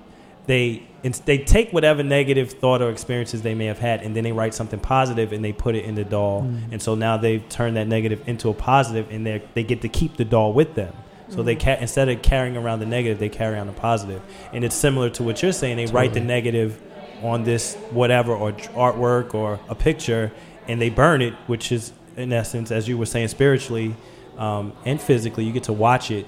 they 0.46 0.84
they 1.26 1.38
take 1.38 1.72
whatever 1.72 2.04
negative 2.04 2.52
thought 2.54 2.82
or 2.82 2.90
experiences 2.90 3.42
they 3.42 3.54
may 3.56 3.66
have 3.66 3.80
had, 3.80 4.02
and 4.02 4.16
then 4.16 4.24
they 4.24 4.32
write 4.34 4.54
something 4.54 4.80
positive 4.80 5.32
and 5.32 5.44
they 5.44 5.54
put 5.54 5.76
it 5.76 5.86
in 5.86 5.96
the 5.96 6.04
doll, 6.04 6.42
Mm. 6.42 6.74
and 6.74 6.82
so 6.82 6.96
now 6.96 7.16
they've 7.18 7.48
turned 7.48 7.78
that 7.78 7.88
negative 7.88 8.22
into 8.28 8.50
a 8.50 8.54
positive, 8.54 9.08
and 9.12 9.26
they 9.26 9.42
they 9.54 9.64
get 9.64 9.82
to 9.82 9.90
keep 9.90 10.18
the 10.18 10.26
doll 10.26 10.52
with 10.54 10.76
them. 10.76 10.94
So 11.30 11.44
they 11.44 11.56
ca- 11.56 11.78
instead 11.82 12.08
of 12.08 12.22
carrying 12.22 12.56
around 12.56 12.80
the 12.80 12.86
negative, 12.86 13.20
they 13.20 13.28
carry 13.28 13.58
on 13.60 13.68
the 13.68 13.74
positive. 13.74 14.22
positive, 14.22 14.50
and 14.54 14.64
it's 14.64 14.76
similar 14.76 15.10
to 15.12 15.24
what 15.24 15.42
you're 15.44 15.52
saying. 15.52 15.76
They 15.78 15.86
write 15.88 16.14
the 16.14 16.22
negative 16.22 16.80
on 17.22 17.44
this 17.44 17.76
whatever 17.92 18.34
or 18.34 18.54
artwork 18.54 19.34
or 19.34 19.60
a 19.70 19.76
picture, 19.76 20.32
and 20.70 20.82
they 20.82 20.90
burn 20.90 21.22
it, 21.22 21.34
which 21.48 21.72
is 21.72 21.92
in 22.16 22.32
essence, 22.34 22.72
as 22.72 22.88
you 22.88 22.98
were 22.98 23.06
saying, 23.06 23.28
spiritually 23.28 23.94
um, 24.38 24.72
and 24.86 25.02
physically, 25.02 25.44
you 25.44 25.52
get 25.52 25.64
to 25.64 25.74
watch 25.74 26.12
it 26.12 26.26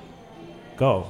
go. 0.79 1.03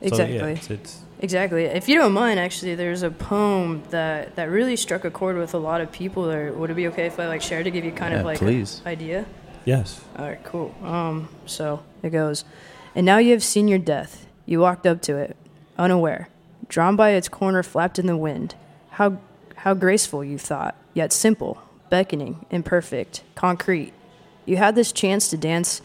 So, 0.00 0.06
Exactly. 0.06 0.36
yeah, 0.36 0.46
it's, 0.46 0.70
it's 0.70 0.98
Exactly. 1.20 1.64
If 1.66 1.88
you 1.88 1.94
don't 1.94 2.12
mind, 2.12 2.40
actually, 2.40 2.74
there's 2.74 3.04
a 3.04 3.10
poem 3.10 3.84
that, 3.90 4.34
that 4.34 4.50
really 4.50 4.74
struck 4.74 5.04
a 5.04 5.10
chord 5.10 5.36
with 5.36 5.54
a 5.54 5.58
lot 5.58 5.80
of 5.80 5.92
people. 5.92 6.24
There, 6.24 6.52
would 6.52 6.68
it 6.70 6.74
be 6.74 6.88
okay 6.88 7.06
if 7.06 7.20
I 7.20 7.28
like 7.28 7.40
share 7.40 7.62
to 7.62 7.70
give 7.70 7.84
you 7.84 7.92
kind 7.92 8.12
Yeah, 8.12 8.18
of 8.20 8.26
like 8.26 8.38
please. 8.38 8.80
an 8.84 8.88
idea? 8.90 9.24
yes. 9.64 10.00
All 10.18 10.26
right, 10.26 10.42
cool. 10.42 10.74
Um, 10.82 11.28
so 11.46 11.84
it 12.02 12.10
goes, 12.10 12.44
and 12.96 13.06
now 13.06 13.18
you 13.18 13.30
have 13.30 13.44
seen 13.44 13.68
your 13.68 13.78
death. 13.78 14.26
You 14.46 14.58
walked 14.58 14.84
up 14.84 15.00
to 15.02 15.16
it, 15.16 15.36
unaware, 15.78 16.28
drawn 16.68 16.96
by 16.96 17.10
its 17.10 17.28
corner, 17.28 17.62
flapped 17.62 18.00
in 18.00 18.06
the 18.06 18.16
wind. 18.16 18.56
How 18.90 19.18
how 19.58 19.74
graceful 19.74 20.24
you 20.24 20.38
thought, 20.38 20.74
yet 20.92 21.12
simple, 21.12 21.62
beckoning, 21.88 22.44
imperfect, 22.50 23.22
concrete. 23.36 23.92
You 24.44 24.56
had 24.56 24.74
this 24.74 24.90
chance 24.90 25.28
to 25.28 25.36
dance. 25.36 25.80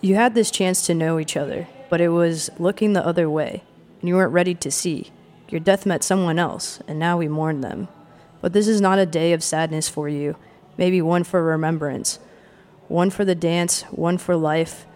You 0.00 0.14
had 0.14 0.34
this 0.34 0.50
chance 0.50 0.86
to 0.86 0.94
know 0.94 1.18
each 1.18 1.36
other, 1.36 1.66
but 1.90 2.00
it 2.00 2.10
was 2.10 2.50
looking 2.58 2.92
the 2.92 3.04
other 3.04 3.28
way, 3.28 3.64
and 4.00 4.08
you 4.08 4.14
weren't 4.14 4.32
ready 4.32 4.54
to 4.54 4.70
see. 4.70 5.10
Your 5.48 5.60
death 5.60 5.86
met 5.86 6.04
someone 6.04 6.38
else, 6.38 6.80
and 6.86 6.98
now 6.98 7.16
we 7.16 7.26
mourn 7.26 7.62
them. 7.62 7.88
But 8.40 8.52
this 8.52 8.68
is 8.68 8.80
not 8.80 8.98
a 8.98 9.06
day 9.06 9.32
of 9.32 9.42
sadness 9.42 9.88
for 9.88 10.08
you, 10.08 10.36
maybe 10.76 11.02
one 11.02 11.24
for 11.24 11.42
remembrance 11.42 12.18
one 12.88 13.10
for 13.10 13.24
the 13.24 13.34
dance, 13.34 13.82
one 13.90 14.16
for 14.18 14.34
life, 14.34 14.86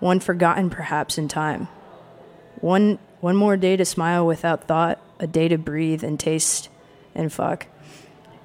one 0.00 0.20
forgotten 0.20 0.68
perhaps 0.68 1.16
in 1.16 1.28
time. 1.28 1.66
One 2.60 2.98
one 3.20 3.36
more 3.36 3.56
day 3.56 3.76
to 3.76 3.84
smile 3.84 4.26
without 4.26 4.64
thought, 4.64 5.00
a 5.18 5.26
day 5.26 5.48
to 5.48 5.56
breathe 5.56 6.02
and 6.02 6.18
taste 6.18 6.68
and 7.14 7.32
fuck. 7.32 7.66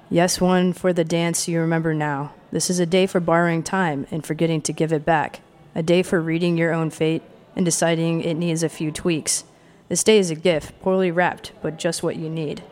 Yes, 0.08 0.40
one 0.40 0.72
for 0.72 0.92
the 0.92 1.04
dance 1.04 1.48
you 1.48 1.60
remember 1.60 1.92
now. 1.92 2.32
This 2.52 2.70
is 2.70 2.78
a 2.78 2.86
day 2.86 3.06
for 3.06 3.20
borrowing 3.20 3.62
time 3.62 4.06
and 4.10 4.24
forgetting 4.24 4.62
to 4.62 4.72
give 4.72 4.92
it 4.92 5.04
back. 5.04 5.40
A 5.78 5.82
day 5.82 6.02
for 6.02 6.20
reading 6.20 6.58
your 6.58 6.74
own 6.74 6.90
fate 6.90 7.22
and 7.54 7.64
deciding 7.64 8.20
it 8.22 8.34
needs 8.34 8.64
a 8.64 8.68
few 8.68 8.90
tweaks. 8.90 9.44
This 9.88 10.02
day 10.02 10.18
is 10.18 10.28
a 10.28 10.34
gift, 10.34 10.76
poorly 10.80 11.12
wrapped, 11.12 11.52
but 11.62 11.78
just 11.78 12.02
what 12.02 12.16
you 12.16 12.28
need. 12.28 12.64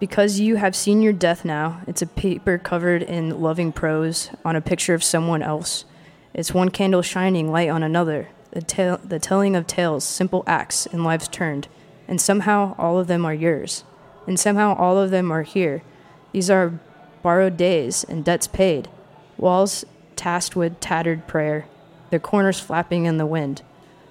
Because 0.00 0.40
you 0.40 0.56
have 0.56 0.74
seen 0.74 1.02
your 1.02 1.12
death 1.12 1.44
now, 1.44 1.82
it's 1.86 2.00
a 2.00 2.06
paper 2.06 2.56
covered 2.56 3.02
in 3.02 3.42
loving 3.42 3.72
prose 3.72 4.30
on 4.42 4.56
a 4.56 4.62
picture 4.62 4.94
of 4.94 5.04
someone 5.04 5.42
else. 5.42 5.84
It's 6.32 6.54
one 6.54 6.70
candle 6.70 7.02
shining 7.02 7.52
light 7.52 7.68
on 7.68 7.82
another, 7.82 8.28
the, 8.52 8.98
the 9.04 9.18
telling 9.18 9.54
of 9.54 9.66
tales, 9.66 10.04
simple 10.04 10.44
acts, 10.46 10.86
and 10.86 11.04
lives 11.04 11.28
turned. 11.28 11.68
And 12.08 12.22
somehow 12.22 12.74
all 12.78 12.98
of 12.98 13.06
them 13.06 13.26
are 13.26 13.34
yours. 13.34 13.84
And 14.26 14.40
somehow 14.40 14.74
all 14.76 14.96
of 14.96 15.10
them 15.10 15.30
are 15.30 15.42
here. 15.42 15.82
These 16.32 16.48
are 16.48 16.80
borrowed 17.22 17.58
days 17.58 18.02
and 18.04 18.24
debts 18.24 18.46
paid, 18.46 18.88
walls 19.36 19.84
tasked 20.18 20.54
with 20.54 20.80
tattered 20.80 21.26
prayer, 21.26 21.66
their 22.10 22.18
corners 22.18 22.60
flapping 22.60 23.06
in 23.06 23.16
the 23.16 23.24
wind. 23.24 23.62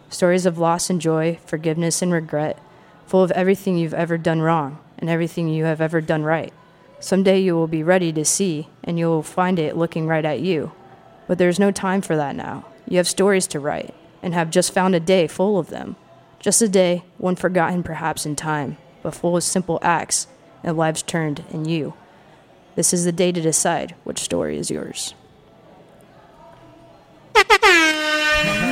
Stories 0.09 0.45
of 0.45 0.57
loss 0.57 0.89
and 0.89 0.99
joy, 1.01 1.37
forgiveness 1.45 2.01
and 2.01 2.11
regret, 2.11 2.57
full 3.05 3.21
of 3.21 3.31
everything 3.31 3.77
you've 3.77 3.93
ever 3.93 4.17
done 4.17 4.41
wrong 4.41 4.79
and 4.97 5.09
everything 5.09 5.47
you 5.47 5.65
have 5.65 5.81
ever 5.81 6.01
done 6.01 6.23
right. 6.23 6.53
Someday 6.99 7.39
you 7.39 7.53
will 7.53 7.67
be 7.67 7.83
ready 7.83 8.11
to 8.13 8.25
see, 8.25 8.69
and 8.83 8.97
you 8.97 9.05
will 9.05 9.21
find 9.21 9.59
it 9.59 9.77
looking 9.77 10.07
right 10.07 10.25
at 10.25 10.39
you. 10.39 10.71
But 11.27 11.37
there's 11.37 11.59
no 11.59 11.69
time 11.69 12.01
for 12.01 12.15
that 12.15 12.35
now. 12.35 12.65
You 12.87 12.97
have 12.97 13.07
stories 13.07 13.45
to 13.47 13.59
write, 13.59 13.93
and 14.23 14.33
have 14.33 14.49
just 14.49 14.73
found 14.73 14.95
a 14.95 14.99
day 14.99 15.27
full 15.27 15.59
of 15.59 15.67
them. 15.67 15.95
Just 16.39 16.61
a 16.61 16.67
day, 16.67 17.03
one 17.17 17.35
forgotten 17.35 17.83
perhaps 17.83 18.25
in 18.25 18.35
time, 18.35 18.77
but 19.03 19.13
full 19.13 19.37
of 19.37 19.43
simple 19.43 19.77
acts 19.81 20.27
and 20.63 20.75
lives 20.75 21.03
turned 21.03 21.43
in 21.51 21.65
you. 21.65 21.93
This 22.75 22.93
is 22.93 23.05
the 23.05 23.11
day 23.11 23.31
to 23.31 23.41
decide 23.41 23.95
which 24.03 24.19
story 24.19 24.57
is 24.57 24.71
yours. 24.71 25.13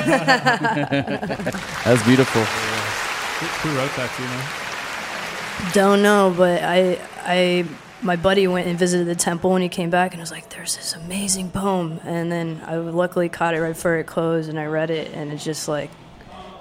That's 1.83 2.03
beautiful. 2.03 2.43
Who, 2.43 3.45
who 3.69 3.77
wrote 3.77 3.91
that? 3.95 4.11
Do 4.15 4.23
you 4.23 4.29
know? 4.29 5.71
Don't 5.73 6.01
know, 6.03 6.33
but 6.35 6.61
I, 6.63 6.99
I, 7.23 7.65
my 8.01 8.15
buddy 8.15 8.47
went 8.47 8.67
and 8.67 8.77
visited 8.77 9.07
the 9.07 9.15
temple, 9.15 9.55
and 9.55 9.63
he 9.63 9.69
came 9.69 9.89
back 9.89 10.13
and 10.13 10.21
was 10.21 10.31
like, 10.31 10.49
"There's 10.49 10.75
this 10.75 10.93
amazing 10.93 11.51
poem," 11.51 11.99
and 12.03 12.31
then 12.31 12.61
I 12.65 12.75
luckily 12.75 13.29
caught 13.29 13.55
it 13.55 13.61
right 13.61 13.73
before 13.73 13.95
it 13.95 14.05
closed, 14.05 14.49
and 14.49 14.59
I 14.59 14.65
read 14.65 14.89
it, 14.89 15.11
and 15.13 15.31
it's 15.31 15.43
just 15.43 15.67
like, 15.67 15.89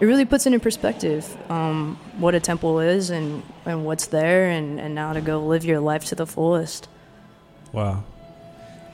it 0.01 0.07
really 0.07 0.25
puts 0.25 0.47
it 0.47 0.53
in 0.55 0.61
perspective, 0.61 1.37
um, 1.51 1.99
what 2.19 2.35
a 2.35 2.41
temple 2.41 2.81
is 2.81 3.11
and 3.11 3.43
and 3.67 3.85
what's 3.85 4.07
there, 4.07 4.49
and 4.51 4.81
and 4.81 4.95
now 4.95 5.13
to 5.13 5.21
go 5.21 5.45
live 5.45 5.65
your 5.65 5.81
life 5.81 6.05
to 6.07 6.15
the 6.15 6.27
fullest. 6.27 6.89
Wow. 7.73 8.05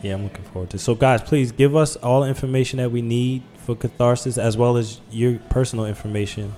Yeah, 0.02 0.14
I'm 0.14 0.24
looking 0.24 0.44
forward 0.44 0.70
to 0.70 0.76
it. 0.76 0.80
So, 0.80 0.94
guys, 0.94 1.20
please 1.22 1.52
give 1.52 1.76
us 1.76 1.96
all 1.96 2.22
the 2.22 2.28
information 2.28 2.78
that 2.78 2.90
we 2.90 3.02
need 3.02 3.42
for 3.64 3.76
Catharsis 3.76 4.38
as 4.38 4.56
well 4.56 4.76
as 4.76 5.00
your 5.10 5.38
personal 5.50 5.86
information. 5.86 6.54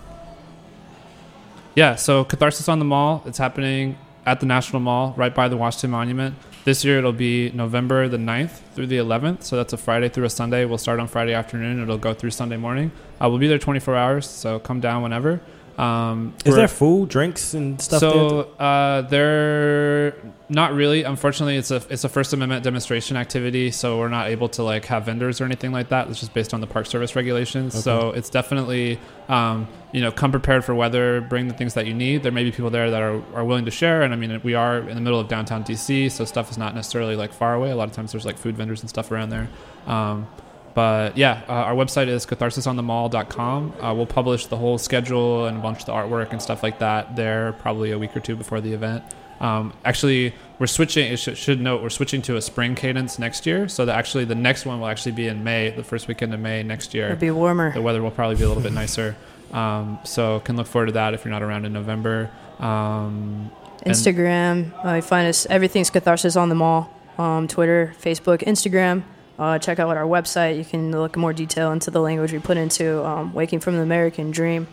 Yeah, 1.74 1.96
so 1.96 2.24
Catharsis 2.24 2.68
on 2.68 2.78
the 2.78 2.84
Mall. 2.84 3.22
It's 3.26 3.38
happening 3.38 3.96
at 4.26 4.40
the 4.40 4.46
National 4.46 4.80
Mall, 4.80 5.14
right 5.16 5.34
by 5.34 5.48
the 5.48 5.56
Washington 5.56 5.90
Monument. 5.90 6.34
This 6.64 6.84
year 6.84 6.98
it'll 6.98 7.12
be 7.12 7.50
November 7.50 8.08
the 8.08 8.18
9th 8.18 8.60
through 8.74 8.86
the 8.86 8.98
11th. 8.98 9.42
So 9.42 9.56
that's 9.56 9.72
a 9.72 9.76
Friday 9.76 10.08
through 10.08 10.24
a 10.24 10.30
Sunday. 10.30 10.64
We'll 10.64 10.78
start 10.78 11.00
on 11.00 11.08
Friday 11.08 11.34
afternoon. 11.34 11.82
It'll 11.82 11.98
go 11.98 12.14
through 12.14 12.30
Sunday 12.30 12.56
morning. 12.56 12.92
Uh, 13.20 13.28
we'll 13.28 13.38
be 13.38 13.48
there 13.48 13.58
24 13.58 13.96
hours, 13.96 14.28
so 14.28 14.58
come 14.58 14.80
down 14.80 15.02
whenever. 15.02 15.40
Um, 15.78 16.34
Is 16.44 16.54
there 16.54 16.68
food, 16.68 17.08
drinks, 17.08 17.54
and 17.54 17.80
stuff 17.80 18.00
so 18.00 18.40
uh, 18.58 19.02
they're 19.02 20.14
not 20.48 20.74
really. 20.74 21.02
Unfortunately, 21.02 21.56
it's 21.56 21.70
a 21.70 21.82
it's 21.88 22.04
a 22.04 22.08
First 22.08 22.32
Amendment 22.34 22.62
demonstration 22.62 23.16
activity, 23.16 23.70
so 23.70 23.98
we're 23.98 24.08
not 24.08 24.28
able 24.28 24.48
to 24.50 24.62
like 24.62 24.84
have 24.86 25.06
vendors 25.06 25.40
or 25.40 25.44
anything 25.44 25.72
like 25.72 25.88
that. 25.88 26.08
It's 26.08 26.20
just 26.20 26.34
based 26.34 26.52
on 26.52 26.60
the 26.60 26.66
Park 26.66 26.86
Service 26.86 27.16
regulations. 27.16 27.82
So 27.82 28.10
it's 28.10 28.28
definitely 28.28 28.98
um, 29.28 29.66
you 29.92 30.02
know 30.02 30.12
come 30.12 30.30
prepared 30.30 30.64
for 30.64 30.74
weather. 30.74 31.22
Bring 31.22 31.48
the 31.48 31.54
things 31.54 31.74
that 31.74 31.86
you 31.86 31.94
need. 31.94 32.22
There 32.22 32.32
may 32.32 32.44
be 32.44 32.52
people 32.52 32.70
there 32.70 32.90
that 32.90 33.00
are, 33.00 33.22
are 33.34 33.44
willing 33.44 33.64
to 33.64 33.70
share, 33.70 34.02
and 34.02 34.12
I 34.12 34.16
mean 34.16 34.40
we 34.44 34.54
are 34.54 34.78
in 34.78 34.94
the 34.94 35.00
middle 35.00 35.18
of 35.18 35.28
downtown 35.28 35.64
DC, 35.64 36.10
so 36.10 36.24
stuff 36.26 36.50
is 36.50 36.58
not 36.58 36.74
necessarily 36.74 37.16
like 37.16 37.32
far 37.32 37.54
away. 37.54 37.70
A 37.70 37.76
lot 37.76 37.88
of 37.88 37.94
times 37.94 38.12
there's 38.12 38.26
like 38.26 38.36
food 38.36 38.56
vendors 38.56 38.82
and 38.82 38.90
stuff 38.90 39.10
around 39.10 39.30
there. 39.30 39.48
Um, 39.86 40.26
but 40.74 41.16
yeah, 41.16 41.42
uh, 41.48 41.52
our 41.52 41.74
website 41.74 42.08
is 42.08 42.24
catharsisonthemall.com. 42.26 43.74
Uh, 43.80 43.94
we'll 43.94 44.06
publish 44.06 44.46
the 44.46 44.56
whole 44.56 44.78
schedule 44.78 45.46
and 45.46 45.58
a 45.58 45.60
bunch 45.60 45.80
of 45.80 45.86
the 45.86 45.92
artwork 45.92 46.30
and 46.32 46.40
stuff 46.40 46.62
like 46.62 46.78
that 46.78 47.16
there 47.16 47.52
probably 47.54 47.90
a 47.92 47.98
week 47.98 48.16
or 48.16 48.20
two 48.20 48.36
before 48.36 48.60
the 48.60 48.72
event. 48.72 49.04
Um, 49.40 49.72
actually, 49.84 50.34
we're 50.60 50.68
switching. 50.68 51.12
It 51.12 51.18
should, 51.18 51.36
should 51.36 51.60
note 51.60 51.82
we're 51.82 51.90
switching 51.90 52.22
to 52.22 52.36
a 52.36 52.42
spring 52.42 52.76
cadence 52.76 53.18
next 53.18 53.44
year. 53.44 53.68
So 53.68 53.84
that 53.84 53.98
actually 53.98 54.24
the 54.24 54.36
next 54.36 54.64
one 54.64 54.80
will 54.80 54.86
actually 54.86 55.12
be 55.12 55.26
in 55.26 55.42
May, 55.42 55.70
the 55.70 55.82
first 55.82 56.06
weekend 56.06 56.32
of 56.32 56.40
May 56.40 56.62
next 56.62 56.94
year. 56.94 57.06
It'll 57.06 57.18
be 57.18 57.30
warmer. 57.32 57.72
The 57.72 57.82
weather 57.82 58.00
will 58.02 58.12
probably 58.12 58.36
be 58.36 58.44
a 58.44 58.48
little 58.48 58.62
bit 58.62 58.72
nicer. 58.72 59.16
Um, 59.52 59.98
so 60.04 60.40
can 60.40 60.56
look 60.56 60.68
forward 60.68 60.86
to 60.86 60.92
that 60.92 61.12
if 61.12 61.24
you're 61.24 61.32
not 61.32 61.42
around 61.42 61.66
in 61.66 61.72
November. 61.72 62.30
Um, 62.60 63.50
Instagram. 63.84 64.72
Uh, 64.84 64.94
you 64.94 65.02
find 65.02 65.26
us. 65.26 65.44
Everything's 65.46 65.90
Catharsis 65.90 66.36
on 66.36 66.48
the 66.48 66.54
Mall. 66.54 66.88
Um, 67.18 67.48
Twitter, 67.48 67.94
Facebook, 68.00 68.38
Instagram. 68.44 69.02
Uh, 69.42 69.58
check 69.58 69.80
out 69.80 69.96
our 69.96 70.04
website. 70.04 70.56
You 70.56 70.64
can 70.64 70.92
look 70.92 71.16
more 71.16 71.32
detail 71.32 71.72
into 71.72 71.90
the 71.90 72.00
language 72.00 72.32
we 72.32 72.38
put 72.38 72.56
into 72.56 73.04
um, 73.04 73.34
"Waking 73.34 73.58
from 73.58 73.74
the 73.74 73.82
American 73.82 74.30
Dream." 74.30 74.68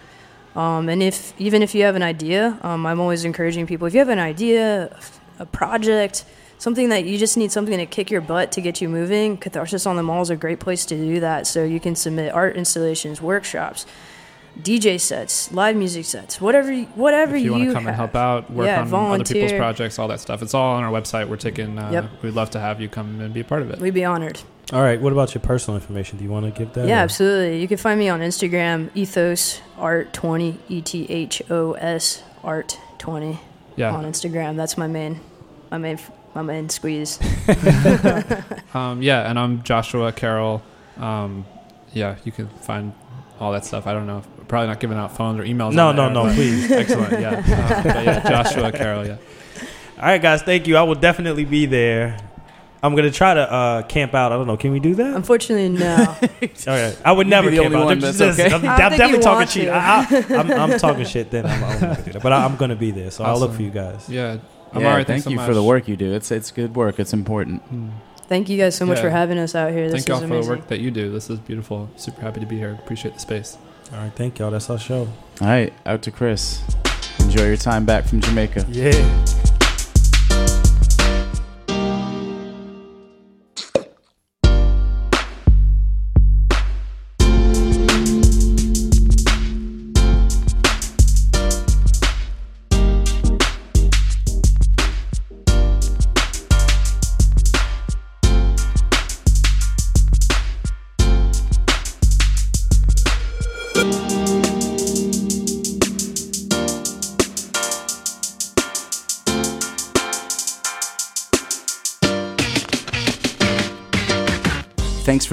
Um, 0.55 0.89
and 0.89 1.01
if 1.01 1.33
even 1.39 1.63
if 1.63 1.73
you 1.73 1.81
have 1.85 1.95
an 1.95 2.03
idea, 2.03 2.55
um, 2.61 2.85
I'm 2.85 2.99
always 2.99 3.25
encouraging 3.25 3.65
people. 3.65 3.87
If 3.87 3.93
you 3.93 3.99
have 3.99 4.09
an 4.09 4.19
idea, 4.19 4.95
a 5.39 5.47
project, 5.47 6.23
something 6.59 6.89
that 6.89 7.05
you 7.05 7.17
just 7.17 7.35
need 7.35 7.51
something 7.51 7.79
to 7.79 7.87
kick 7.87 8.11
your 8.11 8.21
butt 8.21 8.51
to 8.51 8.61
get 8.61 8.79
you 8.79 8.89
moving, 8.89 9.37
Catharsis 9.37 9.87
on 9.87 9.95
the 9.95 10.03
Mall 10.03 10.21
is 10.21 10.29
a 10.29 10.35
great 10.35 10.59
place 10.59 10.85
to 10.85 10.95
do 10.95 11.19
that. 11.19 11.47
So 11.47 11.63
you 11.63 11.79
can 11.79 11.95
submit 11.95 12.31
art 12.31 12.55
installations, 12.55 13.23
workshops, 13.23 13.87
DJ 14.61 14.99
sets, 14.99 15.51
live 15.51 15.75
music 15.75 16.05
sets, 16.05 16.39
whatever, 16.41 16.71
you- 16.71 16.85
whatever 16.95 17.35
if 17.35 17.43
you, 17.43 17.51
want 17.51 17.61
to 17.63 17.65
have. 17.67 17.73
come 17.75 17.87
and 17.87 17.95
help 17.95 18.15
out, 18.15 18.51
work 18.51 18.65
Yeah, 18.67 18.81
on 18.81 18.93
other 19.13 19.23
people's 19.23 19.53
projects, 19.53 19.97
all 19.99 20.07
that 20.09 20.19
stuff. 20.19 20.41
It's 20.41 20.53
all 20.53 20.75
on 20.75 20.83
our 20.83 20.91
website. 20.91 21.27
We're 21.29 21.37
taking. 21.37 21.77
Uh, 21.79 21.89
Yep. 21.91 22.05
We'd 22.23 22.33
love 22.33 22.49
to 22.51 22.59
have 22.59 22.79
you 22.81 22.89
come 22.89 23.19
and 23.21 23.33
be 23.33 23.39
a 23.39 23.43
part 23.43 23.61
of 23.61 23.69
it. 23.71 23.79
We'd 23.79 23.93
be 23.93 24.05
honored. 24.05 24.39
All 24.71 24.81
right. 24.83 25.01
What 25.01 25.13
about 25.13 25.33
your 25.33 25.41
personal 25.41 25.79
information? 25.79 26.17
Do 26.19 26.23
you 26.23 26.29
want 26.29 26.45
to 26.45 26.51
give 26.51 26.73
that? 26.73 26.87
Yeah, 26.87 26.99
or- 26.99 27.03
absolutely. 27.03 27.59
You 27.61 27.67
can 27.67 27.77
find 27.77 27.97
me 27.99 28.09
on 28.09 28.19
Instagram, 28.19 28.89
ethos 28.93 29.61
art 29.77 30.13
twenty, 30.13 30.59
e 30.69 30.81
t 30.81 31.05
h 31.09 31.41
o 31.49 31.73
s 31.73 32.21
art 32.43 32.77
twenty 32.99 33.39
Yeah. 33.75 33.95
on 33.95 34.03
Instagram. 34.05 34.57
That's 34.57 34.77
my 34.77 34.87
main, 34.87 35.19
my 35.71 35.77
main, 35.79 35.97
my 36.35 36.41
main 36.43 36.69
squeeze. 36.69 37.17
Um, 38.73 39.01
yeah, 39.01 39.27
and 39.29 39.39
I'm 39.39 39.63
Joshua 39.63 40.11
Carroll. 40.11 40.61
Um, 40.97 41.45
yeah, 41.93 42.17
you 42.23 42.31
can 42.31 42.47
find 42.61 42.93
all 43.39 43.51
that 43.53 43.65
stuff. 43.65 43.87
I 43.87 43.93
don't 43.93 44.05
know. 44.05 44.21
Probably 44.49 44.67
not 44.67 44.79
giving 44.81 44.97
out 44.97 45.15
phones 45.15 45.39
or 45.39 45.43
emails. 45.43 45.73
No, 45.73 45.91
no, 45.93 46.05
there, 46.05 46.13
no, 46.13 46.33
please. 46.33 46.69
Excellent. 46.71 47.13
Yeah. 47.13 47.29
Uh, 47.79 47.83
but 47.83 48.03
yeah, 48.03 48.29
Joshua 48.29 48.71
Carroll. 48.71 49.05
Yeah. 49.05 49.17
All 49.99 50.05
right, 50.05 50.21
guys. 50.21 50.41
Thank 50.41 50.67
you. 50.67 50.75
I 50.75 50.81
will 50.83 50.95
definitely 50.95 51.45
be 51.45 51.65
there. 51.67 52.17
I'm 52.81 52.95
gonna 52.95 53.11
try 53.11 53.33
to 53.33 53.41
uh, 53.51 53.81
camp 53.83 54.13
out. 54.15 54.31
I 54.31 54.37
don't 54.37 54.47
know. 54.47 54.57
Can 54.57 54.71
we 54.71 54.79
do 54.79 54.95
that? 54.95 55.15
Unfortunately, 55.15 55.69
no. 55.69 56.15
Okay. 56.41 56.95
I 57.05 57.11
would 57.11 57.27
never 57.27 57.49
the 57.51 57.57
camp 57.57 57.75
only 57.75 57.85
out. 57.87 57.91
I'm, 57.91 57.99
that's 57.99 58.17
just- 58.17 58.39
okay. 58.39 58.53
I'm, 58.53 58.65
I 58.65 58.75
I'm 58.75 58.89
think 58.89 58.99
definitely 58.99 59.23
talking 59.23 59.37
want 59.37 59.49
cheat. 59.49 59.65
to. 59.65 59.71
I, 59.71 60.35
I, 60.37 60.39
I'm, 60.39 60.71
I'm 60.71 60.79
talking 60.79 61.05
shit. 61.05 61.29
Then 61.31 61.45
I'm, 61.45 61.63
I'm 61.63 61.79
gonna 61.79 62.01
do 62.03 62.11
that. 62.13 62.23
But 62.23 62.31
I, 62.33 62.45
I'm 62.45 62.55
gonna 62.55 62.75
be 62.75 62.91
there, 62.91 63.11
so 63.11 63.23
I'll 63.23 63.39
look 63.39 63.53
for 63.53 63.61
you 63.61 63.69
guys. 63.71 64.09
Yeah. 64.09 64.35
Yeah, 64.71 64.77
Omari, 64.77 65.03
thank 65.03 65.23
so 65.23 65.29
you 65.31 65.35
much. 65.37 65.47
for 65.47 65.53
the 65.53 65.63
work 65.63 65.87
you 65.87 65.95
do. 65.97 66.13
It's 66.13 66.31
it's 66.31 66.51
good 66.51 66.75
work. 66.75 66.99
It's 66.99 67.11
important. 67.13 67.61
Hmm. 67.63 67.89
Thank 68.27 68.49
you 68.49 68.57
guys 68.57 68.75
so 68.75 68.85
much 68.85 68.97
Yeah. 68.97 69.03
for 69.03 69.09
having 69.09 69.39
us 69.39 69.55
out 69.55 69.71
here. 69.71 69.89
This 69.89 70.05
Thank 70.05 70.07
y'all 70.07 70.23
is 70.23 70.29
for 70.29 70.43
the 70.43 70.49
work 70.57 70.67
that 70.67 70.79
you 70.79 70.91
do. 70.91 71.11
This 71.11 71.29
is 71.29 71.39
beautiful. 71.39 71.89
Super 71.97 72.21
happy 72.21 72.39
to 72.39 72.45
be 72.45 72.57
here. 72.57 72.73
Appreciate 72.81 73.15
the 73.15 73.19
space. 73.19 73.57
All 73.91 73.99
right. 73.99 74.13
Thank 74.13 74.39
y'all. 74.39 74.51
That's 74.51 74.69
our 74.69 74.79
show. 74.79 75.07
All 75.41 75.47
right, 75.47 75.73
out 75.85 76.01
to 76.03 76.11
Chris. 76.11 76.61
Enjoy 77.19 77.47
your 77.47 77.57
time 77.57 77.85
back 77.85 78.05
from 78.05 78.19
Jamaica. 78.19 78.65
Yeah. 78.69 78.91